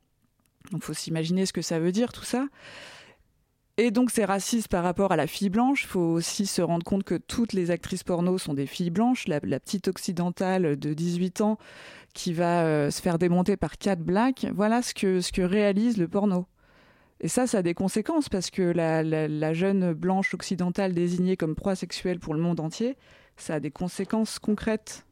Donc, 0.71 0.83
faut 0.83 0.93
s'imaginer 0.93 1.47
ce 1.47 1.55
que 1.55 1.63
ça 1.63 1.79
veut 1.79 1.93
dire 1.93 2.13
tout 2.13 2.25
ça. 2.25 2.47
Et 3.83 3.91
donc, 3.91 4.11
c'est 4.11 4.27
raciste 4.27 4.69
par 4.69 4.85
rapport 4.85 5.11
à 5.11 5.17
la 5.17 5.27
fille 5.27 5.49
blanche. 5.49 5.85
Il 5.85 5.87
faut 5.87 6.01
aussi 6.01 6.45
se 6.45 6.61
rendre 6.61 6.85
compte 6.85 7.03
que 7.03 7.15
toutes 7.15 7.55
les 7.55 7.71
actrices 7.71 8.05
porno 8.05 8.37
sont 8.37 8.53
des 8.53 8.67
filles 8.67 8.91
blanches. 8.91 9.27
La, 9.27 9.41
petite 9.41 9.89
occidentale 9.89 10.79
de 10.79 10.93
18 10.93 11.41
ans 11.41 11.57
qui 12.13 12.35
va 12.35 12.65
euh, 12.65 12.91
se 12.91 13.01
faire 13.01 13.19
démonter 13.19 13.57
par 13.57 13.79
quatre 13.79 14.03
blacks, 14.03 14.47
voilà 14.55 14.83
ce 14.83 14.93
que, 14.93 15.23
ce 15.23 15.33
que 15.33 15.41
réalise 15.41 15.97
le 15.97 16.09
porno. 16.09 16.47
Et 17.21 17.29
ça, 17.29 17.47
ça 17.47 17.59
a 17.59 17.63
des 17.63 17.73
conséquences 17.73 18.29
parce 18.29 18.51
que 18.51 18.61
la, 18.61 19.03
la- 19.03 19.29
la 19.29 19.55
jeune 19.55 19.95
blanche 19.95 20.35
occidentale 20.35 20.93
désignée 20.93 21.39
comme 21.39 21.55
proie 21.55 21.75
sexuelle 21.75 22.21
pour 22.21 22.35
le 22.35 22.41
monde 22.41 22.61
entier, 22.61 22.99
ça 23.39 23.55
a 23.55 23.61
des 23.61 23.71
conséquences 23.71 24.39
concrètes. 24.39 25.07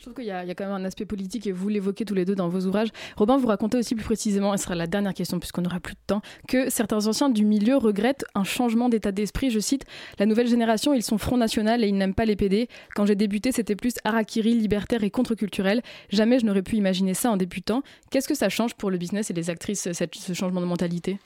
Je 0.00 0.06
trouve 0.06 0.14
qu'il 0.14 0.24
y, 0.24 0.30
a 0.30 0.46
quand 0.54 0.64
même 0.64 0.72
un 0.72 0.84
aspect 0.86 1.04
politique 1.04 1.46
et 1.46 1.52
vous 1.52 1.68
l'évoquez 1.68 2.06
tous 2.06 2.14
les 2.14 2.24
deux 2.24 2.34
dans 2.34 2.48
vos 2.48 2.60
ouvrages. 2.64 2.88
Robin, 3.18 3.36
vous 3.36 3.46
racontez 3.48 3.76
aussi 3.76 3.94
plus 3.94 4.02
précisément, 4.06 4.54
et 4.54 4.56
ce 4.56 4.64
sera 4.64 4.74
la 4.74 4.86
dernière 4.86 5.12
question 5.12 5.38
puisqu'on 5.38 5.60
n'aura 5.60 5.78
plus 5.78 5.92
de 5.92 5.98
temps, 6.06 6.22
que 6.48 6.70
certains 6.70 7.06
anciens 7.06 7.28
du 7.28 7.44
milieu 7.44 7.76
regrettent 7.76 8.24
un 8.34 8.42
changement 8.42 8.88
d'état 8.88 9.12
d'esprit. 9.12 9.50
Je 9.50 9.60
cite 9.60 9.84
La 10.18 10.24
nouvelle 10.24 10.46
génération, 10.48 10.94
ils 10.94 11.02
sont 11.02 11.18
Front 11.18 11.36
National 11.36 11.84
et 11.84 11.88
ils 11.88 11.94
n'aiment 11.94 12.14
pas 12.14 12.24
les 12.24 12.34
PD. 12.34 12.68
Quand 12.94 13.04
j'ai 13.04 13.14
débuté, 13.14 13.52
c'était 13.52 13.76
plus 13.76 13.92
harakiri, 14.04 14.54
libertaire 14.54 15.04
et 15.04 15.10
contre-culturel. 15.10 15.82
Jamais 16.08 16.38
je 16.38 16.46
n'aurais 16.46 16.62
pu 16.62 16.76
imaginer 16.76 17.12
ça 17.12 17.30
en 17.30 17.36
débutant. 17.36 17.82
Qu'est-ce 18.10 18.26
que 18.26 18.34
ça 18.34 18.48
change 18.48 18.72
pour 18.76 18.90
le 18.90 18.96
business 18.96 19.28
et 19.28 19.34
les 19.34 19.50
actrices, 19.50 19.92
cette- 19.92 20.14
ce 20.14 20.32
changement 20.32 20.62
de 20.62 20.66
mentalité? 20.66 21.18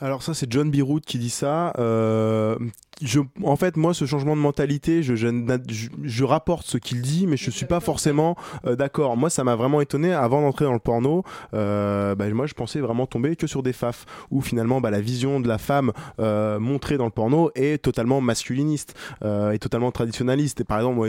Alors 0.00 0.22
ça 0.22 0.32
c'est 0.34 0.50
John 0.52 0.70
Birout 0.70 1.00
qui 1.04 1.18
dit 1.18 1.30
ça. 1.30 1.72
Euh, 1.78 2.56
je, 3.02 3.20
en 3.44 3.56
fait 3.56 3.76
moi 3.76 3.94
ce 3.94 4.04
changement 4.06 4.34
de 4.36 4.40
mentalité, 4.40 5.02
je, 5.02 5.14
je, 5.16 5.28
je- 5.68 5.88
je 6.02 6.24
rapporte 6.24 6.66
ce 6.66 6.78
qu'il 6.78 7.00
dit, 7.00 7.26
mais 7.26 7.36
je 7.36 7.50
suis 7.50 7.66
pas 7.66 7.80
forcément 7.80 8.36
euh, 8.66 8.76
d'accord. 8.76 9.16
Moi 9.16 9.30
ça 9.30 9.44
m'a 9.44 9.54
vraiment 9.56 9.80
étonné 9.80 10.12
avant 10.12 10.40
d'entrer 10.42 10.64
dans 10.64 10.72
le 10.72 10.78
porno. 10.78 11.22
euh, 11.54 12.14
bah, 12.14 12.28
moi 12.30 12.46
je 12.46 12.54
pensais 12.54 12.80
vraiment 12.80 13.06
tomber 13.06 13.36
que 13.36 13.46
sur 13.46 13.62
des 13.62 13.72
faf 13.72 14.04
où 14.30 14.40
finalement 14.40 14.80
bah, 14.80 14.90
la 14.90 15.00
vision 15.00 15.40
de 15.40 15.48
la 15.48 15.58
femme 15.58 15.92
euh, 16.20 16.58
montrée 16.58 16.96
dans 16.98 17.04
le 17.04 17.10
porno 17.10 17.50
est 17.54 17.82
totalement 17.82 18.20
masculiniste 18.20 18.94
euh, 19.24 19.52
et 19.52 19.58
totalement 19.58 19.90
traditionnaliste. 19.92 20.60
Et 20.60 20.64
par 20.64 20.78
exemple, 20.78 21.00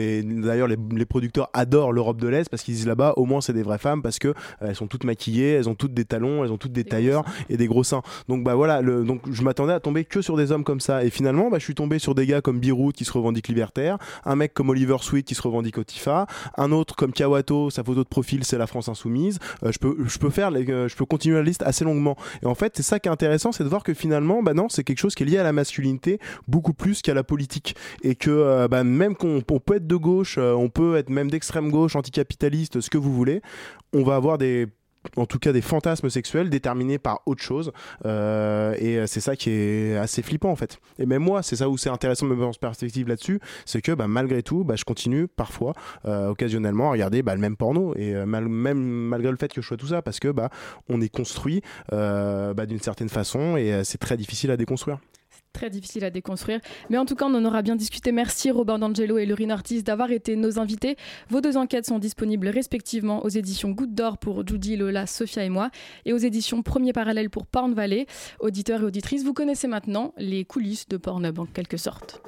d'ailleurs 0.42 0.68
les, 0.68 0.78
les 0.92 1.06
producteurs 1.06 1.50
adorent 1.54 1.92
l'Europe 1.92 2.20
de 2.22 2.28
l'Est 2.28 2.50
parce 2.50 2.64
qu'ils 2.64 2.76
disent 2.76 2.88
là-bas 2.88 3.14
au 3.18 3.26
moins 3.26 3.42
c'est 3.42 3.54
des 3.54 3.64
vraies 3.64 3.78
femmes 3.78 4.02
parce 4.02 4.20
que 4.20 4.28
euh, 4.30 4.34
elles 4.62 4.76
sont 4.76 4.88
toutes 4.88 5.04
maquillées, 5.04 5.52
elles 5.54 5.70
ont 5.70 5.76
toutes 5.76 5.94
des 5.94 6.06
talons, 6.06 6.44
elles 6.44 6.52
ont 6.52 6.58
toutes 6.58 6.72
des 6.74 6.84
tailleurs 6.84 7.24
et 7.50 7.58
des 7.58 7.68
gros 7.68 7.84
seins. 7.84 8.02
Donc 8.28 8.44
bah 8.44 8.56
voilà, 8.56 8.82
le, 8.82 9.04
donc 9.04 9.22
je 9.32 9.42
m'attendais 9.44 9.74
à 9.74 9.80
tomber 9.80 10.06
que 10.06 10.22
sur 10.22 10.38
des 10.38 10.52
hommes 10.52 10.64
comme 10.64 10.80
ça. 10.80 11.04
Et 11.04 11.10
finalement, 11.10 11.50
bah, 11.50 11.58
je 11.60 11.64
suis 11.64 11.74
tombé 11.80 11.98
sur 11.98 12.14
des 12.14 12.26
gars 12.26 12.42
comme 12.42 12.60
Birout 12.60 12.92
qui 12.92 13.06
se 13.06 13.14
revendique 13.14 13.48
libertaire, 13.48 13.98
un 14.26 14.36
mec 14.36 14.54
comme 14.54 14.70
Oliver 14.70 14.98
Sweet 15.00 15.26
qui 15.26 15.34
se 15.34 15.42
revendique 15.42 15.78
Otifa, 15.78 16.28
un 16.58 16.74
autre 16.74 16.94
comme 16.98 17.14
Kawato, 17.14 17.70
sa 17.70 17.86
photo 17.86 18.04
de 18.04 18.10
profil 18.10 18.44
c'est 18.44 18.58
la 18.58 18.68
France 18.68 18.90
insoumise. 18.90 19.40
Euh, 19.64 19.72
je 19.72 19.80
peux 19.80 19.96
je 20.06 20.20
peux 20.20 20.30
faire 20.30 20.52
euh, 20.54 20.90
je 20.90 20.96
peux 20.98 21.06
continuer 21.06 21.38
la 21.38 21.44
liste 21.44 21.64
assez 21.64 21.86
longuement. 21.86 22.18
Et 22.44 22.48
en 22.48 22.56
fait, 22.56 22.74
c'est 22.76 22.84
ça 22.84 23.00
qui 23.00 23.08
est 23.08 23.12
intéressant, 23.12 23.54
c'est 23.54 23.64
de 23.64 23.70
voir 23.70 23.84
que 23.84 23.94
finalement, 23.94 24.44
bah 24.44 24.54
non, 24.54 24.68
c'est 24.68 24.84
quelque 24.84 25.00
chose 25.00 25.16
qui 25.16 25.24
est 25.24 25.26
lié 25.26 25.38
à 25.38 25.44
la 25.44 25.54
masculinité 25.54 26.20
beaucoup 26.50 26.74
plus 26.74 27.02
qu'à 27.02 27.14
la 27.14 27.24
politique. 27.24 27.78
Et 28.04 28.16
que 28.16 28.30
euh, 28.30 28.68
bah, 28.68 28.84
même 28.84 29.16
qu'on 29.16 29.42
on 29.50 29.60
peut 29.62 29.76
être 29.76 29.88
de 29.88 29.96
gauche, 29.96 30.38
on 30.38 30.68
peut 30.68 30.98
être 30.98 31.10
même 31.10 31.32
d'extrême 31.32 31.72
gauche, 31.72 31.96
anticapitaliste, 31.96 32.82
ce 32.82 32.90
que 32.90 32.98
vous 32.98 33.14
voulez, 33.14 33.42
on 33.94 34.04
va 34.04 34.16
avoir 34.16 34.38
des 34.38 34.68
en 35.18 35.26
tout 35.26 35.40
cas 35.40 35.52
des 35.52 35.62
fantasmes 35.62 36.10
sexuels 36.10 36.50
déterminés 36.50 37.00
par 37.00 37.22
autre 37.26 37.42
chose. 37.42 37.72
Euh, 38.06 38.76
et 38.80 39.06
c'est 39.08 39.22
ça 39.22 39.36
qui 39.36 39.50
est 39.50 39.98
assez 39.98 40.22
flippant 40.22 40.50
en 40.50 40.56
fait. 40.56 40.80
Et 40.98 41.06
même 41.06 41.24
moi 41.24 41.44
c'est 41.44 41.56
ça 41.56 41.70
où 41.70 41.78
c'est 41.78 41.90
intéressant 41.90 42.26
de 42.26 42.32
me 42.32 42.36
mettre 42.36 42.50
en 42.50 42.60
perspective 42.60 43.08
là-dessus 43.08 43.40
c'est 43.66 43.82
que 43.82 43.92
bah, 43.92 44.08
malgré 44.08 44.44
tout 44.44 44.64
bah, 44.64 44.76
je 44.76 44.86
continue 44.86 45.28
parfois 45.28 45.74
euh, 46.06 46.30
occasionnellement 46.30 46.90
à 46.90 46.92
regarder 46.92 47.24
bah, 47.24 47.36
le 47.36 47.42
même 47.42 47.58
porno. 47.58 47.94
Et 47.96 48.16
euh, 48.16 48.26
même 48.26 48.80
malgré 48.80 49.32
le 49.32 49.38
fait 49.38 49.52
que 49.54 49.62
je 49.62 49.68
sois 49.68 49.78
tout 49.78 49.88
ça 49.88 50.02
parce 50.02 50.20
que 50.20 50.30
bah, 50.30 50.50
on 50.90 51.02
est 51.02 51.10
construit 51.10 51.62
euh, 51.94 52.54
bah, 52.54 52.66
d'une 52.66 52.80
certaine 52.80 53.10
façon 53.10 53.58
et 53.58 53.74
euh, 53.74 53.84
c'est 53.84 53.98
très 53.98 54.18
difficile 54.18 54.52
à 54.52 54.58
déconstruire 54.58 55.00
Très 55.54 55.70
difficile 55.70 56.06
à 56.06 56.12
déconstruire. 56.12 56.60
Mais 56.90 56.98
en 56.98 57.06
tout 57.06 57.16
cas, 57.16 57.26
on 57.26 57.34
en 57.34 57.44
aura 57.44 57.62
bien 57.64 57.76
discuté. 57.76 58.12
Merci 58.12 58.52
Robin 58.52 58.78
D'Angelo 58.78 59.18
et 59.18 59.26
Laurine 59.26 59.52
Ortiz 59.52 59.84
d'avoir 59.84 60.12
été 60.12 60.36
nos 60.36 60.60
invités. 60.60 60.96
Vos 61.30 61.42
deux 61.42 61.58
enquêtes 61.58 61.88
sont 61.88 61.98
disponibles 61.98 62.48
respectivement 62.50 63.26
aux 63.26 63.30
éditions 63.30 63.72
Goutte 63.72 63.96
d'Or 63.96 64.20
pour 64.20 64.48
Judy, 64.48 64.78
Lola, 64.78 65.08
Sophia 65.08 65.44
et 65.44 65.50
moi 65.50 65.72
et 66.06 66.14
aux 66.14 66.18
éditions 66.18 66.62
Premier 66.62 66.94
Parallèle 66.94 67.30
pour 67.32 67.48
Porn 67.48 67.74
Valley. 67.74 68.06
Auditeurs 68.40 68.82
et 68.82 68.86
auditrices, 68.86 69.24
vous 69.24 69.34
connaissez 69.34 69.68
maintenant 69.68 70.14
les 70.18 70.46
coulisses 70.46 70.88
de 70.88 70.98
Pornhub 70.98 71.40
en 71.40 71.46
quelque 71.46 71.78
sorte. 71.78 72.22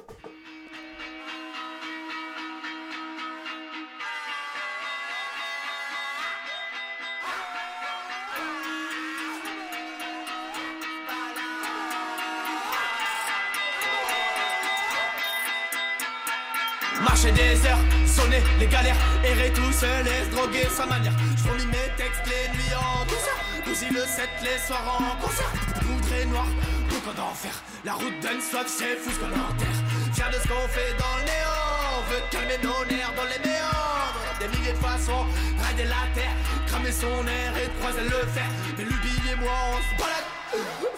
Marcher 17.22 17.38
des 17.38 17.66
heures, 17.68 17.78
sonner 18.04 18.42
les 18.58 18.66
galères, 18.66 18.96
errer 19.22 19.52
tout 19.52 19.70
seul 19.70 20.04
et 20.08 20.24
se 20.24 20.30
droguer 20.34 20.66
sa 20.74 20.86
manière. 20.86 21.12
Je 21.36 21.42
fournis 21.42 21.66
mes 21.66 21.88
textes 21.96 22.26
les 22.26 22.50
nuits 22.50 22.74
en 22.74 23.04
douceur, 23.04 23.38
bousille 23.64 23.94
le 23.94 24.00
7 24.00 24.28
les 24.42 24.58
soirs 24.66 24.98
en 24.98 25.22
concert. 25.22 25.52
Poudre 25.78 26.30
noir, 26.32 26.46
beaucoup 26.88 27.14
d'enfer. 27.14 27.54
La 27.84 27.92
route 27.92 28.18
donne 28.20 28.40
soif, 28.40 28.66
c'est 28.66 28.96
fou 28.96 29.10
ce 29.12 29.20
qu'on 29.20 29.30
enterre. 29.30 29.78
Fier 30.14 30.30
de 30.30 30.38
ce 30.42 30.48
qu'on 30.48 30.66
fait 30.66 30.96
dans 30.98 31.14
le 31.18 31.24
néant, 31.30 32.02
veut 32.10 32.22
calmer 32.32 32.58
nos 32.58 32.84
nerfs 32.90 33.14
dans 33.14 33.28
les 33.30 33.38
méandres. 33.46 34.26
Des 34.40 34.48
milliers 34.58 34.72
de 34.72 34.82
façons, 34.82 35.22
rider 35.62 35.86
la 35.86 36.02
terre, 36.18 36.34
cramer 36.66 36.90
son 36.90 37.22
air 37.22 37.54
et 37.54 37.70
croiser 37.78 38.02
le 38.02 38.26
fer. 38.34 38.50
Mais 38.76 38.82
l'ubile 38.82 39.30
et 39.30 39.36
moi 39.36 39.54
on 39.70 39.78
se 39.78 39.94
balade. 39.94 40.26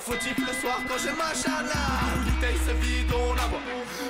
Fautif 0.00 0.38
le 0.38 0.54
soir 0.58 0.80
quand 0.88 0.96
j'ai 0.96 1.12
ma 1.12 1.36
chala 1.36 1.84
Se 2.64 2.72
vide, 2.72 3.12
on 3.12 3.34
la 3.34 3.46
boit 3.48 3.60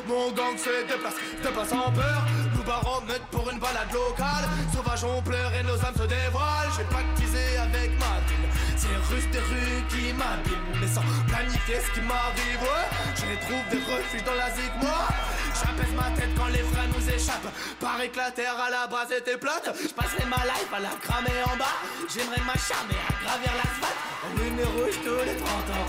Mon 0.07 0.31
gang 0.31 0.57
se 0.57 0.87
déplace, 0.87 1.19
de 1.43 1.49
pas 1.49 1.64
sans 1.64 1.90
peur. 1.90 2.23
Nous 2.55 2.62
barons 2.62 3.01
meute 3.03 3.27
pour 3.33 3.51
une 3.51 3.59
balade 3.59 3.93
locale. 3.93 4.47
Sauvage 4.73 5.03
on 5.03 5.21
pleure 5.23 5.53
et 5.55 5.64
nos 5.64 5.75
âmes 5.75 5.97
se 5.97 6.07
dévoilent. 6.07 6.71
J'ai 6.77 6.85
pactisé 6.85 7.59
avec 7.59 7.90
ma 7.99 8.23
ville. 8.31 8.49
C'est 8.77 8.95
russe 9.11 9.29
des 9.33 9.40
rues 9.40 9.83
qui 9.88 10.12
m'abîment. 10.12 10.79
Mais 10.81 10.87
sans 10.87 11.03
planifier 11.27 11.81
ce 11.83 11.90
qui 11.95 12.07
m'arrive 12.07 12.62
ouais. 12.62 12.87
Je 13.17 13.35
trouve 13.45 13.64
des 13.75 13.83
refuges 13.90 14.25
dans 14.25 14.38
la 14.38 14.51
zig 14.55 14.71
moi. 14.81 15.03
J'apaise 15.59 15.95
ma 15.97 16.11
tête 16.14 16.31
quand 16.38 16.51
les 16.55 16.62
freins 16.71 16.90
nous 16.95 17.11
échappent. 17.11 17.51
Paraît 17.81 18.09
que 18.09 18.19
la 18.19 18.31
terre 18.31 18.55
à 18.55 18.71
la 18.71 18.87
base 18.87 19.11
était 19.11 19.37
plate. 19.37 19.67
Je 19.83 19.88
passerai 19.88 20.27
ma 20.27 20.43
life 20.47 20.71
à 20.73 20.79
la 20.79 20.95
cramer 21.03 21.43
en 21.51 21.57
bas. 21.57 21.75
J'aimerais 22.07 22.45
m'acharner 22.47 22.99
à 23.03 23.12
gravir 23.19 23.51
l'asphalte. 23.59 23.99
En 24.13 24.13
lumière 24.39 24.71
rouge 24.77 24.99
tous 25.05 25.25
les 25.25 25.37
30 25.37 25.49
ans. 25.49 25.89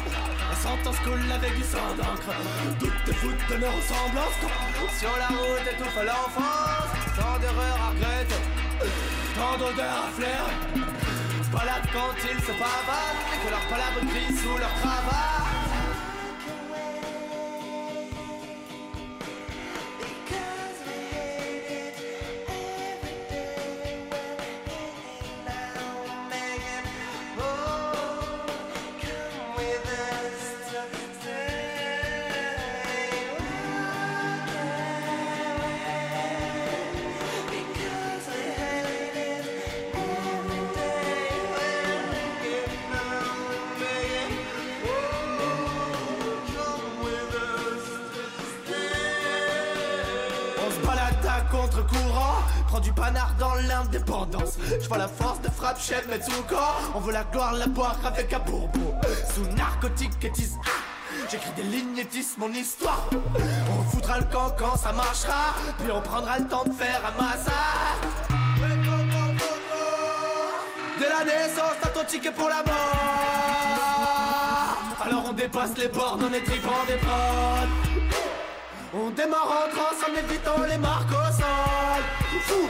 La 0.50 0.56
sentence 0.56 1.00
coule 1.00 1.32
avec 1.32 1.56
du 1.56 1.64
sang 1.64 1.90
d'encre. 1.98 2.36
Toutes 2.80 3.04
tes 3.06 3.14
foutes 3.14 3.46
de 3.50 3.56
nos 3.58 3.72
ressemblances 3.72 4.40
Sur 5.00 5.16
la 5.18 5.28
route 5.28 5.68
étouffe 5.72 6.00
l'enfance. 6.04 6.92
Tant 7.16 7.40
d'erreurs 7.40 7.80
à 7.82 7.90
regretter. 7.90 8.42
Tant 9.36 9.58
d'odeurs 9.58 10.06
à 10.08 10.12
flair 10.18 10.44
Se 11.44 11.50
baladent 11.52 11.90
quand 11.92 12.16
ils 12.24 12.42
se 12.42 12.52
pavanent 12.52 13.24
Que 13.44 13.50
leurs 13.50 13.68
palabres 13.70 14.06
crient 14.12 14.38
sous 14.38 14.58
leur 14.58 14.74
cravate 14.82 15.55
contre-courant, 52.66 52.68
prend 52.68 52.80
du 52.80 52.94
panard 52.94 53.36
dans 53.40 53.56
l'indépendance. 53.56 54.58
Je 54.82 54.88
vois 54.88 54.98
la 54.98 55.08
force 55.08 55.42
de 55.42 55.50
frappe 55.50 55.80
chef 55.80 56.08
Metsuko. 56.08 56.56
On 56.94 57.00
veut 57.00 57.14
la 57.14 57.24
gloire, 57.24 57.54
la 57.54 57.68
boire 57.68 57.98
avec 58.06 58.34
un 58.34 58.40
bourbon. 58.40 58.96
Sous 59.34 59.46
narcotique 59.56 60.12
et 60.24 60.32
tisse. 60.32 60.56
Ah 60.66 60.70
J'écris 61.30 61.52
des 61.56 61.64
lignes 61.64 61.98
et 61.98 62.06
tisse 62.06 62.38
mon 62.38 62.52
histoire. 62.52 63.10
On 63.70 63.84
foutra 63.90 64.20
le 64.20 64.26
camp 64.26 64.56
quand 64.58 64.76
ça 64.78 64.92
marchera. 64.94 65.56
Puis 65.80 65.92
on 65.92 66.02
prendra 66.02 66.40
le 66.40 66.48
temps 66.48 66.64
de 66.66 66.74
faire 66.74 67.02
un 67.06 67.22
massacre. 67.22 68.08
Dès 71.00 71.10
la 71.10 71.26
naissance, 71.26 71.76
t'as 71.82 71.90
ton 71.90 72.06
ticket 72.06 72.32
pour 72.32 72.50
la 72.50 72.64
mort. 72.64 72.96
Alors 75.04 75.26
on 75.30 75.34
dépasse 75.34 75.78
les 75.78 75.88
bornes, 75.88 76.24
on 76.30 76.34
est 76.34 76.42
tripant 76.42 76.86
des 76.88 76.96
prods. 76.96 77.68
On 78.98 79.10
démarre 79.10 79.66
en 79.66 79.76
transe 79.76 80.04
en 80.08 80.14
évitant 80.18 80.64
les 80.70 80.78
marques 80.78 81.12
au 82.46 82.54
sol. 82.54 82.70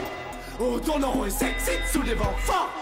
Fou, 0.57 0.63
on 0.63 0.79
tourne 0.79 1.03
en 1.03 1.11
rond 1.11 1.25
et 1.25 1.29
s'excite 1.29 1.85
sous 1.91 2.03
des 2.03 2.13
vents 2.13 2.35
forts. 2.39 2.74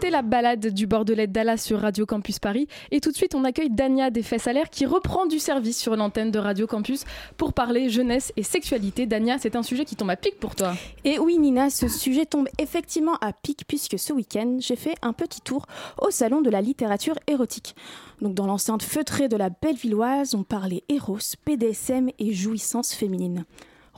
C'était 0.00 0.12
la 0.12 0.22
balade 0.22 0.68
du 0.68 0.86
Bordelais 0.86 1.26
Dallas 1.26 1.58
sur 1.58 1.78
Radio 1.78 2.06
Campus 2.06 2.38
Paris. 2.38 2.68
Et 2.90 3.02
tout 3.02 3.10
de 3.10 3.16
suite, 3.16 3.34
on 3.34 3.44
accueille 3.44 3.68
Dania 3.68 4.08
des 4.08 4.22
Fesses 4.22 4.46
à 4.46 4.54
l'air 4.54 4.70
qui 4.70 4.86
reprend 4.86 5.26
du 5.26 5.38
service 5.38 5.78
sur 5.78 5.94
l'antenne 5.94 6.30
de 6.30 6.38
Radio 6.38 6.66
Campus 6.66 7.04
pour 7.36 7.52
parler 7.52 7.90
jeunesse 7.90 8.32
et 8.38 8.42
sexualité. 8.42 9.04
Dania, 9.04 9.36
c'est 9.36 9.56
un 9.56 9.62
sujet 9.62 9.84
qui 9.84 9.96
tombe 9.96 10.08
à 10.08 10.16
pic 10.16 10.40
pour 10.40 10.54
toi. 10.54 10.72
Et 11.04 11.18
oui, 11.18 11.36
Nina, 11.36 11.68
ce 11.68 11.86
sujet 11.86 12.24
tombe 12.24 12.48
effectivement 12.58 13.16
à 13.20 13.34
pic 13.34 13.64
puisque 13.68 13.98
ce 13.98 14.14
week-end, 14.14 14.56
j'ai 14.58 14.76
fait 14.76 14.94
un 15.02 15.12
petit 15.12 15.42
tour 15.42 15.66
au 16.00 16.10
salon 16.10 16.40
de 16.40 16.48
la 16.48 16.62
littérature 16.62 17.18
érotique. 17.26 17.76
Donc, 18.22 18.32
dans 18.32 18.46
l'enceinte 18.46 18.82
feutrée 18.82 19.28
de 19.28 19.36
la 19.36 19.50
Bellevilloise, 19.50 20.34
on 20.34 20.44
parlait 20.44 20.82
Eros, 20.88 21.18
BDSM 21.44 22.08
et 22.18 22.32
jouissance 22.32 22.94
féminine. 22.94 23.44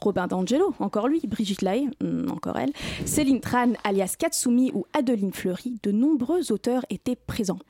Robin 0.02 0.26
D'Angelo, 0.26 0.74
encore 0.80 1.08
lui, 1.08 1.20
Brigitte 1.26 1.62
Lahaye, 1.62 1.88
hmm, 2.00 2.30
encore 2.30 2.58
elle, 2.58 2.72
Céline 3.06 3.40
Tran, 3.40 3.72
alias 3.84 4.16
Katsumi 4.18 4.72
ou 4.74 4.84
Adeline 4.92 5.32
Fleury, 5.32 5.78
de 5.82 5.92
nombreux 5.92 6.50
auteurs 6.50 6.84
étaient 6.90 7.16
présents. 7.16 7.60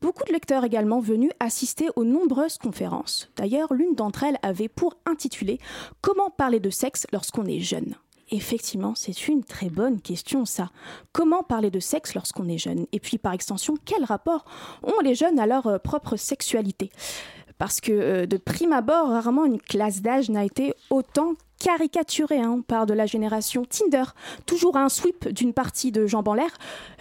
Beaucoup 0.00 0.24
de 0.24 0.32
lecteurs 0.32 0.64
également 0.64 1.00
venus 1.00 1.30
assister 1.40 1.88
aux 1.96 2.04
nombreuses 2.04 2.58
conférences. 2.58 3.30
D'ailleurs, 3.36 3.74
l'une 3.74 3.94
d'entre 3.94 4.22
elles 4.22 4.38
avait 4.42 4.68
pour 4.68 4.96
intitulé 5.04 5.58
Comment 6.00 6.30
parler 6.30 6.60
de 6.60 6.70
sexe 6.70 7.06
lorsqu'on 7.12 7.46
est 7.46 7.60
jeune 7.60 7.94
Effectivement, 8.32 8.94
c'est 8.94 9.26
une 9.26 9.42
très 9.42 9.70
bonne 9.70 10.00
question, 10.00 10.44
ça. 10.44 10.70
Comment 11.12 11.42
parler 11.42 11.70
de 11.70 11.80
sexe 11.80 12.14
lorsqu'on 12.14 12.48
est 12.48 12.58
jeune? 12.58 12.86
Et 12.92 13.00
puis, 13.00 13.18
par 13.18 13.32
extension, 13.32 13.74
quel 13.84 14.04
rapport 14.04 14.44
ont 14.84 15.00
les 15.02 15.16
jeunes 15.16 15.40
à 15.40 15.46
leur 15.46 15.66
euh, 15.66 15.78
propre 15.78 16.16
sexualité? 16.16 16.90
Parce 17.58 17.80
que, 17.80 17.90
euh, 17.90 18.26
de 18.26 18.36
prime 18.36 18.72
abord, 18.72 19.08
rarement 19.08 19.44
une 19.44 19.60
classe 19.60 20.00
d'âge 20.00 20.30
n'a 20.30 20.44
été 20.44 20.72
autant 20.90 21.34
caricaturée. 21.60 22.40
hein. 22.40 22.62
Parle 22.66 22.86
de 22.86 22.94
la 22.94 23.06
génération 23.06 23.64
Tinder, 23.64 24.04
toujours 24.46 24.76
un 24.76 24.88
sweep 24.88 25.28
d'une 25.28 25.52
partie 25.52 25.92
de 25.92 26.06
jambes 26.06 26.26
en 26.26 26.34
l'air. 26.34 26.50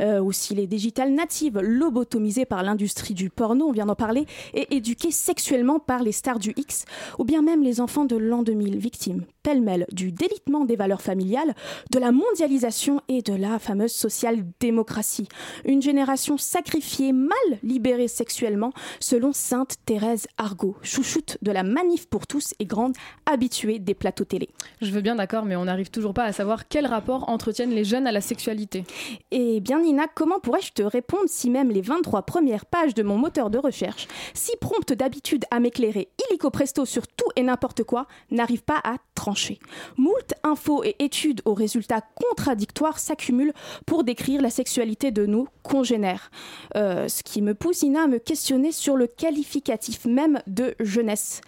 Euh, 0.01 0.21
aussi 0.21 0.53
les 0.53 0.67
digital 0.67 1.11
natives, 1.11 1.59
lobotomisées 1.59 2.45
par 2.45 2.61
l'industrie 2.61 3.15
du 3.15 3.29
porno, 3.31 3.67
on 3.67 3.71
vient 3.71 3.87
d'en 3.87 3.95
parler, 3.95 4.27
et 4.53 4.75
éduquées 4.75 5.11
sexuellement 5.11 5.79
par 5.79 6.03
les 6.03 6.11
stars 6.11 6.39
du 6.39 6.53
X, 6.57 6.85
ou 7.17 7.23
bien 7.23 7.41
même 7.41 7.63
les 7.63 7.81
enfants 7.81 8.05
de 8.05 8.17
l'an 8.17 8.43
2000, 8.43 8.77
victimes 8.77 9.25
pêle-mêle 9.43 9.85
du 9.91 10.11
délitement 10.11 10.65
des 10.65 10.75
valeurs 10.75 11.01
familiales, 11.01 11.55
de 11.91 11.99
la 11.99 12.11
mondialisation 12.11 13.01
et 13.07 13.21
de 13.21 13.33
la 13.33 13.57
fameuse 13.59 13.93
social-démocratie. 13.93 15.27
Une 15.65 15.81
génération 15.81 16.37
sacrifiée, 16.37 17.13
mal 17.13 17.37
libérée 17.63 18.07
sexuellement, 18.07 18.71
selon 18.99 19.33
Sainte 19.33 19.77
Thérèse 19.85 20.27
Argot, 20.37 20.75
chouchoute 20.81 21.37
de 21.41 21.51
la 21.51 21.63
manif 21.63 22.07
pour 22.07 22.27
tous 22.27 22.53
et 22.59 22.65
grande 22.65 22.95
habituée 23.25 23.79
des 23.79 23.93
plateaux 23.93 24.25
télé. 24.25 24.48
Je 24.81 24.91
veux 24.91 25.01
bien 25.01 25.15
d'accord, 25.15 25.45
mais 25.45 25.55
on 25.55 25.65
n'arrive 25.65 25.89
toujours 25.89 26.13
pas 26.13 26.23
à 26.23 26.31
savoir 26.31 26.67
quel 26.67 26.85
rapport 26.85 27.29
entretiennent 27.29 27.71
les 27.71 27.83
jeunes 27.83 28.07
à 28.07 28.11
la 28.11 28.21
sexualité. 28.21 28.85
Eh 29.31 29.59
bien 29.59 29.81
Nina, 29.81 30.07
comment 30.13 30.39
pourrais-je 30.39 30.71
te 30.71 30.81
répondre 30.81 31.25
si 31.27 31.49
même 31.49 31.69
les 31.69 31.81
23 31.81 32.21
premières 32.23 32.65
pages 32.65 32.93
de 32.93 33.03
mon 33.03 33.17
moteur 33.17 33.49
de 33.49 33.57
recherche, 33.57 34.07
si 34.33 34.51
promptes 34.61 34.93
d'habitude 34.93 35.45
à 35.51 35.59
m'éclairer 35.59 36.09
illico 36.29 36.49
presto 36.49 36.85
sur 36.85 37.07
tout 37.07 37.29
et 37.35 37.43
n'importe 37.43 37.83
quoi, 37.83 38.07
n'arrivent 38.31 38.63
pas 38.63 38.79
à 38.83 38.95
trancher? 39.15 39.59
Moult 39.97 40.33
infos 40.43 40.83
et 40.83 40.95
études 40.99 41.41
aux 41.45 41.53
résultats 41.53 42.01
contradictoires 42.15 42.99
s'accumulent 42.99 43.53
pour 43.85 44.03
décrire 44.03 44.41
la 44.41 44.49
sexualité 44.49 45.11
de 45.11 45.25
nos 45.25 45.47
congénères. 45.63 46.31
Euh, 46.75 47.07
ce 47.07 47.23
qui 47.23 47.41
me 47.41 47.53
pousse 47.53 47.83
Nina 47.83 48.03
à 48.03 48.07
me 48.07 48.19
questionner 48.19 48.71
sur 48.71 48.95
le 48.95 49.07
qualificatif 49.07 50.05
même 50.05 50.41
de 50.47 50.75
jeunesse. 50.79 51.41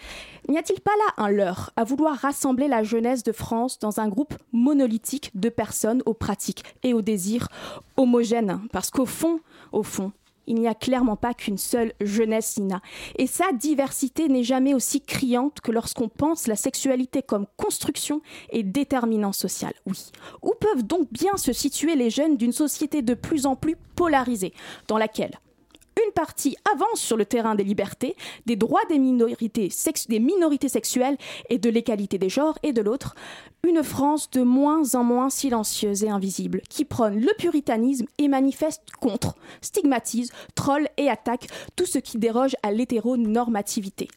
N'y 0.51 0.57
a-t-il 0.57 0.81
pas 0.81 0.91
là 0.97 1.23
un 1.23 1.29
leurre 1.29 1.71
à 1.77 1.85
vouloir 1.85 2.17
rassembler 2.17 2.67
la 2.67 2.83
jeunesse 2.83 3.23
de 3.23 3.31
France 3.31 3.79
dans 3.79 4.01
un 4.01 4.09
groupe 4.09 4.33
monolithique 4.51 5.31
de 5.33 5.47
personnes 5.47 6.03
aux 6.05 6.13
pratiques 6.13 6.65
et 6.83 6.93
aux 6.93 7.01
désirs 7.01 7.47
homogènes? 7.95 8.59
Parce 8.73 8.89
qu'au 8.89 9.05
fond, 9.05 9.39
au 9.71 9.81
fond, 9.81 10.11
il 10.47 10.55
n'y 10.55 10.67
a 10.67 10.75
clairement 10.75 11.15
pas 11.15 11.33
qu'une 11.33 11.57
seule 11.57 11.93
jeunesse, 12.01 12.57
Nina. 12.59 12.81
Et 13.15 13.27
sa 13.27 13.53
diversité 13.53 14.27
n'est 14.27 14.43
jamais 14.43 14.73
aussi 14.73 14.99
criante 14.99 15.61
que 15.61 15.71
lorsqu'on 15.71 16.09
pense 16.09 16.47
la 16.47 16.57
sexualité 16.57 17.21
comme 17.21 17.47
construction 17.55 18.21
et 18.49 18.63
déterminant 18.63 19.31
social. 19.31 19.71
Oui. 19.85 20.11
Où 20.41 20.51
peuvent 20.59 20.83
donc 20.83 21.07
bien 21.13 21.37
se 21.37 21.53
situer 21.53 21.95
les 21.95 22.09
jeunes 22.09 22.35
d'une 22.35 22.51
société 22.51 23.01
de 23.01 23.13
plus 23.13 23.45
en 23.45 23.55
plus 23.55 23.77
polarisée, 23.95 24.51
dans 24.89 24.97
laquelle 24.97 25.39
une 26.11 26.13
partie 26.13 26.57
avance 26.73 26.99
sur 26.99 27.15
le 27.15 27.25
terrain 27.25 27.55
des 27.55 27.63
libertés, 27.63 28.15
des 28.45 28.55
droits 28.55 28.81
des 28.89 28.99
minorités, 28.99 29.69
sexuelles 29.69 31.17
et 31.49 31.57
de 31.57 31.69
l'égalité 31.69 32.17
des 32.17 32.29
genres, 32.29 32.57
et 32.63 32.73
de 32.73 32.81
l'autre, 32.81 33.15
une 33.67 33.83
France 33.83 34.29
de 34.31 34.41
moins 34.41 34.95
en 34.95 35.03
moins 35.03 35.29
silencieuse 35.29 36.03
et 36.03 36.09
invisible, 36.09 36.61
qui 36.67 36.83
prône 36.83 37.19
le 37.19 37.31
puritanisme 37.37 38.07
et 38.17 38.27
manifeste 38.27 38.81
contre, 38.99 39.35
stigmatise, 39.61 40.31
troll 40.55 40.87
et 40.97 41.09
attaque 41.09 41.47
tout 41.75 41.85
ce 41.85 41.99
qui 41.99 42.17
déroge 42.17 42.55
à 42.63 42.71
l'hétéronormativité. 42.71 44.07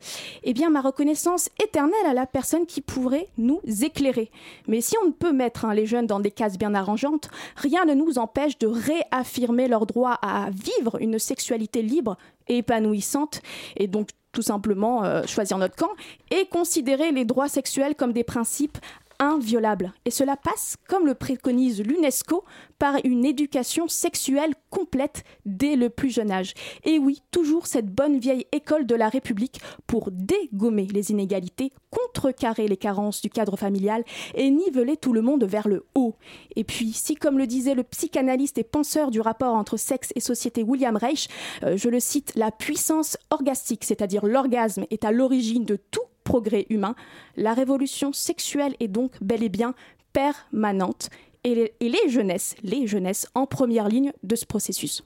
Eh 0.42 0.52
bien, 0.54 0.70
ma 0.70 0.80
reconnaissance 0.80 1.50
éternelle 1.62 2.06
à 2.06 2.14
la 2.14 2.26
personne 2.26 2.66
qui 2.66 2.80
pourrait 2.80 3.28
nous 3.36 3.60
éclairer. 3.82 4.30
Mais 4.66 4.80
si 4.80 4.96
on 5.02 5.08
ne 5.08 5.12
peut 5.12 5.32
mettre 5.32 5.64
hein, 5.64 5.74
les 5.74 5.86
jeunes 5.86 6.06
dans 6.06 6.20
des 6.20 6.30
cases 6.30 6.58
bien 6.58 6.74
arrangeantes, 6.74 7.28
rien 7.56 7.84
ne 7.84 7.94
nous 7.94 8.18
empêche 8.18 8.58
de 8.58 8.66
réaffirmer 8.66 9.68
leur 9.68 9.86
droit 9.86 10.18
à 10.22 10.48
vivre 10.50 10.96
une 11.00 11.18
sexualité 11.18 11.82
libre 11.84 12.16
et 12.48 12.58
épanouissante, 12.58 13.42
et 13.76 13.86
donc 13.86 14.08
tout 14.32 14.42
simplement 14.42 15.04
euh, 15.04 15.22
choisir 15.26 15.58
notre 15.58 15.76
camp, 15.76 15.90
et 16.30 16.46
considérer 16.46 17.12
les 17.12 17.24
droits 17.24 17.48
sexuels 17.48 17.94
comme 17.94 18.12
des 18.12 18.24
principes 18.24 18.78
inviolables. 19.18 19.92
Et 20.04 20.10
cela 20.10 20.36
passe, 20.36 20.76
comme 20.88 21.06
le 21.06 21.14
préconise 21.14 21.82
l'UNESCO, 21.82 22.44
par 22.78 22.96
une 23.04 23.24
éducation 23.24 23.88
sexuelle 23.88 24.54
complète 24.70 25.24
dès 25.46 25.76
le 25.76 25.90
plus 25.90 26.10
jeune 26.10 26.30
âge. 26.30 26.54
Et 26.84 26.98
oui, 26.98 27.22
toujours 27.30 27.66
cette 27.66 27.86
bonne 27.86 28.18
vieille 28.18 28.46
école 28.52 28.86
de 28.86 28.94
la 28.94 29.08
République 29.08 29.60
pour 29.86 30.10
dégommer 30.10 30.86
les 30.86 31.10
inégalités, 31.10 31.70
contrecarrer 31.90 32.68
les 32.68 32.76
carences 32.76 33.20
du 33.22 33.30
cadre 33.30 33.56
familial 33.56 34.04
et 34.34 34.50
niveler 34.50 34.96
tout 34.96 35.12
le 35.12 35.22
monde 35.22 35.44
vers 35.44 35.68
le 35.68 35.86
haut. 35.94 36.14
Et 36.56 36.64
puis, 36.64 36.92
si 36.92 37.14
comme 37.14 37.38
le 37.38 37.46
disait 37.46 37.74
le 37.74 37.84
psychanalyste 37.84 38.58
et 38.58 38.64
penseur 38.64 39.10
du 39.10 39.20
rapport 39.20 39.54
entre 39.54 39.76
sexe 39.76 40.12
et 40.14 40.20
société 40.20 40.62
William 40.62 40.96
Reich, 40.96 41.28
euh, 41.62 41.76
je 41.76 41.88
le 41.88 42.00
cite, 42.00 42.32
la 42.34 42.50
puissance 42.50 43.16
orgastique, 43.30 43.84
c'est-à-dire 43.84 44.26
l'orgasme, 44.26 44.84
est 44.90 45.04
à 45.04 45.12
l'origine 45.12 45.64
de 45.64 45.76
tout 45.76 46.00
progrès 46.24 46.66
humain, 46.70 46.94
la 47.36 47.54
révolution 47.54 48.12
sexuelle 48.12 48.74
est 48.80 48.88
donc 48.88 49.12
bel 49.20 49.42
et 49.42 49.48
bien 49.48 49.74
permanente 50.12 51.10
et 51.44 51.54
les, 51.54 51.74
et 51.80 51.88
les 51.88 52.08
jeunesses, 52.08 52.56
les 52.62 52.86
jeunesses 52.86 53.28
en 53.34 53.46
première 53.46 53.88
ligne 53.88 54.12
de 54.22 54.34
ce 54.34 54.46
processus. 54.46 55.02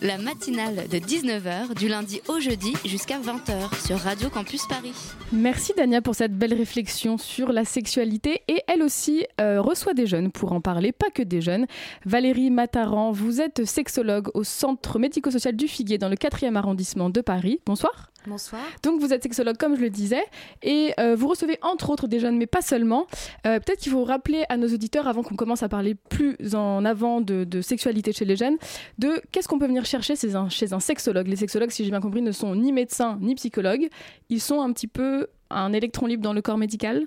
La 0.00 0.16
matinale 0.16 0.86
de 0.88 0.98
19h 0.98 1.74
du 1.74 1.88
lundi 1.88 2.20
au 2.28 2.38
jeudi 2.38 2.72
jusqu'à 2.84 3.18
20h 3.18 3.84
sur 3.84 3.98
Radio 3.98 4.30
Campus 4.30 4.64
Paris. 4.68 4.92
Merci 5.32 5.72
Dania 5.76 6.00
pour 6.00 6.14
cette 6.14 6.38
belle 6.38 6.54
réflexion 6.54 7.18
sur 7.18 7.50
la 7.52 7.64
sexualité 7.64 8.42
et 8.46 8.62
elle 8.68 8.82
aussi 8.82 9.26
euh, 9.40 9.60
reçoit 9.60 9.94
des 9.94 10.06
jeunes 10.06 10.30
pour 10.30 10.52
en 10.52 10.60
parler, 10.60 10.92
pas 10.92 11.10
que 11.10 11.22
des 11.22 11.40
jeunes. 11.40 11.66
Valérie 12.04 12.50
Mataran, 12.50 13.10
vous 13.10 13.40
êtes 13.40 13.64
sexologue 13.64 14.28
au 14.34 14.44
centre 14.44 15.00
médico-social 15.00 15.56
du 15.56 15.66
Figuier 15.66 15.98
dans 15.98 16.08
le 16.08 16.16
4e 16.16 16.54
arrondissement 16.54 17.10
de 17.10 17.20
Paris. 17.20 17.58
Bonsoir. 17.66 18.12
Bonsoir. 18.26 18.62
Donc 18.82 19.00
vous 19.00 19.12
êtes 19.12 19.22
sexologue 19.22 19.56
comme 19.56 19.76
je 19.76 19.80
le 19.80 19.90
disais 19.90 20.24
et 20.62 20.92
euh, 20.98 21.14
vous 21.14 21.28
recevez 21.28 21.58
entre 21.62 21.90
autres 21.90 22.08
des 22.08 22.18
jeunes 22.20 22.36
mais 22.36 22.46
pas 22.46 22.62
seulement. 22.62 23.06
Euh, 23.46 23.60
Peut-être 23.60 23.80
qu'il 23.80 23.92
faut 23.92 24.04
rappeler 24.04 24.44
à 24.48 24.56
nos 24.56 24.68
auditeurs 24.68 25.06
avant 25.06 25.22
qu'on 25.22 25.36
commence 25.36 25.62
à 25.62 25.68
parler 25.68 25.94
plus 25.94 26.36
en 26.54 26.84
avant 26.84 27.20
de, 27.20 27.44
de 27.44 27.62
sexualité 27.62 28.12
chez 28.12 28.24
les 28.24 28.36
jeunes 28.36 28.56
de 28.98 29.22
qu'est-ce 29.30 29.48
qu'on 29.48 29.58
peut 29.58 29.66
venir 29.66 29.84
chercher 29.84 30.16
chez 30.16 30.34
un, 30.34 30.48
chez 30.48 30.72
un 30.72 30.80
sexologue. 30.80 31.28
Les 31.28 31.36
sexologues 31.36 31.70
si 31.70 31.84
j'ai 31.84 31.90
bien 31.90 32.00
compris 32.00 32.22
ne 32.22 32.32
sont 32.32 32.54
ni 32.54 32.72
médecins 32.72 33.18
ni 33.20 33.34
psychologues. 33.36 33.88
Ils 34.28 34.40
sont 34.40 34.60
un 34.60 34.72
petit 34.72 34.88
peu 34.88 35.28
un 35.50 35.72
électron 35.72 36.06
libre 36.06 36.22
dans 36.22 36.32
le 36.32 36.42
corps 36.42 36.58
médical. 36.58 37.06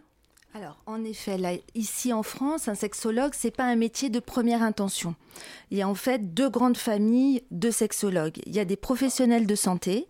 Alors, 0.53 0.77
en 0.85 1.03
effet, 1.05 1.37
là, 1.37 1.53
ici 1.75 2.11
en 2.11 2.23
France, 2.23 2.67
un 2.67 2.75
sexologue, 2.75 3.31
c'est 3.33 3.55
pas 3.55 3.63
un 3.63 3.77
métier 3.77 4.09
de 4.09 4.19
première 4.19 4.63
intention. 4.63 5.15
Il 5.69 5.77
y 5.77 5.81
a 5.81 5.87
en 5.87 5.95
fait 5.95 6.33
deux 6.33 6.49
grandes 6.49 6.75
familles 6.75 7.43
de 7.51 7.71
sexologues. 7.71 8.39
Il 8.45 8.53
y 8.53 8.59
a 8.59 8.65
des 8.65 8.75
professionnels 8.75 9.47
de 9.47 9.55
santé 9.55 10.07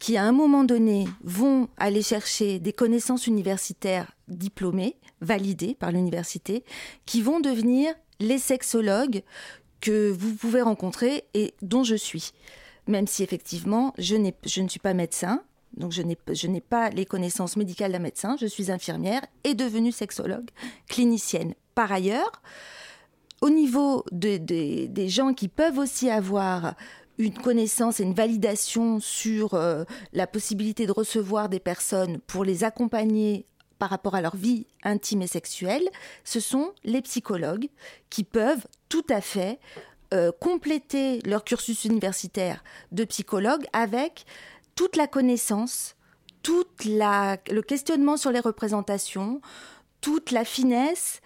qui, 0.00 0.16
à 0.16 0.24
un 0.24 0.32
moment 0.32 0.64
donné, 0.64 1.06
vont 1.22 1.68
aller 1.76 2.02
chercher 2.02 2.58
des 2.58 2.72
connaissances 2.72 3.28
universitaires 3.28 4.10
diplômées, 4.26 4.96
validées 5.20 5.76
par 5.78 5.92
l'université, 5.92 6.64
qui 7.06 7.22
vont 7.22 7.38
devenir 7.38 7.94
les 8.18 8.38
sexologues 8.38 9.22
que 9.80 10.10
vous 10.10 10.34
pouvez 10.34 10.62
rencontrer 10.62 11.24
et 11.34 11.54
dont 11.62 11.84
je 11.84 11.94
suis. 11.94 12.32
Même 12.88 13.06
si 13.06 13.22
effectivement, 13.22 13.94
je, 13.98 14.16
ne 14.16 14.68
suis 14.68 14.80
pas 14.80 14.94
médecin, 14.94 15.42
donc 15.76 15.92
je 15.92 16.02
n'ai 16.48 16.60
pas 16.60 16.90
les 16.90 17.04
connaissances 17.06 17.56
médicales 17.56 17.92
d'un 17.92 17.98
médecin, 18.00 18.36
je 18.40 18.46
suis 18.46 18.70
infirmière 18.72 19.20
et 19.44 19.54
devenue 19.54 19.92
sexologue 19.92 20.48
clinicienne. 20.88 21.54
Par 21.74 21.92
ailleurs, 21.92 22.42
au 23.42 23.50
niveau 23.50 24.04
de- 24.12 24.38
de- 24.38 24.86
des 24.86 25.08
gens 25.08 25.32
qui 25.34 25.48
peuvent 25.48 25.78
aussi 25.78 26.10
avoir 26.10 26.74
une 27.18 27.34
connaissance 27.34 28.00
et 28.00 28.04
une 28.04 28.14
validation 28.14 29.00
sur 29.00 29.54
euh, 29.54 29.84
la 30.12 30.26
possibilité 30.26 30.86
de 30.86 30.92
recevoir 30.92 31.48
des 31.48 31.60
personnes 31.60 32.18
pour 32.26 32.44
les 32.44 32.64
accompagner 32.64 33.46
par 33.78 33.90
rapport 33.90 34.14
à 34.14 34.20
leur 34.20 34.36
vie 34.36 34.66
intime 34.84 35.22
et 35.22 35.26
sexuelle, 35.26 35.88
ce 36.24 36.38
sont 36.38 36.72
les 36.84 37.02
psychologues 37.02 37.68
qui 38.10 38.24
peuvent 38.24 38.66
tout 38.88 39.06
à 39.08 39.20
fait 39.20 39.58
euh, 40.12 40.32
compléter 40.38 41.20
leur 41.20 41.44
cursus 41.44 41.84
universitaire 41.84 42.62
de 42.92 43.04
psychologue 43.04 43.64
avec 43.72 44.26
toute 44.74 44.96
la 44.96 45.06
connaissance, 45.06 45.96
toute 46.42 46.84
la, 46.84 47.38
le 47.50 47.62
questionnement 47.62 48.16
sur 48.16 48.32
les 48.32 48.40
représentations, 48.40 49.40
toute 50.00 50.30
la 50.30 50.44
finesse 50.44 51.20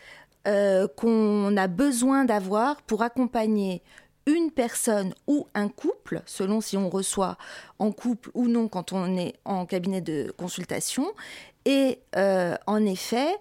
euh, 0.47 0.87
qu'on 0.97 1.57
a 1.57 1.67
besoin 1.67 2.25
d'avoir 2.25 2.83
pour 2.83 3.03
accompagner 3.03 3.83
une 4.27 4.51
personne 4.51 5.15
ou 5.27 5.47
un 5.55 5.69
couple, 5.69 6.23
selon 6.27 6.61
si 6.61 6.77
on 6.77 6.89
reçoit 6.89 7.37
en 7.79 7.93
couple 7.93 8.31
ou 8.35 8.49
non 8.49 8.69
quand 8.69 8.93
on 8.93 9.17
est 9.17 9.35
en 9.45 9.67
cabinet 9.67 10.01
de 10.01 10.33
consultation, 10.37 11.07
et 11.65 12.01
euh, 12.17 12.57
en 12.67 12.85
effet 12.85 13.35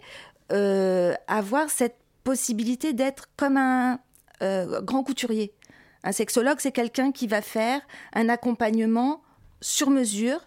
euh, 0.51 1.13
avoir 1.27 1.69
cette 1.69 1.97
possibilité 2.23 2.93
d'être 2.93 3.29
comme 3.37 3.57
un 3.57 3.99
euh, 4.41 4.81
grand 4.81 5.03
couturier. 5.03 5.53
Un 6.03 6.11
sexologue, 6.11 6.57
c'est 6.59 6.71
quelqu'un 6.71 7.11
qui 7.11 7.27
va 7.27 7.41
faire 7.41 7.81
un 8.13 8.27
accompagnement 8.29 9.21
sur 9.61 9.89
mesure 9.89 10.39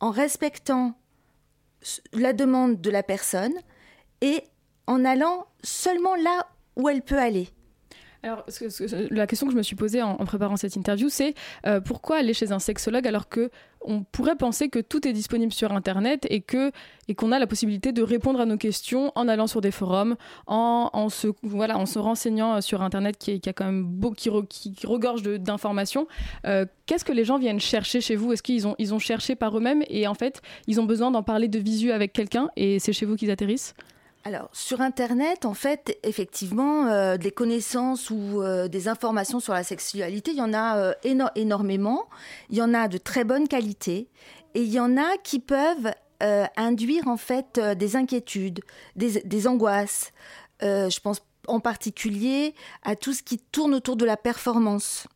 en 0.00 0.10
respectant 0.10 0.94
la 2.12 2.32
demande 2.32 2.80
de 2.80 2.90
la 2.90 3.02
personne 3.02 3.54
et 4.20 4.42
en 4.86 5.04
allant 5.04 5.46
seulement 5.62 6.16
là 6.16 6.48
où 6.76 6.88
elle 6.88 7.02
peut 7.02 7.18
aller. 7.18 7.48
Alors, 8.22 8.44
la 9.10 9.26
question 9.26 9.46
que 9.46 9.52
je 9.52 9.56
me 9.56 9.62
suis 9.62 9.76
posée 9.76 10.02
en, 10.02 10.16
préparant 10.16 10.56
cette 10.56 10.76
interview, 10.76 11.08
c'est 11.08 11.32
euh, 11.66 11.80
pourquoi 11.80 12.16
aller 12.16 12.34
chez 12.34 12.52
un 12.52 12.58
sexologue 12.58 13.06
alors 13.06 13.28
que 13.30 13.50
on 13.82 14.02
pourrait 14.02 14.36
penser 14.36 14.68
que 14.68 14.78
tout 14.78 15.08
est 15.08 15.14
disponible 15.14 15.54
sur 15.54 15.72
Internet 15.72 16.26
et 16.28 16.42
que 16.42 16.70
et 17.08 17.14
qu'on 17.14 17.32
a 17.32 17.38
la 17.38 17.46
possibilité 17.46 17.92
de 17.92 18.02
répondre 18.02 18.38
à 18.38 18.44
nos 18.44 18.58
questions 18.58 19.10
en 19.14 19.26
allant 19.26 19.46
sur 19.46 19.62
des 19.62 19.70
forums, 19.70 20.16
en, 20.46 20.90
en 20.92 21.08
se 21.08 21.28
voilà, 21.42 21.78
en 21.78 21.86
se 21.86 21.98
renseignant 21.98 22.56
euh, 22.56 22.60
sur 22.60 22.82
Internet 22.82 23.16
qui, 23.16 23.40
a 23.46 23.52
quand 23.54 23.64
même 23.64 23.98
qui, 24.18 24.28
re- 24.28 24.46
qui- 24.46 24.72
qui 24.74 24.86
regorge 24.86 25.22
d'informations. 25.22 26.06
Euh, 26.46 26.66
Qu'est-ce 26.84 27.06
que 27.06 27.12
les 27.12 27.24
gens 27.24 27.38
viennent 27.38 27.58
chercher 27.60 28.02
chez 28.02 28.16
vous? 28.16 28.34
Est-ce 28.34 28.42
qu'ils 28.42 28.68
ont 28.68 28.74
ils 28.78 28.92
ont 28.92 28.98
cherché 28.98 29.34
par 29.34 29.56
eux-mêmes 29.56 29.82
et 29.88 30.06
en 30.06 30.14
fait 30.14 30.42
ils 30.66 30.78
ont 30.78 30.84
besoin 30.84 31.10
d'en 31.10 31.22
parler 31.22 31.48
de 31.48 31.58
visu 31.58 31.90
avec 31.90 32.12
quelqu'un 32.12 32.50
et 32.56 32.78
c'est 32.80 32.92
chez 32.92 33.06
vous 33.06 33.16
qu'ils 33.16 33.30
atterrissent? 33.30 33.74
Alors, 34.24 34.50
sur 34.52 34.82
Internet, 34.82 35.46
en 35.46 35.54
fait, 35.54 35.98
effectivement, 36.02 36.86
euh, 36.86 37.16
des 37.16 37.30
connaissances 37.30 38.10
ou 38.10 38.42
euh, 38.42 38.68
des 38.68 38.86
informations 38.86 39.40
sur 39.40 39.54
la 39.54 39.64
sexualité, 39.64 40.32
il 40.32 40.36
y 40.36 40.42
en 40.42 40.52
a 40.52 40.76
euh, 40.76 40.92
éno- 41.04 41.30
énormément. 41.36 42.06
Il 42.50 42.58
y 42.58 42.62
en 42.62 42.74
a 42.74 42.86
de 42.86 42.98
très 42.98 43.24
bonne 43.24 43.48
qualité. 43.48 44.08
Et 44.54 44.62
il 44.62 44.70
y 44.70 44.78
en 44.80 44.96
a 44.96 45.16
qui 45.22 45.38
peuvent 45.40 45.92
induire, 46.56 47.08
en 47.08 47.16
fait, 47.16 47.58
des 47.58 47.96
inquiétudes, 47.96 48.60
des, 48.94 49.46
angoisses. 49.46 50.12
Je 50.60 51.00
pense 51.00 51.22
en 51.46 51.60
particulier 51.60 52.54
à 52.82 52.94
tout 52.94 53.14
ce 53.14 53.22
qui 53.22 53.38
tourne 53.38 53.74
autour 53.74 53.96
de 53.96 54.04
la 54.04 54.18
performance. 54.18 55.06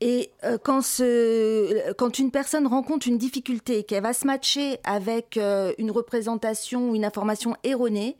Et 0.00 0.30
euh, 0.44 0.58
quand, 0.58 2.18
une 2.18 2.30
personne 2.30 2.66
rencontre 2.66 3.08
une 3.08 3.18
difficulté, 3.18 3.82
qu'elle 3.82 4.02
va 4.02 4.12
se 4.12 4.26
matcher 4.26 4.78
avec 4.84 5.36
euh, 5.36 5.72
une 5.78 5.90
représentation 5.90 6.90
ou 6.90 6.94
une 6.94 7.04
information 7.04 7.56
erronée, 7.64 8.16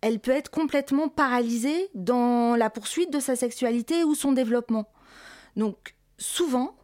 elle 0.00 0.18
peut 0.18 0.30
être 0.30 0.50
complètement 0.50 1.08
paralysée 1.08 1.90
dans 1.94 2.56
la 2.56 2.70
poursuite 2.70 3.12
de 3.12 3.20
sa 3.20 3.36
sexualité 3.36 4.04
ou 4.04 4.14
son 4.14 4.32
développement. 4.32 4.88
Donc 5.56 5.94
souvent, 6.16 6.74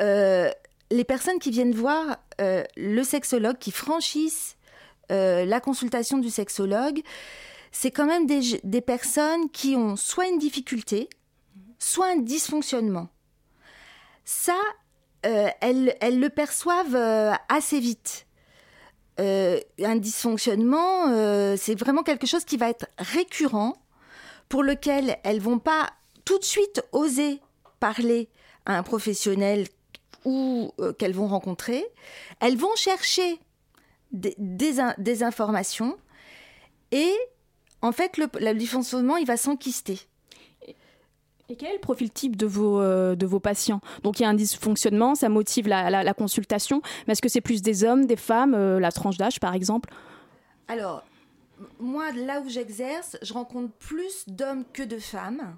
euh, 0.00 0.50
les 0.90 1.04
personnes 1.04 1.38
qui 1.38 1.50
viennent 1.50 1.74
voir 1.74 2.16
le 2.40 3.02
sexologue, 3.02 3.58
qui 3.58 3.72
franchissent 3.72 4.56
la 5.10 5.60
consultation 5.60 6.18
du 6.18 6.30
sexologue, 6.30 7.00
c'est 7.72 7.90
quand 7.90 8.06
même 8.06 8.26
des 8.26 8.80
personnes 8.80 9.50
qui 9.50 9.74
ont 9.74 9.96
soit 9.96 10.28
une 10.28 10.38
difficulté, 10.38 11.08
soit 11.78 12.06
un 12.06 12.16
dysfonctionnement. 12.16 13.08
Ça, 14.30 14.60
euh, 15.24 15.48
elles, 15.62 16.20
le 16.20 16.28
perçoivent 16.28 16.94
euh, 16.94 17.32
assez 17.48 17.80
vite. 17.80 18.26
Euh, 19.18 19.58
un 19.82 19.96
dysfonctionnement, 19.96 21.56
c'est 21.56 21.74
vraiment 21.74 22.02
quelque 22.02 22.26
chose 22.26 22.44
qui 22.44 22.58
va 22.58 22.68
être 22.68 22.84
récurrent, 22.98 23.72
pour 24.50 24.62
lequel 24.62 25.16
elles 25.24 25.40
vont 25.40 25.58
pas 25.58 25.88
tout 26.26 26.38
de 26.38 26.44
suite 26.44 26.82
oser 26.92 27.40
parler 27.80 28.28
à 28.66 28.76
un 28.76 28.82
professionnel 28.82 29.66
ou 30.26 30.74
qu'elles 30.98 31.14
vont 31.14 31.28
rencontrer. 31.28 31.86
Elles 32.40 32.58
vont 32.58 32.76
chercher 32.76 33.40
des 34.12 35.22
informations 35.22 35.96
et 36.92 37.14
en 37.80 37.92
fait, 37.92 38.18
le, 38.18 38.28
le 38.40 38.52
dysfonctionnement, 38.52 39.16
il 39.16 39.26
va 39.26 39.38
s'enquister. 39.38 39.98
Et 41.50 41.56
quel 41.56 41.70
est 41.70 41.74
le 41.74 41.80
profil 41.80 42.10
type 42.10 42.36
de 42.36 42.46
vos, 42.46 42.78
euh, 42.78 43.14
de 43.16 43.24
vos 43.24 43.40
patients? 43.40 43.80
Donc 44.02 44.20
il 44.20 44.22
y 44.22 44.26
a 44.26 44.28
un 44.28 44.34
dysfonctionnement, 44.34 45.14
ça 45.14 45.30
motive 45.30 45.66
la, 45.66 46.12
consultation, 46.12 46.82
mais 47.06 47.12
est-ce 47.12 47.22
que 47.22 47.28
c'est 47.30 47.40
plus 47.40 47.62
des 47.62 47.84
hommes, 47.84 48.04
des 48.04 48.16
femmes, 48.16 48.54
euh, 48.54 48.78
la 48.78 48.92
tranche 48.92 49.16
d'âge 49.16 49.40
par 49.40 49.54
exemple? 49.54 49.88
Alors, 50.68 51.04
moi, 51.80 52.12
là 52.12 52.42
où 52.42 52.50
j'exerce, 52.50 53.16
je 53.22 53.32
rencontre 53.32 53.72
plus 53.78 54.24
d'hommes 54.26 54.64
que 54.74 54.82
de 54.82 54.98
femmes. 54.98 55.56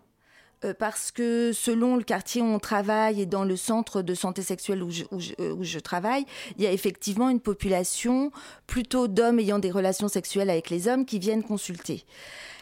euh, 0.64 0.74
parce 0.78 1.11
que 1.11 1.53
selon 1.53 1.97
le 1.97 2.05
quartier 2.05 2.41
où 2.41 2.45
on 2.45 2.61
travaille 2.61 3.20
et 3.20 3.26
dans 3.26 3.45
le 3.45 3.57
centre 3.57 4.03
de 4.03 4.14
santé 4.14 4.43
sexuelle 4.43 4.84
où 4.84 4.91
je 4.91 5.78
travaille, 5.78 6.24
il 6.57 6.62
y 6.62 6.66
a 6.66 6.72
effectivement 6.72 7.30
une 7.30 7.41
population 7.41 8.30
plutôt 8.66 9.09
d'hommes 9.09 9.41
ayant 9.41 9.59
des 9.59 9.70
relations 9.70 10.09
sexuelles 10.09 10.51
avec 10.51 10.70
les 10.70 10.86
hommes 10.86 11.05
qui 11.05 11.18
viennent 11.18 11.43
consulter. 11.43 12.05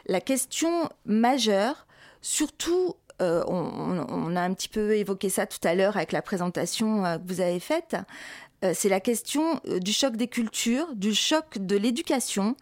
La 0.07 0.21
question 0.21 0.89
majeure, 1.05 1.87
surtout, 2.23 2.95
euh, 3.21 3.43
on, 3.49 4.37
a 4.37 4.41
un 4.43 4.55
petit 4.55 4.69
peu 4.69 4.95
évoqué 4.97 5.29
ça 5.29 5.47
tout 5.47 5.59
à 5.65 5.75
l'heure 5.75 5.97
avec 5.97 6.13
la 6.13 6.23
présentation 6.23 7.05
euh, 7.05 7.19
que 7.19 7.23
vous 7.27 7.41
avez 7.41 7.59
faite, 7.61 7.97
euh, 8.65 8.73
c'est 8.75 8.89
la 8.89 9.01
question 9.01 9.61
du 9.81 9.93
choc 9.93 10.17
des 10.17 10.29
cultures, 10.29 10.87
du 10.95 11.15
choc 11.15 11.59
de 11.59 11.77
l'éducation, 11.77 12.57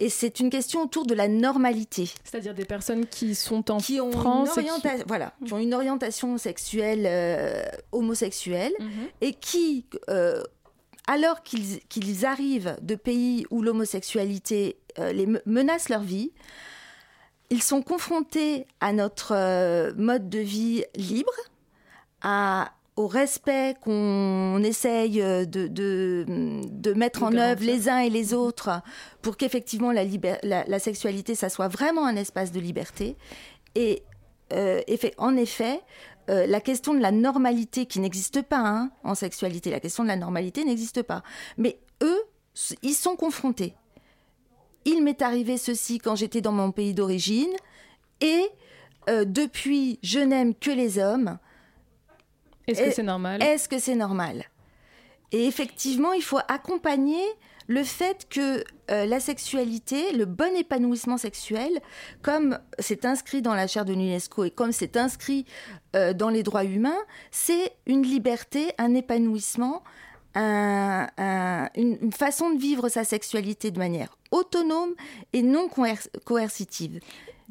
et 0.00 0.08
c'est 0.10 0.40
une 0.40 0.50
question 0.50 0.82
autour 0.82 1.06
de 1.06 1.14
la 1.14 1.28
normalité. 1.28 2.10
C'est-à-dire 2.24 2.54
des 2.54 2.64
personnes 2.64 3.06
qui 3.06 3.34
sont 3.34 3.70
en 3.70 3.78
qui 3.78 4.00
ont 4.00 4.10
France 4.12 4.48
une 4.56 4.64
qui- 5.44 5.52
ont 5.52 5.58
une 5.58 5.72
orientation 5.74 6.36
sexuelle 6.36 7.06
homosexuelle 7.92 8.72
et 9.20 9.32
qui, 9.32 9.86
alors 11.06 11.42
qu'ils 11.42 12.26
arrivent 12.26 12.76
de 12.82 12.94
pays 12.94 13.46
où 13.50 13.62
l'homosexualité 13.62 14.76
les 14.98 15.26
me- 15.26 15.42
menace 15.46 15.88
leur 15.88 16.02
vie, 16.02 16.32
ils 17.50 17.62
sont 17.62 17.82
confrontés 17.82 18.66
à 18.80 18.92
notre 18.92 19.32
euh, 19.34 19.92
mode 19.96 20.28
de 20.28 20.38
vie 20.38 20.84
libre, 20.94 21.32
à, 22.22 22.72
au 22.96 23.06
respect 23.06 23.76
qu'on 23.80 24.62
essaye 24.62 25.20
euh, 25.20 25.44
de, 25.44 25.66
de, 25.68 26.24
de 26.64 26.92
mettre 26.94 27.22
en 27.22 27.32
œuvre 27.34 27.62
les 27.62 27.88
uns 27.88 27.98
et 27.98 28.10
les 28.10 28.34
autres 28.34 28.82
pour 29.22 29.36
qu'effectivement 29.36 29.92
la, 29.92 30.04
la, 30.42 30.64
la 30.64 30.78
sexualité, 30.78 31.34
ça 31.34 31.48
soit 31.48 31.68
vraiment 31.68 32.06
un 32.06 32.16
espace 32.16 32.52
de 32.52 32.60
liberté. 32.60 33.16
Et 33.74 34.02
euh, 34.52 34.80
en 35.18 35.36
effet, 35.36 35.80
euh, 36.30 36.46
la 36.46 36.60
question 36.60 36.94
de 36.94 37.00
la 37.00 37.12
normalité 37.12 37.86
qui 37.86 38.00
n'existe 38.00 38.42
pas 38.42 38.60
hein, 38.60 38.90
en 39.04 39.14
sexualité, 39.14 39.70
la 39.70 39.80
question 39.80 40.02
de 40.02 40.08
la 40.08 40.16
normalité 40.16 40.64
n'existe 40.64 41.02
pas. 41.02 41.22
Mais 41.58 41.78
eux, 42.02 42.22
ils 42.82 42.94
sont 42.94 43.16
confrontés. 43.16 43.74
Il 44.86 45.02
m'est 45.02 45.20
arrivé 45.20 45.58
ceci 45.58 45.98
quand 45.98 46.14
j'étais 46.14 46.40
dans 46.40 46.52
mon 46.52 46.70
pays 46.70 46.94
d'origine, 46.94 47.52
et 48.20 48.46
euh, 49.10 49.24
depuis, 49.24 49.98
je 50.02 50.20
n'aime 50.20 50.54
que 50.54 50.70
les 50.70 50.98
hommes. 50.98 51.38
Est-ce 52.66 52.82
que 52.82 52.90
c'est 52.92 53.02
normal? 53.02 53.42
Est-ce 53.42 53.68
que 53.68 53.78
c'est 53.78 53.96
normal? 53.96 54.44
Et 55.32 55.44
effectivement, 55.46 56.12
il 56.12 56.22
faut 56.22 56.38
accompagner 56.48 57.22
le 57.66 57.82
fait 57.82 58.28
que 58.30 58.62
euh, 58.92 59.06
la 59.06 59.18
sexualité, 59.18 60.12
le 60.12 60.24
bon 60.24 60.54
épanouissement 60.56 61.16
sexuel, 61.16 61.80
comme 62.22 62.58
c'est 62.78 63.04
inscrit 63.04 63.42
dans 63.42 63.54
la 63.54 63.66
chaire 63.66 63.84
de 63.84 63.92
l'UNESCO 63.92 64.44
et 64.44 64.50
comme 64.52 64.70
c'est 64.70 64.96
inscrit 64.96 65.46
euh, 65.96 66.12
dans 66.12 66.28
les 66.28 66.44
droits 66.44 66.64
humains, 66.64 66.98
c'est 67.32 67.72
une 67.86 68.02
liberté, 68.02 68.72
un 68.78 68.94
épanouissement, 68.94 69.82
un- 70.36 71.08
un- 71.18 71.68
une, 71.76 71.98
une 72.02 72.12
façon 72.12 72.50
de 72.50 72.58
vivre 72.58 72.88
sa 72.88 73.02
sexualité 73.04 73.70
de 73.70 73.78
manière 73.78 74.16
autonome 74.30 74.90
et 75.32 75.42
non 75.42 75.66
coer- 75.68 76.08
coercitive. 76.24 77.00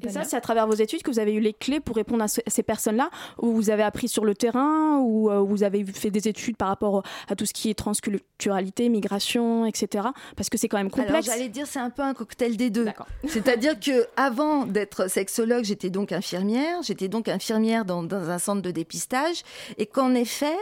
Et 0.04 0.10
ça, 0.10 0.26
c'est 0.26 0.36
à 0.36 0.42
travers 0.42 0.68
vos 0.68 0.74
études 0.74 1.04
que 1.04 1.10
vous 1.10 1.20
avez 1.20 1.32
eu 1.34 1.40
les 1.40 1.54
clés 1.54 1.80
pour 1.80 1.96
répondre 1.96 2.22
à 2.22 2.28
ce- 2.28 2.42
ces 2.48 2.64
personnes-là, 2.64 3.10
ou 3.42 3.54
vous 3.54 3.70
avez 3.70 3.82
appris 3.82 4.10
sur 4.10 4.26
le 4.26 4.36
terrain, 4.36 5.00
ou 5.00 5.32
euh, 5.32 5.40
vous 5.40 5.64
avez 5.64 5.86
fait 5.86 6.12
des 6.12 6.28
études 6.28 6.58
par 6.58 6.68
rapport 6.68 7.02
à 7.30 7.36
tout 7.38 7.46
ce 7.46 7.54
qui 7.54 7.70
est 7.70 7.76
transculturalité, 7.76 8.90
migration, 8.90 9.66
etc. 9.66 10.08
Parce 10.36 10.50
que 10.50 10.58
c'est 10.58 10.68
quand 10.68 10.78
même 10.78 10.90
Alors 10.94 11.06
complexe. 11.08 11.28
j'allais 11.28 11.48
dire 11.48 11.66
c'est 11.66 11.80
un 11.80 11.90
peu 11.90 12.02
un 12.02 12.14
cocktail 12.14 12.58
des 12.58 12.70
deux. 12.70 12.88
C'est-à-dire 13.28 13.80
que 13.80 14.06
avant 14.18 14.66
d'être 14.66 15.10
sexologue, 15.10 15.64
j'étais 15.64 15.90
donc 15.90 16.12
infirmière. 16.12 16.82
J'étais 16.84 17.08
donc 17.08 17.30
infirmière 17.30 17.86
dans, 17.86 18.04
dans 18.04 18.30
un 18.30 18.38
centre 18.38 18.62
de 18.62 18.72
dépistage 18.72 19.44
et 19.78 19.86
qu'en 19.86 20.14
effet, 20.14 20.58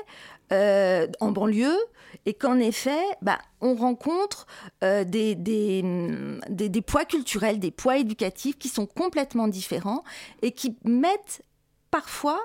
euh, 0.54 1.08
en 1.20 1.32
banlieue, 1.32 1.80
et 2.26 2.36
qu'en 2.36 2.60
effet, 2.60 3.02
bah, 3.22 3.40
on 3.60 3.74
rencontre 3.74 4.46
euh, 4.84 5.04
des, 5.04 5.82
hum, 5.84 6.40
des, 6.48 6.70
des 6.70 6.82
poids 6.82 7.06
culturels, 7.06 7.60
des 7.60 7.72
poids 7.72 7.98
éducatifs 7.98 8.58
qui 8.60 8.70
sont 8.70 8.86
complètement 8.86 9.48
différents 9.48 10.04
et 10.44 10.52
qui 10.52 10.78
mettent 10.84 11.42
parfois, 11.90 12.40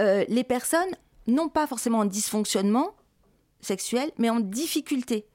euh, 0.00 0.24
les 0.28 0.42
personnes 0.42 0.90
non 1.28 1.48
pas 1.48 1.66
forcément 1.68 2.00
en 2.00 2.04
dysfonctionnement 2.04 2.90
sexuel, 3.60 4.10
mais 4.18 4.30
en 4.30 4.40
difficulté. 4.40 5.26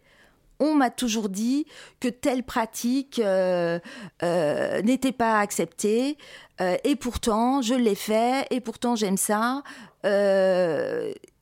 On 0.59 0.75
m'a 0.75 0.89
toujours 0.89 1.29
dit 1.29 1.65
que 2.01 2.09
telle 2.09 2.43
pratique 2.43 3.21
n'était 4.21 5.11
pas 5.13 5.39
acceptée, 5.39 6.17
et 6.83 6.95
pourtant 6.97 7.61
je 7.61 7.75
l'ai 7.75 7.95
fait, 7.95 8.45
et 8.51 8.59
pourtant 8.59 8.97
j'aime 8.97 9.15
ça. 9.15 9.63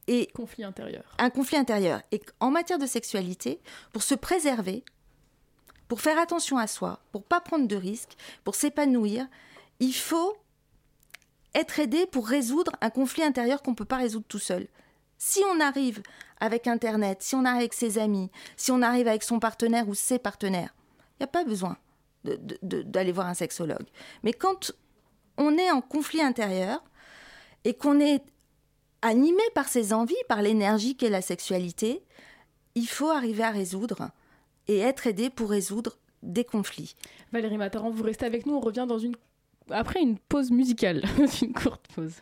Et 0.07 0.27
conflit 0.27 0.63
intérieur. 0.63 1.03
Un 1.17 1.29
conflit 1.29 1.57
intérieur. 1.57 2.01
Et 2.11 2.21
en 2.39 2.49
matière 2.49 2.79
de 2.79 2.85
sexualité, 2.85 3.59
pour 3.91 4.03
se 4.03 4.15
préserver, 4.15 4.83
pour 5.87 6.01
faire 6.01 6.19
attention 6.19 6.57
à 6.57 6.67
soi, 6.67 6.99
pour 7.11 7.23
pas 7.23 7.41
prendre 7.41 7.67
de 7.67 7.75
risques, 7.75 8.15
pour 8.43 8.55
s'épanouir, 8.55 9.27
il 9.79 9.93
faut 9.93 10.35
être 11.53 11.79
aidé 11.79 12.05
pour 12.05 12.27
résoudre 12.27 12.71
un 12.81 12.89
conflit 12.89 13.23
intérieur 13.23 13.61
qu'on 13.61 13.71
ne 13.71 13.75
peut 13.75 13.85
pas 13.85 13.97
résoudre 13.97 14.25
tout 14.27 14.39
seul. 14.39 14.67
Si 15.17 15.41
on 15.51 15.59
arrive 15.59 16.01
avec 16.39 16.67
Internet, 16.67 17.21
si 17.21 17.35
on 17.35 17.45
arrive 17.45 17.59
avec 17.59 17.73
ses 17.73 17.97
amis, 17.97 18.29
si 18.55 18.71
on 18.71 18.81
arrive 18.81 19.07
avec 19.07 19.23
son 19.23 19.39
partenaire 19.39 19.89
ou 19.89 19.95
ses 19.95 20.19
partenaires, 20.19 20.73
il 21.13 21.23
n'y 21.23 21.25
a 21.25 21.27
pas 21.27 21.43
besoin 21.43 21.77
d'aller 22.23 23.11
voir 23.11 23.27
un 23.27 23.33
sexologue. 23.33 23.87
Mais 24.23 24.33
quand 24.33 24.71
on 25.37 25.57
est 25.57 25.71
en 25.71 25.81
conflit 25.81 26.21
intérieur 26.21 26.83
et 27.63 27.73
qu'on 27.73 27.99
est 27.99 28.23
animé 29.01 29.41
par 29.53 29.67
ses 29.67 29.93
envies, 29.93 30.15
par 30.27 30.41
l'énergie 30.41 30.95
qu'est 30.95 31.09
la 31.09 31.21
sexualité, 31.21 32.03
il 32.75 32.87
faut 32.87 33.09
arriver 33.09 33.43
à 33.43 33.51
résoudre 33.51 34.09
et 34.67 34.79
être 34.79 35.07
aidé 35.07 35.29
pour 35.29 35.49
résoudre 35.49 35.97
des 36.23 36.43
conflits. 36.43 36.95
Valérie 37.31 37.57
Mataran, 37.57 37.89
vous 37.89 38.03
restez 38.03 38.25
avec 38.25 38.45
nous, 38.45 38.55
on 38.55 38.59
revient 38.59 38.85
dans 38.87 38.99
une... 38.99 39.15
après 39.69 40.01
une 40.01 40.17
pause 40.17 40.51
musicale, 40.51 41.03
une 41.41 41.53
courte 41.53 41.87
pause. 41.95 42.15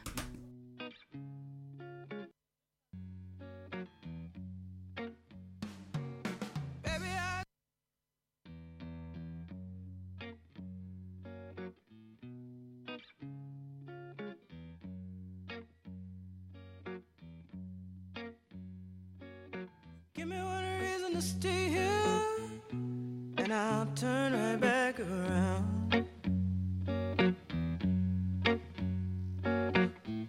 Right 24.36 24.59
back 24.59 24.99
around. 24.99 26.05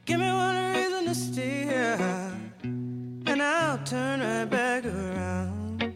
Give 0.04 0.20
me 0.20 0.30
one 0.30 0.74
reason 0.74 1.04
to 1.07 1.14
stay 1.14 1.64
here, 1.64 1.98
and 2.62 3.42
I'll 3.42 3.78
turn 3.84 4.20
right 4.20 4.48
back 4.48 4.84
around. 4.84 5.94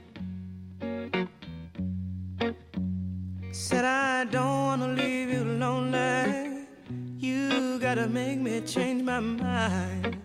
Said 3.53 3.85
I 3.85 4.25
don't 4.25 4.63
wanna 4.69 4.89
leave 4.89 5.31
you 5.31 5.45
lonely. 5.45 6.67
You 7.19 7.79
gotta 7.79 8.09
make 8.09 8.39
me 8.39 8.61
change 8.63 9.03
my 9.03 9.21
mind. 9.21 10.20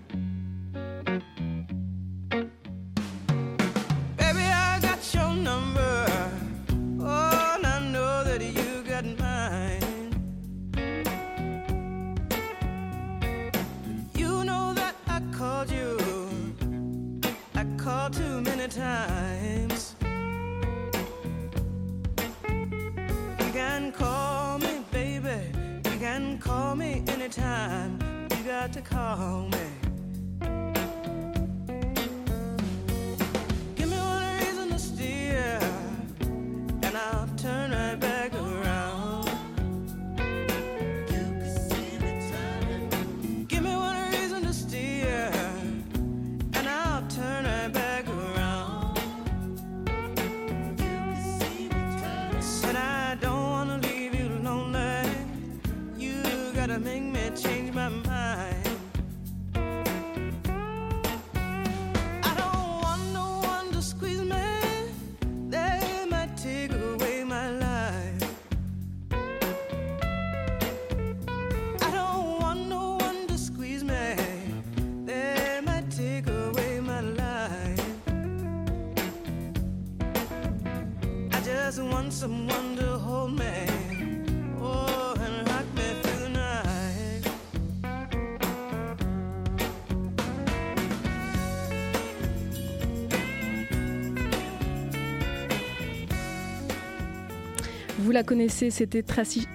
Vous 98.05 98.11
la 98.11 98.21
connaissez, 98.21 98.69
c'était 98.69 99.01
Tracy, 99.01 99.47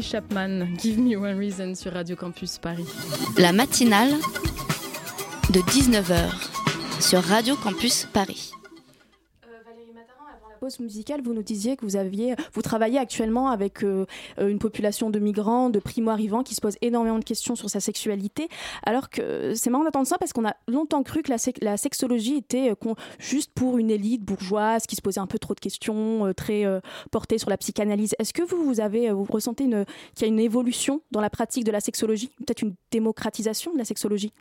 Chapman, 0.00 0.66
Give 0.78 0.98
Me 0.98 1.14
One 1.14 1.38
Reason 1.38 1.74
sur 1.74 1.92
Radio 1.92 2.16
Campus 2.16 2.56
Paris. 2.56 2.86
La 3.36 3.52
matinale 3.52 4.14
de 5.50 5.60
19h 5.60 6.30
sur 7.02 7.22
Radio 7.22 7.54
Campus 7.56 8.06
Paris. 8.10 8.52
Pause 10.68 10.80
musicale, 10.80 11.22
vous 11.22 11.32
nous 11.32 11.42
disiez 11.42 11.76
que 11.76 11.84
vous 11.84 11.96
aviez, 11.96 12.34
vous 12.52 12.62
travaillez 12.62 12.98
actuellement 12.98 13.48
avec 13.48 13.82
euh, 13.82 14.04
euh, 14.38 14.48
une 14.48 14.58
population 14.58 15.08
de 15.08 15.18
migrants, 15.18 15.70
de 15.70 15.78
primo-arrivants 15.78 16.42
qui 16.42 16.54
se 16.54 16.60
posent 16.60 16.76
énormément 16.82 17.18
de 17.18 17.24
questions 17.24 17.56
sur 17.56 17.70
sa 17.70 17.80
sexualité. 17.80 18.48
Alors 18.84 19.08
que 19.08 19.54
c'est 19.54 19.70
marrant 19.70 19.84
d'entendre 19.84 20.06
ça 20.06 20.18
parce 20.18 20.32
qu'on 20.34 20.46
a 20.46 20.54
longtemps 20.66 21.02
cru 21.02 21.22
que 21.22 21.30
la, 21.30 21.76
sexologie 21.76 22.36
était 22.36 22.70
euh, 22.70 22.94
juste 23.18 23.50
pour 23.54 23.78
une 23.78 23.90
élite 23.90 24.22
bourgeoise 24.22 24.86
qui 24.86 24.96
se 24.96 25.02
posait 25.02 25.20
un 25.20 25.26
peu 25.26 25.38
trop 25.38 25.54
de 25.54 25.60
questions, 25.60 26.26
euh, 26.26 26.34
très 26.34 26.64
euh, 26.64 26.80
portée 27.10 27.38
sur 27.38 27.48
la 27.48 27.56
psychanalyse. 27.56 28.14
Est-ce 28.18 28.32
que 28.32 28.42
vous, 28.42 28.64
vous 28.64 28.80
avez, 28.80 29.08
euh, 29.08 29.14
vous 29.14 29.24
ressentez 29.24 29.64
qu'il 29.64 29.86
y 30.20 30.24
a 30.24 30.26
une 30.26 30.40
évolution 30.40 31.00
dans 31.10 31.20
la 31.20 31.30
pratique 31.30 31.64
de 31.64 31.72
la 31.72 31.80
sexologie, 31.80 32.30
peut-être 32.38 32.62
une 32.62 32.74
démocratisation 32.90 33.72
de 33.72 33.78
la 33.78 33.84
sexologie? 33.84 34.32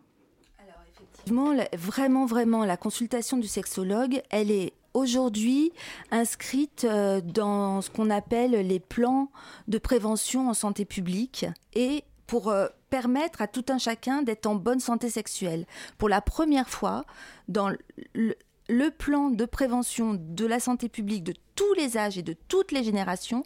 Effectivement, 1.13 1.53
vraiment, 1.73 2.25
vraiment, 2.25 2.63
la 2.63 2.77
consultation 2.77 3.37
du 3.37 3.47
sexologue, 3.47 4.21
elle 4.29 4.49
est 4.49 4.73
aujourd'hui 4.97 5.71
inscrite 6.11 6.83
euh, 6.83 7.21
dans 7.21 7.81
ce 7.81 7.89
qu'on 7.89 8.09
appelle 8.09 8.51
les 8.51 8.79
plans 8.79 9.29
de 9.67 9.77
prévention 9.77 10.49
en 10.49 10.53
santé 10.53 10.85
publique 10.85 11.45
et 11.73 12.03
pour 12.25 12.49
euh, 12.49 12.67
permettre 12.89 13.41
à 13.41 13.47
tout 13.47 13.65
un 13.69 13.77
chacun 13.77 14.21
d'être 14.21 14.47
en 14.47 14.55
bonne 14.55 14.79
santé 14.79 15.09
sexuelle. 15.09 15.65
Pour 15.97 16.09
la 16.09 16.21
première 16.21 16.69
fois, 16.69 17.05
dans 17.47 17.69
le, 18.13 18.89
plan 18.89 19.29
de 19.29 19.45
prévention 19.45 20.15
de 20.19 20.45
la 20.45 20.59
santé 20.59 20.89
publique 20.89 21.23
de 21.23 21.33
tous 21.55 21.73
les 21.75 21.97
âges 21.97 22.17
et 22.17 22.23
de 22.23 22.35
toutes 22.47 22.71
les 22.71 22.83
générations 22.83 23.43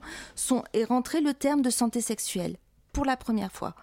est 0.73 0.83
rentré 0.83 1.21
le 1.21 1.33
terme 1.33 1.61
de 1.61 1.69
santé 1.69 2.01
sexuelle 2.01 2.57
pour 2.93 3.05
la 3.05 3.17
première 3.17 3.51
fois. 3.51 3.75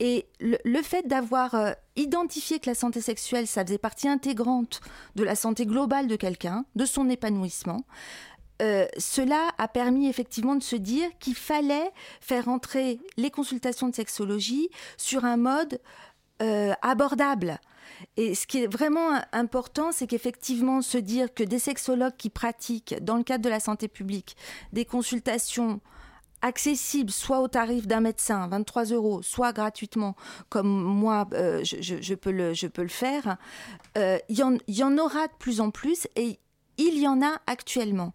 Et 0.00 0.26
le, 0.40 0.82
fait 0.82 1.08
d'avoir 1.08 1.54
euh, 1.54 1.72
identifié 1.96 2.60
que 2.60 2.70
la 2.70 2.74
santé 2.74 3.00
sexuelle, 3.00 3.46
ça 3.46 3.64
faisait 3.64 3.78
partie 3.78 4.08
intégrante 4.08 4.80
de 5.16 5.24
la 5.24 5.34
santé 5.34 5.66
globale 5.66 6.06
de 6.06 6.16
quelqu'un, 6.16 6.64
de 6.76 6.84
son 6.84 7.10
épanouissement, 7.10 7.84
euh, 8.60 8.86
cela 8.96 9.50
a 9.58 9.68
permis 9.68 10.08
effectivement 10.08 10.56
de 10.56 10.62
se 10.62 10.76
dire 10.76 11.08
qu'il 11.20 11.36
fallait 11.36 11.92
faire 12.20 12.48
entrer 12.48 12.98
les 13.16 13.30
consultations 13.30 13.88
de 13.88 13.94
sexologie 13.94 14.68
sur 14.96 15.24
un 15.24 15.36
mode 15.36 15.80
euh, 16.42 16.72
abordable. 16.82 17.60
Et 18.16 18.34
ce 18.34 18.46
qui 18.46 18.62
est 18.62 18.66
vraiment 18.66 19.20
important, 19.32 19.92
c'est 19.92 20.06
qu'effectivement, 20.06 20.82
se 20.82 20.98
dire 20.98 21.32
que 21.32 21.42
des 21.42 21.58
sexologues 21.58 22.16
qui 22.16 22.30
pratiquent, 22.30 22.96
dans 23.02 23.16
le 23.16 23.22
cadre 23.22 23.44
de 23.44 23.48
la 23.48 23.60
santé 23.60 23.88
publique, 23.88 24.36
des 24.72 24.84
consultations 24.84 25.80
accessible 26.42 27.10
soit 27.10 27.40
au 27.40 27.48
tarif 27.48 27.86
d'un 27.86 28.00
médecin, 28.00 28.46
23 28.48 28.84
euros, 28.86 29.22
soit 29.22 29.52
gratuitement, 29.52 30.16
comme 30.48 30.68
moi 30.68 31.26
euh, 31.32 31.62
je, 31.64 32.14
peux 32.14 32.30
le, 32.30 32.54
faire, 32.88 33.36
euh, 33.96 34.18
il 34.28 34.38
y, 34.38 34.82
en, 34.82 34.98
aura 34.98 35.26
de 35.26 35.32
plus 35.38 35.60
en 35.60 35.70
plus 35.70 36.06
et 36.16 36.38
il 36.76 36.98
y 36.98 37.08
en 37.08 37.22
a 37.22 37.40
actuellement. 37.46 38.12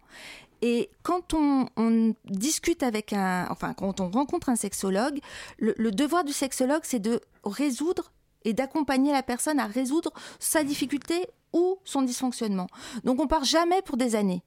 Et 0.62 0.90
quand 1.02 1.34
on, 1.34 1.66
on 1.76 2.14
discute 2.24 2.82
avec 2.82 3.12
un, 3.12 3.46
enfin 3.50 3.74
quand 3.74 4.00
on 4.00 4.10
rencontre 4.10 4.48
un 4.48 4.56
sexologue, 4.56 5.18
le, 5.58 5.74
le 5.76 5.90
devoir 5.90 6.24
du 6.24 6.32
sexologue 6.32 6.82
c'est 6.84 7.00
de 7.00 7.20
résoudre 7.44 8.12
et 8.44 8.54
d'accompagner 8.54 9.12
la 9.12 9.22
personne 9.22 9.58
à 9.58 9.66
résoudre 9.66 10.12
sa 10.38 10.64
difficulté 10.64 11.26
ou 11.52 11.78
son 11.84 12.02
dysfonctionnement. 12.02 12.66
Donc 13.04 13.20
on 13.20 13.26
part 13.26 13.44
jamais 13.44 13.82
pour 13.82 13.96
des 13.96 14.16
années. 14.16 14.42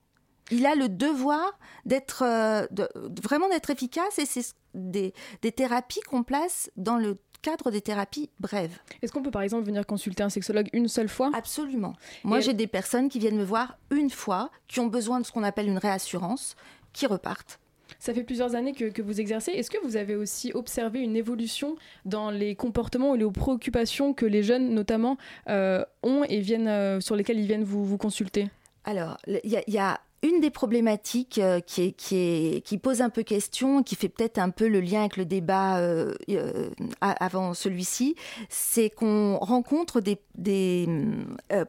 Il 0.51 0.65
a 0.65 0.75
le 0.75 0.89
devoir 0.89 1.57
d'être 1.85 2.23
euh, 2.23 2.65
de- 2.71 2.89
vraiment 3.23 3.49
d'être 3.49 3.69
efficace 3.69 4.17
et 4.19 4.25
c'est 4.25 4.41
ce- 4.41 4.53
des, 4.73 5.13
des 5.41 5.51
thérapies 5.51 5.99
qu'on 6.01 6.23
place 6.23 6.69
dans 6.77 6.97
le 6.97 7.17
cadre 7.41 7.69
des 7.71 7.81
thérapies 7.81 8.29
brèves. 8.39 8.77
Est-ce 9.01 9.11
qu'on 9.11 9.21
peut 9.21 9.31
par 9.31 9.41
exemple 9.41 9.63
venir 9.65 9.85
consulter 9.85 10.23
un 10.23 10.29
sexologue 10.29 10.69
une 10.73 10.87
seule 10.87 11.09
fois? 11.09 11.31
Absolument. 11.33 11.93
Moi, 12.23 12.39
Et- 12.39 12.41
j'ai 12.41 12.53
des 12.53 12.67
personnes 12.67 13.09
qui 13.09 13.19
viennent 13.19 13.37
me 13.37 13.43
voir 13.43 13.77
une 13.91 14.09
fois, 14.09 14.49
qui 14.67 14.79
ont 14.79 14.87
besoin 14.87 15.19
de 15.19 15.25
ce 15.25 15.31
qu'on 15.31 15.43
appelle 15.43 15.67
une 15.67 15.77
réassurance, 15.77 16.55
qui 16.93 17.05
repartent. 17.05 17.59
Ça 17.99 18.13
fait 18.13 18.23
plusieurs 18.23 18.53
années 18.55 18.73
que, 18.73 18.85
que 18.85 19.01
vous 19.01 19.19
exercez. 19.21 19.51
Est-ce 19.51 19.69
que 19.71 19.77
vous 19.83 19.95
avez 19.97 20.15
aussi 20.15 20.51
observé 20.53 20.99
une 21.01 21.15
évolution 21.15 21.77
dans 22.05 22.31
les 22.31 22.53
comportements 22.55 23.11
ou 23.11 23.15
les 23.15 23.29
préoccupations 23.31 24.13
que 24.13 24.25
les 24.25 24.43
jeunes, 24.43 24.73
notamment, 24.73 25.17
euh, 25.49 25.83
ont 26.03 26.23
et 26.25 26.39
viennent, 26.41 26.67
euh, 26.67 26.99
sur 27.01 27.15
lesquels 27.15 27.39
ils 27.39 27.47
viennent 27.47 27.63
vous, 27.63 27.85
vous 27.85 27.97
consulter? 27.97 28.49
Alors, 28.83 29.17
y, 29.27 29.39
il 29.67 29.73
y 29.73 29.77
a 29.77 29.99
une 30.23 30.39
des 30.39 30.49
problématiques 30.49 31.39
euh, 31.39 31.59
qui, 31.59 32.77
pose 32.81 33.01
un 33.01 33.09
peu 33.09 33.23
question, 33.23 33.83
qui 33.83 33.95
fait 33.95 34.09
peut-être 34.09 34.39
un 34.39 34.49
peu 34.49 34.67
le 34.67 34.79
lien 34.79 35.01
avec 35.01 35.17
le 35.17 35.25
débat 35.25 35.77
euh, 35.79 36.13
euh, 36.29 36.69
avant 37.01 37.53
celui-ci, 37.53 38.15
c'est 38.49 38.89
qu'on 38.89 39.37
rencontre 39.37 40.01
des, 40.01 40.17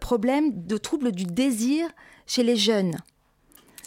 problèmes 0.01 0.67
de 0.67 0.77
troubles 0.77 1.13
du 1.13 1.25
désir 1.25 1.89
chez 2.27 2.43
les 2.43 2.57
jeunes. 2.57 2.97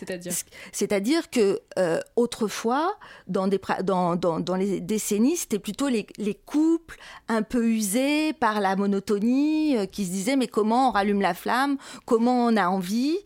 C'est-à-dire 0.02 0.34
C'est-à-dire 0.72 1.30
que 1.30 1.60
euh, 1.78 2.00
autrefois, 2.16 2.98
dans, 3.28 3.48
des, 3.48 3.58
pra- 3.60 3.84
dans, 3.84 4.16
dans, 4.16 4.40
dans 4.40 4.56
les 4.56 4.82
décennies, 4.82 5.38
c'était 5.38 5.60
plutôt 5.60 5.88
les, 5.88 6.08
les 6.18 6.34
couples 6.34 6.98
un 7.28 7.44
peu 7.44 7.66
usés 7.68 8.34
par 8.34 8.60
la 8.62 8.76
monotonie, 8.76 9.78
euh, 9.78 9.86
qui 9.86 10.06
se 10.06 10.12
disaient 10.12 10.36
mais 10.36 10.48
comment 10.48 10.90
on 10.90 10.92
rallume 10.92 11.22
la 11.22 11.34
flamme, 11.36 11.78
comment 12.06 12.46
on 12.48 12.58
a 12.58 12.68
envie, 12.68 13.18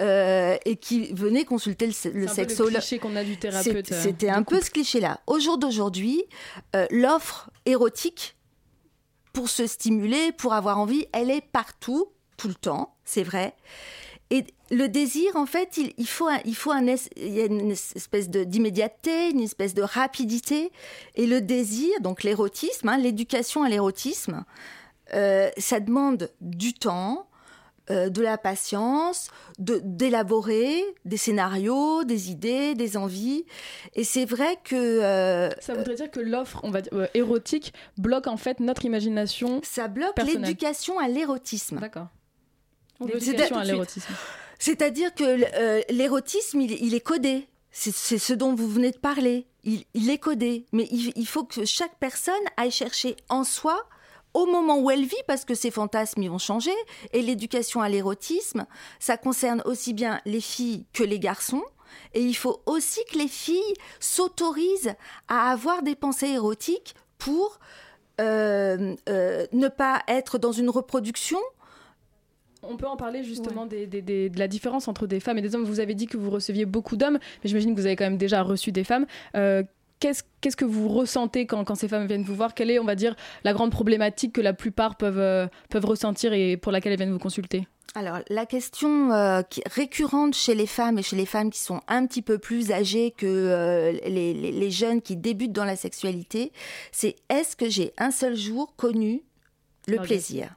euh, 0.00 0.56
et 0.64 0.76
qui 0.76 1.12
venaient 1.12 1.44
consulter 1.44 1.86
le, 1.86 1.92
le 2.12 2.26
C'est 2.28 2.34
sexologue. 2.34 2.72
cliché 2.72 2.98
qu'on 2.98 3.14
a 3.16 3.24
du 3.24 3.36
thérapeute, 3.36 3.86
C'est- 3.86 4.00
C'était 4.02 4.30
un 4.30 4.42
peu 4.42 4.60
ce 4.60 4.70
cliché-là. 4.70 5.20
Au 5.26 5.38
jour 5.38 5.58
d'aujourd'hui, 5.58 6.24
l'offre 6.90 7.50
érotique 7.66 8.36
pour 9.32 9.48
se 9.48 9.66
stimuler, 9.66 10.32
pour 10.32 10.52
avoir 10.54 10.78
envie, 10.78 11.06
elle 11.12 11.30
est 11.30 11.40
partout, 11.40 12.08
tout 12.36 12.48
le 12.48 12.54
temps, 12.54 12.96
c'est 13.04 13.22
vrai. 13.22 13.54
Et 14.30 14.44
le 14.74 14.88
désir, 14.88 15.36
en 15.36 15.46
fait, 15.46 15.76
il, 15.76 15.92
il 15.98 16.06
faut, 16.08 16.26
un, 16.26 16.38
il 16.44 16.56
faut 16.56 16.72
un, 16.72 16.86
es- 16.86 17.10
il 17.16 17.32
y 17.34 17.40
a 17.40 17.44
une 17.44 17.70
espèce 17.70 18.28
de- 18.30 18.42
d'immédiateté, 18.44 19.30
une 19.30 19.40
espèce 19.40 19.74
de 19.74 19.82
rapidité. 19.82 20.72
Et 21.14 21.26
le 21.26 21.40
désir, 21.40 21.90
donc 22.00 22.22
l'érotisme, 22.22 22.88
hein, 22.88 22.96
l'éducation 22.98 23.62
à 23.62 23.68
l'érotisme, 23.68 24.44
euh, 25.14 25.50
ça 25.58 25.78
demande 25.78 26.30
du 26.40 26.72
temps, 26.74 27.28
euh, 27.90 28.08
de 28.08 28.22
la 28.22 28.38
patience, 28.38 29.28
de- 29.58 29.80
d'élaborer 29.84 30.82
des 31.04 31.16
scénarios, 31.18 32.04
des 32.04 32.30
idées, 32.30 32.74
des 32.74 32.96
envies. 32.96 33.44
Et 33.94 34.04
c'est 34.04 34.24
vrai 34.24 34.56
que... 34.64 34.74
euh, 34.76 35.50
Ça 35.60 35.74
voudrait 35.74 35.96
dire 35.96 36.10
que 36.10 36.20
l'offre, 36.20 36.60
on 36.62 36.70
va 36.70 36.80
dire, 36.80 36.92
euh, 36.94 37.06
érotique 37.14 37.74
bloque 37.98 38.26
en 38.28 38.36
fait 38.36 38.60
notre 38.60 38.84
imagination. 38.84 39.60
Ça 39.64 39.88
bloque 39.88 40.14
l'éducation 40.46 40.98
à 40.98 41.08
l'érotisme. 41.08 41.78
D'accord. 41.80 42.06
C'est- 43.00 43.12
L'éducation 43.14 43.56
à 43.58 43.64
l'érotisme. 43.64 44.14
C'est-à-dire 44.62 45.12
que 45.12 45.24
euh, 45.24 45.82
l'érotisme, 45.90 46.60
il, 46.60 46.94
est 46.94 47.00
codé. 47.00 47.48
C'est 47.72 47.90
ce 48.18 48.32
dont 48.32 48.54
vous 48.54 48.68
venez 48.68 48.92
de 48.92 48.96
parler. 48.96 49.48
Il, 49.64 50.08
est 50.08 50.18
codé. 50.18 50.66
Mais 50.70 50.86
il, 50.92 51.12
il 51.16 51.26
faut 51.26 51.42
que 51.42 51.64
chaque 51.64 51.98
personne 51.98 52.44
aille 52.56 52.70
chercher 52.70 53.16
en 53.28 53.42
soi 53.42 53.88
au 54.34 54.46
moment 54.46 54.78
où 54.78 54.88
elle 54.92 55.04
vit, 55.04 55.16
parce 55.26 55.44
que 55.44 55.56
ses 55.56 55.72
fantasmes 55.72 56.22
ils 56.22 56.30
vont 56.30 56.38
changer. 56.38 56.70
Et 57.12 57.22
l'éducation 57.22 57.80
à 57.80 57.88
l'érotisme, 57.88 58.66
ça 59.00 59.16
concerne 59.16 59.62
aussi 59.64 59.94
bien 59.94 60.20
les 60.26 60.40
filles 60.40 60.86
que 60.92 61.02
les 61.02 61.18
garçons. 61.18 61.64
Et 62.14 62.22
il 62.22 62.36
faut 62.36 62.62
aussi 62.64 63.00
que 63.10 63.18
les 63.18 63.26
filles 63.26 63.74
s'autorisent 63.98 64.94
à 65.26 65.50
avoir 65.50 65.82
des 65.82 65.96
pensées 65.96 66.28
érotiques 66.28 66.94
pour 67.18 67.58
euh, 68.20 68.94
euh, 69.08 69.44
ne 69.50 69.66
pas 69.66 70.04
être 70.06 70.38
dans 70.38 70.52
une 70.52 70.70
reproduction 70.70 71.40
On 72.62 72.76
peut 72.76 72.86
en 72.86 72.96
parler 72.96 73.24
justement 73.24 73.66
des, 73.66 73.86
des- 73.86 74.02
des- 74.02 74.30
de 74.30 74.38
la 74.38 74.48
différence 74.48 74.86
entre 74.88 75.06
des 75.06 75.20
femmes 75.20 75.38
et 75.38 75.42
des 75.42 75.54
hommes. 75.54 75.64
Vous 75.64 75.80
avez 75.80 75.94
dit 75.94 76.06
que 76.06 76.16
vous 76.16 76.30
receviez 76.30 76.64
beaucoup 76.64 76.96
d'hommes, 76.96 77.18
mais 77.42 77.48
j'imagine 77.48 77.74
que 77.74 77.80
vous 77.80 77.86
avez 77.86 77.96
quand 77.96 78.04
même 78.04 78.18
déjà 78.18 78.42
reçu 78.42 78.72
des 78.72 78.84
femmes. 78.84 79.06
Euh, 79.36 79.62
Qu'est-ce 80.00 80.56
que 80.56 80.64
vous 80.64 80.88
ressentez 80.88 81.46
quand, 81.46 81.62
quand 81.62 81.76
ces 81.76 81.86
femmes 81.86 82.06
viennent 82.08 82.24
vous 82.24 82.34
voir? 82.34 82.54
Quelle 82.54 82.72
est, 82.72 82.80
on 82.80 82.84
va 82.84 82.96
dire, 82.96 83.14
la 83.44 83.52
grande 83.52 83.70
problématique 83.70 84.32
que 84.32 84.40
la 84.40 84.52
plupart 84.52 84.96
peuvent, 84.96 85.20
euh, 85.20 85.46
peuvent 85.70 85.84
ressentir 85.84 86.32
et 86.32 86.56
pour 86.56 86.72
laquelle 86.72 86.90
elles 86.90 86.98
viennent 86.98 87.12
vous 87.12 87.20
consulter? 87.20 87.68
Alors, 87.94 88.18
la 88.28 88.44
question 88.44 89.12
euh, 89.12 89.42
qui 89.42 89.62
récurrente 89.70 90.34
chez 90.34 90.56
les 90.56 90.66
femmes 90.66 90.98
et 90.98 91.02
chez 91.04 91.14
les 91.14 91.24
femmes 91.26 91.50
qui 91.50 91.60
sont 91.60 91.80
un 91.86 92.04
petit 92.06 92.22
peu 92.22 92.38
plus 92.38 92.72
âgées 92.72 93.12
que 93.16 93.26
euh, 93.26 93.92
les, 94.08 94.34
les- 94.34 94.50
les 94.50 94.70
jeunes 94.72 95.02
qui 95.02 95.14
débutent 95.16 95.52
dans 95.52 95.64
la 95.64 95.76
sexualité, 95.76 96.50
c'est 96.90 97.14
est-ce 97.28 97.54
que 97.54 97.68
j'ai 97.70 97.92
un 97.96 98.10
seul 98.10 98.34
jour 98.34 98.74
connu 98.76 99.22
le 99.86 99.98
plaisir? 99.98 100.56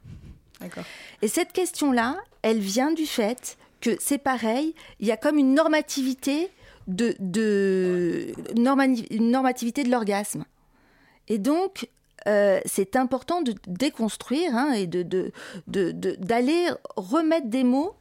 Et 1.22 1.28
cette 1.28 1.52
question-là, 1.52 2.16
elle 2.42 2.58
vient 2.60 2.92
du 2.92 3.06
fait 3.06 3.56
que 3.80 3.90
c'est 4.00 4.18
pareil, 4.18 4.74
il 5.00 5.06
y 5.06 5.12
a 5.12 5.16
comme 5.16 5.38
une 5.38 5.54
normativité 5.54 6.50
de, 6.88 7.14
de 7.20 8.32
l'orgasme. 9.90 10.44
Et 11.28 11.38
donc, 11.38 11.88
euh, 12.26 12.60
c'est 12.64 12.96
important 12.96 13.42
de 13.42 13.54
déconstruire 13.66 14.56
hein, 14.56 14.72
et 14.72 14.86
de, 14.86 15.02
de, 15.02 15.32
de- 15.66 16.16
d'aller 16.18 16.68
remettre 16.96 17.48
des 17.48 17.64
mots 17.64 17.94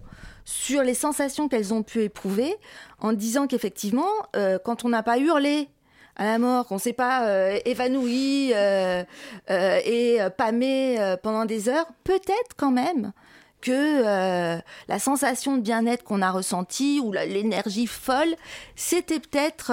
sur 0.45 0.84
les 0.84 0.93
sensations 0.93 1.47
qu'elles 1.49 1.74
ont 1.74 1.84
pu 1.84 2.03
éprouver 2.03 2.56
en 2.99 3.14
disant 3.14 3.47
qu'effectivement, 3.47 4.10
euh, 4.36 4.60
quand 4.64 4.86
on 4.86 4.89
n'a 4.89 5.01
pas 5.03 5.18
hurlé 5.18 5.68
à 6.16 6.26
la 6.26 6.39
mort, 6.39 6.66
qu'on 6.68 6.76
ne 6.76 6.80
s'est 6.80 6.93
pas 6.93 7.28
euh, 7.28 7.59
évanoui 7.66 8.51
euh, 8.53 9.03
euh, 9.49 9.80
et 9.84 10.22
euh, 10.22 10.30
pâmé 10.30 10.99
euh, 10.99 11.18
pendant 11.18 11.45
des 11.45 11.70
heures, 11.70 11.88
peut-être 12.03 12.55
quand 12.57 12.72
même 12.72 13.11
que 13.61 13.72
euh, 13.72 14.57
la 14.88 14.99
sensation 14.99 15.57
de 15.57 15.61
bien-être 15.61 16.03
qu'on 16.03 16.22
a 16.22 16.32
ressentie 16.32 17.01
ou 17.03 17.11
l'énergie 17.11 17.88
folle, 17.88 18.36
c'était 18.76 19.20
peut-être 19.20 19.72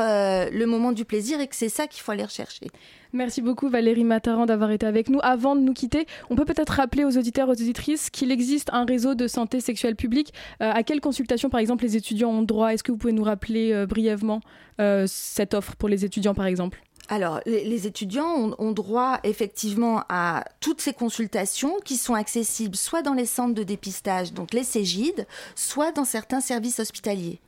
le 0.50 0.64
moment 0.64 0.92
du 0.92 1.04
plaisir 1.04 1.40
et 1.40 1.46
que 1.46 1.56
c'est 1.56 1.68
ça 1.68 1.86
qu'il 1.86 2.02
faut 2.02 2.12
aller 2.12 2.24
rechercher. 2.24 2.68
Merci 3.14 3.42
beaucoup 3.42 3.68
Valérie 3.68 4.04
Mataran 4.04 4.46
d'avoir 4.46 4.70
été 4.70 4.86
avec 4.86 5.10
nous. 5.10 5.18
Avant 5.22 5.54
de 5.54 5.60
nous 5.60 5.74
quitter, 5.74 6.06
on 6.30 6.34
peut 6.34 6.46
peut-être 6.46 6.70
rappeler 6.70 7.04
aux 7.04 7.18
auditeurs, 7.18 7.48
aux 7.48 7.52
auditrices 7.52 8.08
qu'il 8.08 8.32
existe 8.32 8.70
un 8.72 8.86
réseau 8.86 9.14
de 9.14 9.26
santé 9.26 9.60
sexuelle 9.60 9.96
publique. 9.96 10.32
Euh, 10.62 10.72
à 10.72 10.82
quelle 10.82 11.02
consultation, 11.02 11.50
par 11.50 11.60
exemple, 11.60 11.84
les 11.84 11.96
étudiants 11.96 12.30
ont 12.30 12.42
droit? 12.42 12.72
Est-ce 12.72 12.82
que 12.82 12.90
vous 12.90 12.96
pouvez 12.96 13.12
nous 13.12 13.22
rappeler 13.22 13.72
euh, 13.72 13.84
brièvement 13.84 14.40
euh, 14.80 15.04
cette 15.06 15.52
offre 15.52 15.76
pour 15.76 15.90
les 15.90 16.06
étudiants, 16.06 16.32
par 16.32 16.46
exemple? 16.46 16.82
Alors, 17.10 17.40
les, 17.44 17.64
les 17.64 17.86
étudiants 17.86 18.34
ont, 18.34 18.54
ont 18.58 18.72
droit 18.72 19.20
effectivement 19.24 20.04
à 20.08 20.44
toutes 20.60 20.80
ces 20.80 20.94
consultations 20.94 21.76
qui 21.84 21.96
sont 21.96 22.14
accessibles 22.14 22.76
soit 22.76 23.02
dans 23.02 23.12
les 23.12 23.26
centres 23.26 23.54
de 23.54 23.62
dépistage, 23.62 24.32
donc 24.32 24.54
les 24.54 24.64
Cégides, 24.64 25.26
soit 25.54 25.92
dans 25.92 26.06
certains 26.06 26.40
services 26.40 26.78
hospitaliers. 26.78 27.40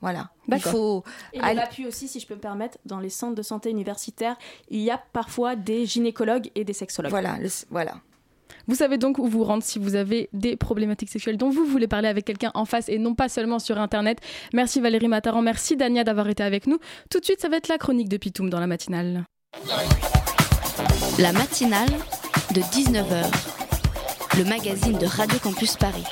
Voilà. 0.00 0.30
Il 0.48 0.60
faut 0.60 1.04
Et 1.32 1.40
aller- 1.40 1.54
l'appui 1.56 1.86
aussi, 1.86 2.06
si 2.08 2.20
je 2.20 2.26
peux 2.26 2.34
me 2.34 2.40
permettre, 2.40 2.78
dans 2.84 3.00
les 3.00 3.08
centres 3.10 3.34
de 3.34 3.42
santé 3.42 3.70
universitaires, 3.70 4.36
il 4.68 4.80
y 4.80 4.90
a 4.90 4.98
parfois 5.12 5.56
des 5.56 5.86
gynécologues 5.86 6.50
et 6.54 6.64
des 6.64 6.72
sexologues. 6.74 7.10
Voilà, 7.10 7.36
voilà. 7.70 7.94
Vous 8.68 8.74
savez 8.74 8.98
donc 8.98 9.18
où 9.18 9.26
vous 9.26 9.44
rendre 9.44 9.62
si 9.62 9.78
vous 9.78 9.94
avez 9.94 10.28
des 10.32 10.56
problématiques 10.56 11.08
sexuelles 11.08 11.36
dont 11.36 11.50
vous 11.50 11.64
voulez 11.64 11.86
parler 11.86 12.08
avec 12.08 12.24
quelqu'un 12.24 12.50
en 12.54 12.64
face 12.64 12.88
et 12.88 12.98
non 12.98 13.14
pas 13.14 13.28
seulement 13.28 13.58
sur 13.58 13.78
Internet. 13.78 14.18
Merci 14.52 14.80
Valérie 14.80 15.08
Mataran, 15.08 15.40
merci 15.40 15.76
Dania 15.76 16.02
d'avoir 16.04 16.28
été 16.28 16.42
avec 16.42 16.66
nous. 16.66 16.78
Tout 17.10 17.20
de 17.20 17.24
suite, 17.24 17.40
ça 17.40 17.48
va 17.48 17.56
être 17.56 17.68
la 17.68 17.78
chronique 17.78 18.08
de 18.08 18.16
Pitoum 18.16 18.50
dans 18.50 18.60
la 18.60 18.66
matinale. 18.66 19.24
La 21.18 21.32
matinale 21.32 21.88
de 22.54 22.60
19h, 22.60 23.24
le 24.38 24.44
magazine 24.44 24.98
de 24.98 25.06
Radio 25.06 25.38
Campus 25.38 25.76
Paris. 25.76 26.04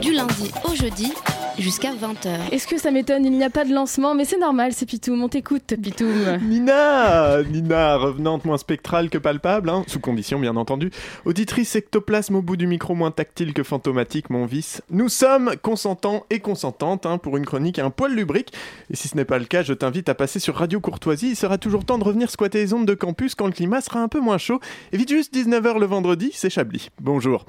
Du 0.00 0.12
lundi 0.12 0.50
au 0.64 0.74
jeudi 0.74 1.12
jusqu'à 1.58 1.92
20h. 1.92 2.52
Est-ce 2.52 2.66
que 2.66 2.78
ça 2.78 2.90
m'étonne 2.90 3.24
Il 3.24 3.32
n'y 3.32 3.44
a 3.44 3.50
pas 3.50 3.64
de 3.64 3.72
lancement, 3.72 4.14
mais 4.14 4.24
c'est 4.24 4.38
normal, 4.38 4.72
c'est 4.72 4.86
Pitoum. 4.86 5.22
On 5.22 5.28
t'écoute, 5.28 5.74
Pitoum. 5.82 6.38
Nina 6.42 7.42
Nina, 7.42 7.96
revenante 7.96 8.44
moins 8.44 8.58
spectrale 8.58 9.10
que 9.10 9.18
palpable, 9.18 9.70
hein, 9.70 9.84
sous 9.86 10.00
condition 10.00 10.38
bien 10.38 10.56
entendu. 10.56 10.90
Auditrice 11.24 11.74
ectoplasme 11.76 12.36
au 12.36 12.42
bout 12.42 12.56
du 12.56 12.66
micro 12.66 12.94
moins 12.94 13.10
tactile 13.10 13.52
que 13.52 13.62
fantomatique, 13.62 14.30
mon 14.30 14.46
vice. 14.46 14.82
Nous 14.90 15.08
sommes 15.08 15.52
consentants 15.62 16.24
et 16.30 16.40
consentantes 16.40 17.06
hein, 17.06 17.18
pour 17.18 17.36
une 17.36 17.46
chronique 17.46 17.78
à 17.78 17.84
un 17.84 17.90
poil 17.90 18.14
lubrique. 18.14 18.52
Et 18.90 18.96
si 18.96 19.08
ce 19.08 19.16
n'est 19.16 19.24
pas 19.24 19.38
le 19.38 19.44
cas, 19.44 19.62
je 19.62 19.72
t'invite 19.72 20.08
à 20.08 20.14
passer 20.14 20.38
sur 20.38 20.56
Radio 20.56 20.80
Courtoisie. 20.80 21.30
Il 21.30 21.36
sera 21.36 21.58
toujours 21.58 21.84
temps 21.84 21.98
de 21.98 22.04
revenir 22.04 22.30
squatter 22.30 22.58
les 22.58 22.74
ondes 22.74 22.86
de 22.86 22.94
campus 22.94 23.34
quand 23.34 23.46
le 23.46 23.52
climat 23.52 23.80
sera 23.80 24.00
un 24.00 24.08
peu 24.08 24.20
moins 24.20 24.38
chaud. 24.38 24.60
Et 24.92 24.96
vite 24.96 25.10
juste 25.10 25.34
19h 25.34 25.78
le 25.78 25.86
vendredi, 25.86 26.30
c'est 26.32 26.50
Chablis. 26.50 26.90
Bonjour. 27.00 27.44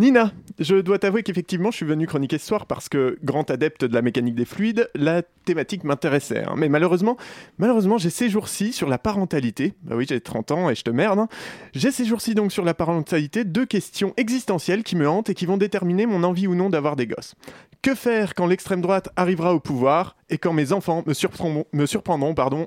Nina, 0.00 0.32
je 0.58 0.76
dois 0.76 0.98
t'avouer 0.98 1.22
qu'effectivement, 1.22 1.70
je 1.70 1.76
suis 1.76 1.86
venu 1.86 2.06
chroniquer 2.06 2.38
ce 2.38 2.46
soir 2.46 2.64
parce 2.64 2.88
que, 2.88 3.18
grand 3.22 3.39
adepte 3.42 3.84
de 3.84 3.94
la 3.94 4.02
mécanique 4.02 4.34
des 4.34 4.44
fluides, 4.44 4.88
la 4.94 5.22
thématique 5.44 5.84
m'intéressait. 5.84 6.44
hein. 6.44 6.54
Mais 6.56 6.68
malheureusement, 6.68 7.16
malheureusement, 7.58 7.98
j'ai 7.98 8.10
ces 8.10 8.28
jours-ci 8.28 8.72
sur 8.72 8.88
la 8.88 8.98
parentalité. 8.98 9.74
Bah 9.82 9.94
oui, 9.96 10.06
j'ai 10.08 10.20
30 10.20 10.50
ans 10.50 10.70
et 10.70 10.74
je 10.74 10.82
te 10.82 10.90
merde. 10.90 11.18
hein. 11.18 11.28
J'ai 11.74 11.90
ces 11.90 12.04
jours-ci 12.04 12.34
donc 12.34 12.52
sur 12.52 12.64
la 12.64 12.74
parentalité 12.74 13.44
deux 13.44 13.66
questions 13.66 14.12
existentielles 14.16 14.82
qui 14.82 14.96
me 14.96 15.08
hantent 15.08 15.30
et 15.30 15.34
qui 15.34 15.46
vont 15.46 15.56
déterminer 15.56 16.06
mon 16.06 16.22
envie 16.22 16.46
ou 16.46 16.54
non 16.54 16.70
d'avoir 16.70 16.96
des 16.96 17.06
gosses. 17.06 17.34
Que 17.82 17.94
faire 17.94 18.34
quand 18.34 18.46
l'extrême 18.46 18.82
droite 18.82 19.08
arrivera 19.16 19.54
au 19.54 19.60
pouvoir 19.60 20.16
et 20.28 20.36
quand 20.36 20.52
mes 20.52 20.72
enfants 20.72 21.02
me 21.06 21.14
surprendront, 21.14 21.64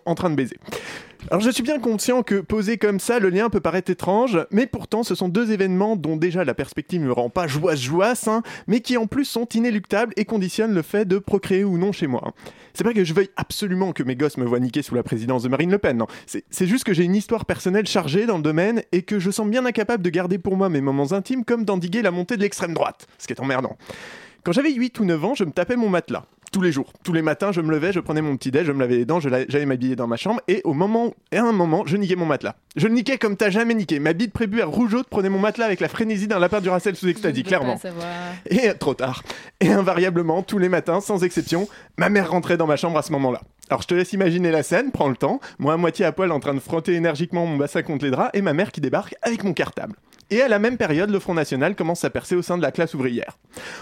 en 0.06 0.16
train 0.16 0.30
de 0.30 0.36
baiser? 0.36 0.58
Alors 1.30 1.42
je 1.42 1.50
suis 1.50 1.64
bien 1.64 1.80
conscient 1.80 2.22
que 2.22 2.42
posé 2.42 2.78
comme 2.78 3.00
ça, 3.00 3.20
le 3.20 3.30
lien 3.30 3.50
peut 3.50 3.60
paraître 3.60 3.90
étrange, 3.90 4.40
mais 4.52 4.68
pourtant 4.68 5.04
ce 5.04 5.16
sont 5.16 5.30
deux 5.30 5.52
événements 5.52 5.96
dont 5.96 6.18
déjà 6.18 6.44
la 6.44 6.54
perspective 6.54 7.02
ne 7.02 7.08
me 7.08 7.12
rend 7.14 7.30
pas 7.30 7.48
joie 7.48 7.76
joasse, 7.76 8.28
hein, 8.28 8.44
mais 8.68 8.82
qui 8.82 8.98
en 8.98 9.08
plus 9.08 9.26
sont 9.26 9.48
inéluctables 9.54 10.14
et 10.18 10.26
conditionnent 10.26 10.74
le 10.74 10.82
fait 10.82 11.06
de 11.06 11.18
procréer 11.18 11.64
ou 11.64 11.78
non 11.78 11.92
chez 11.92 12.08
moi. 12.08 12.34
C'est 12.74 12.84
pas 12.84 12.94
que 12.94 13.04
je 13.04 13.14
veuille 13.14 13.30
absolument 13.36 13.94
que 13.94 14.04
mes 14.04 14.16
gosses 14.16 14.38
me 14.38 14.46
voient 14.46 14.60
niquer 14.60 14.82
sous 14.82 14.96
la 14.96 15.04
présidence 15.04 15.44
de 15.44 15.50
Marine 15.50 15.72
Le 15.72 15.78
Pen, 15.78 15.98
non. 15.98 16.08
C'est 16.26 16.44
c'est 16.50 16.68
juste 16.68 16.84
que 16.84 16.94
j'ai 16.94 17.04
une 17.04 17.16
histoire 17.16 17.46
personnelle 17.46 17.88
chargée 17.88 18.26
dans 18.26 18.38
le 18.38 18.44
domaine 18.44 18.84
et 18.92 19.04
que 19.04 19.20
je 19.20 19.32
sens 19.32 19.48
bien 19.48 19.66
incapable 19.66 20.04
de 20.04 20.10
garder 20.10 20.38
pour 20.38 20.58
moi 20.58 20.70
mes 20.70 20.82
moments 20.82 21.14
intimes 21.14 21.46
comme 21.46 21.64
d'endiguer 21.66 22.02
la 22.02 22.12
montée 22.12 22.36
de 22.36 22.42
l'extrême 22.42 22.74
droite, 22.74 23.08
ce 23.18 23.28
qui 23.28 23.34
est 23.34 23.40
emmerdant. 23.40 23.78
Quand 24.44 24.52
j'avais 24.52 24.74
8 24.74 25.00
ou 25.00 25.06
9 25.06 25.26
ans, 25.26 25.36
je 25.36 25.46
me 25.46 25.52
tapais 25.52 25.78
mon 25.78 25.90
matelas. 25.90 26.26
Tous 26.54 26.62
les 26.62 26.72
jours. 26.72 26.94
Tous 27.04 27.14
les 27.14 27.24
matins, 27.24 27.52
je 27.52 27.62
me 27.62 27.72
levais, 27.72 27.92
je 27.92 28.00
prenais 28.00 28.22
mon 28.22 28.38
petit 28.38 28.52
déj, 28.52 28.68
je 28.68 28.72
me 28.72 28.80
lavais 28.80 28.98
les 28.98 29.06
dents, 29.06 29.20
j'allais 29.20 29.66
m'habiller 29.66 29.96
dans 29.96 30.06
ma 30.06 30.18
chambre 30.18 30.40
et 30.48 30.62
au 30.66 30.74
moment, 30.74 31.16
et 31.32 31.38
à 31.38 31.44
un 31.44 31.52
moment, 31.52 31.84
je 31.88 31.98
niquais 31.98 32.16
mon 32.16 32.28
matelas. 32.28 32.54
Je 32.76 32.88
le 32.88 32.94
niquais 32.94 33.18
comme 33.18 33.36
t'as 33.36 33.50
jamais 33.50 33.74
niqué. 33.74 33.98
Ma 33.98 34.14
bite 34.14 34.32
prébuère 34.32 34.70
rougeaude 34.70 35.08
prenait 35.08 35.30
mon 35.30 35.40
matelas 35.40 35.66
avec 35.66 35.80
la 35.80 35.88
frénésie 35.88 36.28
d'un 36.28 36.38
lapin 36.38 36.62
du 36.62 36.70
Racel 36.70 36.96
sous 36.96 37.08
extasie, 37.10 37.42
clairement. 37.42 37.80
Et 38.52 38.70
euh, 38.70 38.76
trop 38.76 38.94
tard. 38.94 39.24
Et 39.62 39.70
invariablement, 39.72 40.44
tous 40.44 40.60
les 40.60 40.70
matins, 40.70 41.02
sans 41.02 41.24
exception, 41.24 41.68
ma 41.98 42.10
mère 42.10 42.30
rentrait 42.30 42.56
dans 42.56 42.68
ma 42.68 42.76
chambre 42.76 43.00
à 43.00 43.02
ce 43.02 43.12
moment-là. 43.14 43.42
Alors 43.72 43.82
je 43.82 43.88
te 43.88 43.96
laisse 43.96 44.14
imaginer 44.14 44.52
la 44.52 44.62
scène, 44.62 44.92
prends 44.92 45.10
le 45.10 45.16
temps, 45.16 45.40
moi 45.58 45.74
à 45.74 45.78
moitié 45.78 46.06
à 46.06 46.12
poil 46.12 46.32
en 46.32 46.40
train 46.40 46.54
de 46.54 46.60
frotter 46.60 46.94
énergiquement 46.94 47.48
mon 47.48 47.58
bassin 47.58 47.82
contre 47.82 48.06
les 48.06 48.12
draps 48.12 48.30
et 48.36 48.44
ma 48.44 48.54
mère 48.54 48.72
qui 48.72 48.80
débarque 48.80 49.16
avec 49.24 49.44
mon 49.44 49.54
cartable. 49.54 49.96
Et 50.34 50.42
à 50.42 50.48
la 50.48 50.58
même 50.58 50.78
période, 50.78 51.12
le 51.12 51.20
Front 51.20 51.36
National 51.36 51.76
commence 51.76 52.04
à 52.06 52.10
percer 52.10 52.36
au 52.36 52.42
sein 52.42 52.58
de 52.58 52.64
la 52.64 52.72
classe 52.72 52.96
ouvrière. 52.96 53.38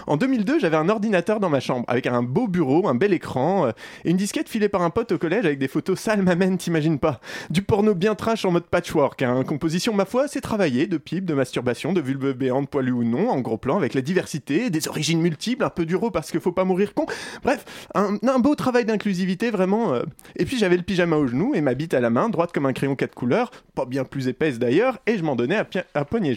En 0.06 0.18
2002, 0.18 0.58
j'avais 0.58 0.76
un 0.76 0.90
ordinateur 0.90 1.40
dans 1.40 1.48
ma 1.48 1.60
chambre, 1.60 1.86
avec 1.88 2.06
un 2.06 2.22
beau 2.22 2.46
bureau, 2.46 2.86
un 2.88 2.94
bel 2.94 3.14
écran, 3.14 3.68
euh, 3.68 3.70
et 4.04 4.10
une 4.10 4.18
disquette 4.18 4.50
filée 4.50 4.68
par 4.68 4.82
un 4.82 4.90
pote 4.90 5.12
au 5.12 5.18
collège 5.18 5.46
avec 5.46 5.58
des 5.58 5.66
photos 5.66 5.98
sales 5.98 6.20
m'amène, 6.20 6.58
t'imagines 6.58 6.98
pas. 6.98 7.20
Du 7.48 7.62
porno 7.62 7.94
bien 7.94 8.14
trash 8.14 8.44
en 8.44 8.50
mode 8.50 8.64
patchwork, 8.64 9.22
hein, 9.22 9.44
composition 9.44 9.94
ma 9.94 10.04
foi 10.04 10.24
assez 10.24 10.42
travaillée, 10.42 10.86
de 10.86 10.98
pipes, 10.98 11.24
de 11.24 11.32
masturbation, 11.32 11.94
de 11.94 12.02
vulve 12.02 12.34
béante, 12.34 12.68
poilue 12.68 12.92
ou 12.92 13.04
non, 13.04 13.30
en 13.30 13.40
gros 13.40 13.56
plan, 13.56 13.78
avec 13.78 13.94
la 13.94 14.02
diversité, 14.02 14.68
des 14.68 14.88
origines 14.88 15.22
multiples, 15.22 15.64
un 15.64 15.70
peu 15.70 15.86
duro 15.86 16.10
parce 16.10 16.30
qu'il 16.30 16.40
faut 16.40 16.52
pas 16.52 16.64
mourir 16.64 16.92
con. 16.92 17.06
Bref, 17.42 17.64
un, 17.94 18.18
beau 18.40 18.54
travail 18.56 18.84
d'inclusivité, 18.84 19.50
vraiment. 19.50 19.94
euh. 19.94 20.02
Et 20.36 20.44
puis 20.44 20.58
j'avais 20.58 20.76
le 20.76 20.82
pyjama 20.82 21.16
au 21.16 21.26
genou 21.26 21.54
et 21.54 21.62
ma 21.62 21.72
bite 21.72 21.94
à 21.94 22.00
la 22.00 22.10
main, 22.10 22.28
droite 22.28 22.52
comme 22.52 22.66
un 22.66 22.74
crayon 22.74 22.94
quatre 22.94 23.14
couleurs, 23.14 23.50
pas 23.74 23.86
bien 23.86 24.04
plus 24.04 24.28
épaisse 24.28 24.58
d'ailleurs, 24.58 24.98
et 25.06 25.16
je 25.16 25.24
m'en 25.24 25.34
donnais 25.34 25.56
à, 25.56 25.66
à 25.94 26.04
poignée 26.04 26.34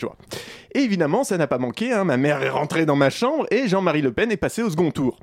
Et 0.73 0.79
évidemment, 0.79 1.23
ça 1.23 1.37
n'a 1.37 1.47
pas 1.47 1.57
manqué, 1.57 1.91
hein, 1.91 2.03
ma 2.03 2.17
mère 2.17 2.43
est 2.43 2.49
rentrée 2.49 2.85
dans 2.85 2.95
ma 2.95 3.09
chambre 3.09 3.45
et 3.51 3.67
Jean-Marie 3.67 4.01
Le 4.01 4.11
Pen 4.11 4.31
est 4.31 4.37
passé 4.37 4.61
au 4.61 4.69
second 4.69 4.91
tour. 4.91 5.19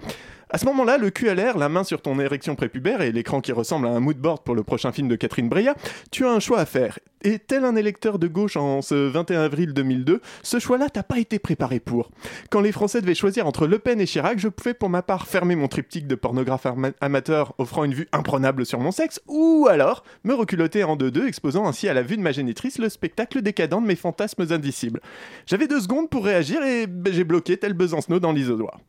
À 0.55 0.59
ce 0.59 0.67
moment-là, 0.67 0.99
le 0.99 1.09
cul 1.09 1.31
à 1.31 1.35
l'air, 1.35 1.57
la 1.57 1.71
main 1.71 1.83
sur 1.83 2.03
ton 2.03 2.21
érection 2.21 2.55
prépubère 2.57 3.01
et 3.01 3.11
l'écran 3.11 3.41
qui 3.41 3.53
ressemble 3.53 3.87
à 3.87 3.91
un 3.91 4.01
moodboard 4.01 4.43
pour 4.45 4.55
le 4.55 4.63
prochain 4.63 4.93
film 4.93 5.09
de 5.09 5.17
Catherine 5.17 5.49
Breillat, 5.49 5.75
tu 6.11 6.27
as 6.27 6.31
un 6.31 6.41
choix 6.41 6.59
à 6.59 6.67
faire. 6.67 6.99
Et 7.25 7.39
tel 7.39 7.65
un 7.65 7.75
électeur 7.77 8.19
de 8.19 8.27
gauche 8.27 8.57
en 8.57 8.83
ce 8.83 8.95
21 8.95 9.41
avril 9.43 9.73
2002, 9.73 10.21
ce 10.43 10.59
choix-là 10.59 10.89
t'as 10.91 11.05
pas 11.05 11.19
été 11.19 11.39
préparé 11.39 11.79
pour. 11.81 12.11
Quand 12.51 12.61
les 12.61 12.73
Français 12.73 13.01
devaient 13.01 13.15
choisir 13.15 13.47
entre 13.47 13.67
Le 13.67 13.79
Pen 13.79 13.99
et 14.01 14.07
Chirac, 14.07 14.39
je 14.41 14.49
pouvais 14.49 14.75
pour 14.75 14.91
ma 14.91 15.01
part 15.03 15.27
fermer 15.27 15.55
mon 15.57 15.69
triptyque 15.69 16.07
de 16.09 16.17
pornographe 16.17 16.67
ama- 16.67 16.91
amateur 17.01 17.55
offrant 17.59 17.85
une 17.85 17.95
vue 17.95 18.09
imprenable 18.13 18.67
sur 18.67 18.79
mon 18.81 18.91
sexe, 18.91 19.21
ou 19.29 19.69
alors 19.71 20.03
me 20.25 20.35
reculoter 20.35 20.83
en 20.85 20.97
deux-deux, 20.97 21.29
exposant 21.29 21.67
ainsi 21.67 21.89
à 21.89 21.95
la 21.95 22.03
vue 22.03 22.17
de 22.19 22.23
ma 22.23 22.33
génitrice 22.33 22.79
le 22.79 22.89
spectacle 22.91 23.41
décadent 23.41 23.81
de 23.81 23.87
mes 23.87 23.97
fantasmes 23.97 24.45
indicibles. 24.51 25.01
J'avais 25.47 25.69
deux 25.69 25.81
secondes 25.81 26.11
pour 26.11 26.25
réagir 26.27 26.63
et 26.65 26.87
ben, 26.89 27.13
j'ai 27.15 27.25
bloqué 27.25 27.57
tel 27.57 27.73
Besancenot 27.73 28.19
dans 28.21 28.33
l'isoloir. 28.33 28.81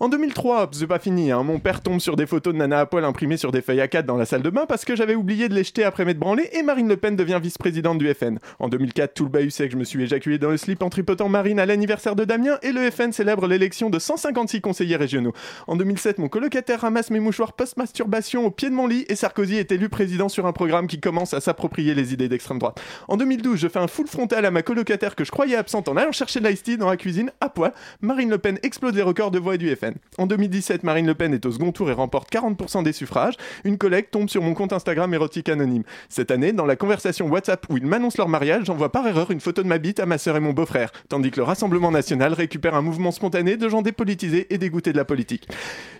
En 0.00 0.08
2003, 0.08 0.70
c'est 0.72 0.86
pas 0.86 0.98
hein, 1.20 1.42
mon 1.42 1.58
père 1.58 1.80
tombe 1.80 2.00
sur 2.00 2.16
des 2.16 2.26
photos 2.26 2.54
de 2.54 2.58
Nana 2.58 2.80
à 2.80 2.86
poil 2.86 3.04
imprimées 3.04 3.36
sur 3.36 3.52
des 3.52 3.60
feuilles 3.60 3.80
A4 3.80 4.04
dans 4.04 4.16
la 4.16 4.24
salle 4.24 4.42
de 4.42 4.50
bain 4.50 4.64
parce 4.66 4.84
que 4.84 4.96
j'avais 4.96 5.14
oublié 5.14 5.48
de 5.48 5.54
les 5.54 5.64
jeter 5.64 5.84
après 5.84 6.04
m'être 6.04 6.18
branlé 6.18 6.48
et 6.52 6.62
Marine 6.62 6.88
Le 6.88 6.96
Pen 6.96 7.16
devient 7.16 7.38
vice-présidente 7.42 7.98
du 7.98 8.12
FN. 8.14 8.38
En 8.58 8.68
2004, 8.68 9.14
tout 9.14 9.24
le 9.24 9.30
bahut 9.30 9.50
sait 9.50 9.66
que 9.66 9.72
je 9.72 9.78
me 9.78 9.84
suis 9.84 10.02
éjaculé 10.02 10.38
dans 10.38 10.50
le 10.50 10.56
slip 10.56 10.82
en 10.82 10.90
tripotant 10.90 11.28
Marine 11.28 11.58
à 11.58 11.66
l'anniversaire 11.66 12.16
de 12.16 12.24
Damien 12.24 12.58
et 12.62 12.72
le 12.72 12.90
FN 12.90 13.12
célèbre 13.12 13.46
l'élection 13.46 13.90
de 13.90 13.98
156 13.98 14.60
conseillers 14.60 14.96
régionaux. 14.96 15.32
En 15.66 15.76
2007, 15.76 16.18
mon 16.18 16.28
colocataire 16.28 16.80
ramasse 16.80 17.10
mes 17.10 17.20
mouchoirs 17.20 17.52
post-masturbation 17.52 18.46
au 18.46 18.50
pied 18.50 18.70
de 18.70 18.74
mon 18.74 18.86
lit 18.86 19.04
et 19.08 19.14
Sarkozy 19.14 19.56
est 19.56 19.72
élu 19.72 19.88
président 19.88 20.28
sur 20.28 20.46
un 20.46 20.52
programme 20.52 20.86
qui 20.86 21.00
commence 21.00 21.34
à 21.34 21.40
s'approprier 21.40 21.94
les 21.94 22.12
idées 22.12 22.28
d'extrême 22.28 22.58
droite. 22.58 22.80
En 23.08 23.16
2012, 23.16 23.58
je 23.58 23.68
fais 23.68 23.78
un 23.78 23.88
full 23.88 24.06
frontal 24.06 24.44
à 24.46 24.50
ma 24.50 24.62
colocataire 24.62 25.14
que 25.14 25.24
je 25.24 25.30
croyais 25.30 25.56
absente 25.56 25.88
en 25.88 25.96
allant 25.96 26.12
chercher 26.12 26.40
de 26.40 26.48
l'ice 26.48 26.78
dans 26.78 26.88
la 26.88 26.96
cuisine 26.96 27.30
à 27.40 27.48
poil. 27.48 27.72
Marine 28.00 28.30
Le 28.30 28.38
Pen 28.38 28.58
explose 28.62 28.94
les 28.94 29.02
records 29.02 29.30
de 29.30 29.38
voix 29.38 29.56
du 29.56 29.74
FN. 29.74 29.94
En 30.18 30.26
2017, 30.26 30.84
Marine 30.84 31.01
Le 31.06 31.14
Pen 31.14 31.34
est 31.34 31.44
au 31.46 31.52
second 31.52 31.72
tour 31.72 31.90
et 31.90 31.92
remporte 31.92 32.32
40% 32.32 32.82
des 32.82 32.92
suffrages. 32.92 33.34
Une 33.64 33.78
collègue 33.78 34.10
tombe 34.10 34.28
sur 34.28 34.42
mon 34.42 34.54
compte 34.54 34.72
Instagram 34.72 35.12
érotique 35.14 35.48
anonyme. 35.48 35.82
Cette 36.08 36.30
année, 36.30 36.52
dans 36.52 36.66
la 36.66 36.76
conversation 36.76 37.28
WhatsApp 37.28 37.66
où 37.70 37.76
ils 37.76 37.86
m'annoncent 37.86 38.18
leur 38.18 38.28
mariage, 38.28 38.64
j'envoie 38.64 38.92
par 38.92 39.06
erreur 39.06 39.30
une 39.30 39.40
photo 39.40 39.62
de 39.62 39.68
ma 39.68 39.78
bite 39.78 40.00
à 40.00 40.06
ma 40.06 40.18
sœur 40.18 40.36
et 40.36 40.40
mon 40.40 40.52
beau-frère, 40.52 40.92
tandis 41.08 41.30
que 41.30 41.36
le 41.36 41.44
Rassemblement 41.44 41.90
national 41.90 42.32
récupère 42.32 42.74
un 42.74 42.82
mouvement 42.82 43.10
spontané 43.10 43.56
de 43.56 43.68
gens 43.68 43.82
dépolitisés 43.82 44.52
et 44.52 44.58
dégoûtés 44.58 44.92
de 44.92 44.98
la 44.98 45.04
politique. 45.04 45.48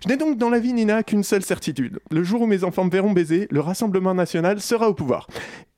Je 0.03 0.09
n'ai 0.09 0.17
donc 0.17 0.39
dans 0.39 0.51
la 0.51 0.59
vie, 0.59 0.73
Nina, 0.73 1.03
qu'une 1.03 1.25
seule 1.25 1.43
certitude. 1.43 2.01
Le 2.11 2.23
jour 2.23 2.43
où 2.43 2.47
mes 2.47 2.65
enfants 2.65 2.85
me 2.85 2.91
verront 2.91 3.13
baiser, 3.13 3.49
le 3.51 3.61
Rassemblement 3.61 4.15
national 4.15 4.61
sera 4.61 4.89
au 4.89 4.95
pouvoir. 4.95 5.27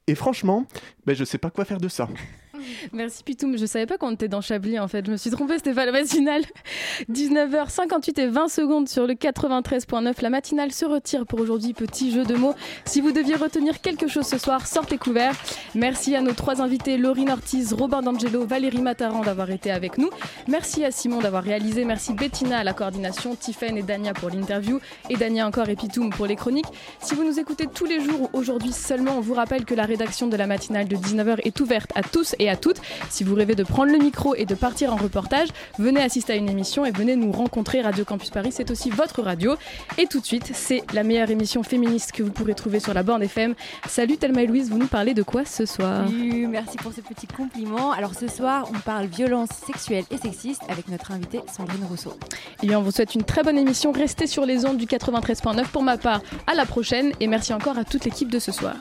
Et 0.07 0.15
franchement, 0.15 0.67
ben, 1.07 1.15
je 1.15 1.25
sais 1.25 1.39
pas 1.39 1.51
quoi 1.51 1.65
faire 1.65 1.79
de 1.79 1.89
ça. 1.89 2.09
Merci 2.93 3.23
Pitoum, 3.23 3.57
je 3.57 3.67
savais 3.67 3.87
pas 3.87 3.99
qu'on 3.99 4.13
était 4.13 4.29
dans 4.29 4.41
Chablis 4.41 4.79
en 4.79 4.89
fait, 4.89 5.07
je 5.07 5.11
me 5.11 5.17
suis 5.17 5.31
trompée, 5.31 5.55
c'était 5.57 5.75
pas 5.75 5.87
la 5.87 5.93
matinale. 5.93 6.43
19h58 7.11 8.21
et 8.21 8.27
20 8.27 8.49
secondes 8.49 8.89
sur 8.89 9.07
le 9.07 9.15
93.9, 9.15 10.23
la 10.23 10.31
matinale 10.31 10.73
se 10.73 10.85
retire 10.85 11.27
pour 11.27 11.41
aujourd'hui, 11.41 11.73
petit 11.73 12.13
jeu 12.13 12.25
de 12.25 12.35
mots. 12.35 12.55
Si 12.85 13.01
vous 13.01 13.13
deviez 13.13 13.37
retenir 13.37 13.81
quelque 13.81 14.09
chose 14.09 14.27
ce 14.27 14.39
soir, 14.39 14.67
sortez 14.67 14.99
couverts. 14.99 15.35
Merci 15.75 16.15
à 16.15 16.21
nos 16.21 16.33
trois 16.33 16.61
invités, 16.61 16.97
Laurine 16.97 17.31
Ortiz, 17.31 17.73
Robin 17.73 18.03
D'Angelo, 18.03 18.47
Valérie 18.47 18.83
Mataran 18.83 19.23
d'avoir 19.23 19.51
été 19.51 19.71
avec 19.71 19.99
nous. 19.99 20.11
Merci 20.49 20.85
à 20.85 20.91
Simon 20.91 21.21
d'avoir 21.21 21.43
réalisé, 21.43 21.85
merci 21.85 22.13
Bettina 22.13 22.59
à 22.59 22.65
la 22.65 22.73
coordination, 22.73 23.35
Tiffen 23.35 23.77
et 23.77 23.83
Dania 23.83 24.15
pour 24.15 24.31
l'interview, 24.31 24.81
et 25.11 25.17
Dania 25.17 25.47
encore 25.47 25.69
et 25.69 25.77
Pitoum 25.77 26.11
pour 26.11 26.27
les 26.27 26.37
chroniques. 26.37 26.67
Si 27.01 27.15
vous 27.15 27.25
nous 27.25 27.39
écoutez 27.39 27.67
tous 27.67 27.85
les 27.85 28.01
jours 28.01 28.23
ou 28.23 28.31
aujourd'hui 28.33 28.73
seulement, 28.73 29.19
on 29.19 29.21
vous 29.21 29.35
rappelle 29.35 29.65
que 29.65 29.75
la 29.75 29.85
rédaction 29.85 30.27
de 30.27 30.37
la 30.37 30.47
matinale 30.47 30.89
de 30.89 30.97
19h 30.97 31.39
est 31.45 31.61
ouverte 31.61 31.91
à 31.95 32.03
tous 32.03 32.35
à 32.49 32.57
toutes. 32.57 32.81
Si 33.11 33.25
vous 33.25 33.35
rêvez 33.35 33.55
de 33.55 33.65
prendre 33.65 33.93
le 33.93 33.99
micro 33.99 34.35
et 34.35 34.45
de 34.45 34.55
partir 34.55 34.93
en 34.93 34.97
reportage, 34.97 35.49
venez 35.79 36.01
assister 36.01 36.33
à 36.33 36.37
une 36.37 36.49
émission 36.49 36.85
et 36.85 36.91
venez 36.91 37.17
nous 37.17 37.33
rencontrer. 37.33 37.83
Radio 37.83 38.05
Campus 38.05 38.31
Paris, 38.31 38.53
c'est 38.53 38.71
aussi 38.71 38.91
votre 38.91 39.23
radio. 39.23 39.57
Et 39.99 40.07
tout 40.07 40.21
de 40.21 40.27
suite, 40.27 40.51
c'est 40.55 40.83
la 40.93 41.03
meilleure 41.03 41.31
émission 41.31 41.63
féministe 41.63 42.13
que 42.13 42.23
vous 42.23 42.31
pourrez 42.31 42.55
trouver 42.55 42.81
sur 42.81 42.95
la 42.95 43.03
bande 43.03 43.23
FM. 43.23 43.55
Salut 43.89 44.17
Thelma 44.17 44.43
et 44.43 44.47
Louise, 44.47 44.71
vous 44.71 44.79
nous 44.79 44.87
parlez 44.87 45.15
de 45.15 45.23
quoi 45.23 45.45
ce 45.45 45.67
soir? 45.67 46.07
Salut, 46.07 46.47
merci 46.47 46.77
pour 46.77 46.93
ce 46.93 47.01
petit 47.01 47.27
compliment. 47.27 47.93
Alors 47.93 48.15
ce 48.15 48.29
soir, 48.29 48.69
on 48.75 48.79
parle 48.81 49.07
violence 49.07 49.51
sexuelle 49.67 50.05
et 50.11 50.17
sexiste 50.17 50.63
avec 50.69 50.89
notre 50.89 51.13
invitée 51.13 51.41
Sandrine 51.55 51.85
Rousseau. 51.85 52.17
Et 52.63 52.67
bien, 52.67 52.79
on 52.79 52.83
vous 52.83 52.91
souhaite 52.91 53.15
une 53.15 53.25
très 53.25 53.43
bonne 53.43 53.59
émission. 53.59 53.93
Restez 53.93 54.27
sur 54.27 54.47
les 54.47 54.65
ondes 54.65 54.77
du 54.77 54.87
93.9 54.87 55.67
pour 55.67 55.83
ma 55.83 55.97
part. 55.97 56.21
À 56.47 56.55
la 56.55 56.67
prochaine 56.67 57.13
et 57.21 57.27
merci 57.27 57.53
encore 57.53 57.79
à 57.79 57.85
toute 57.85 58.05
l'équipe 58.05 58.31
de 58.31 58.39
ce 58.39 58.53
soir. 58.53 58.75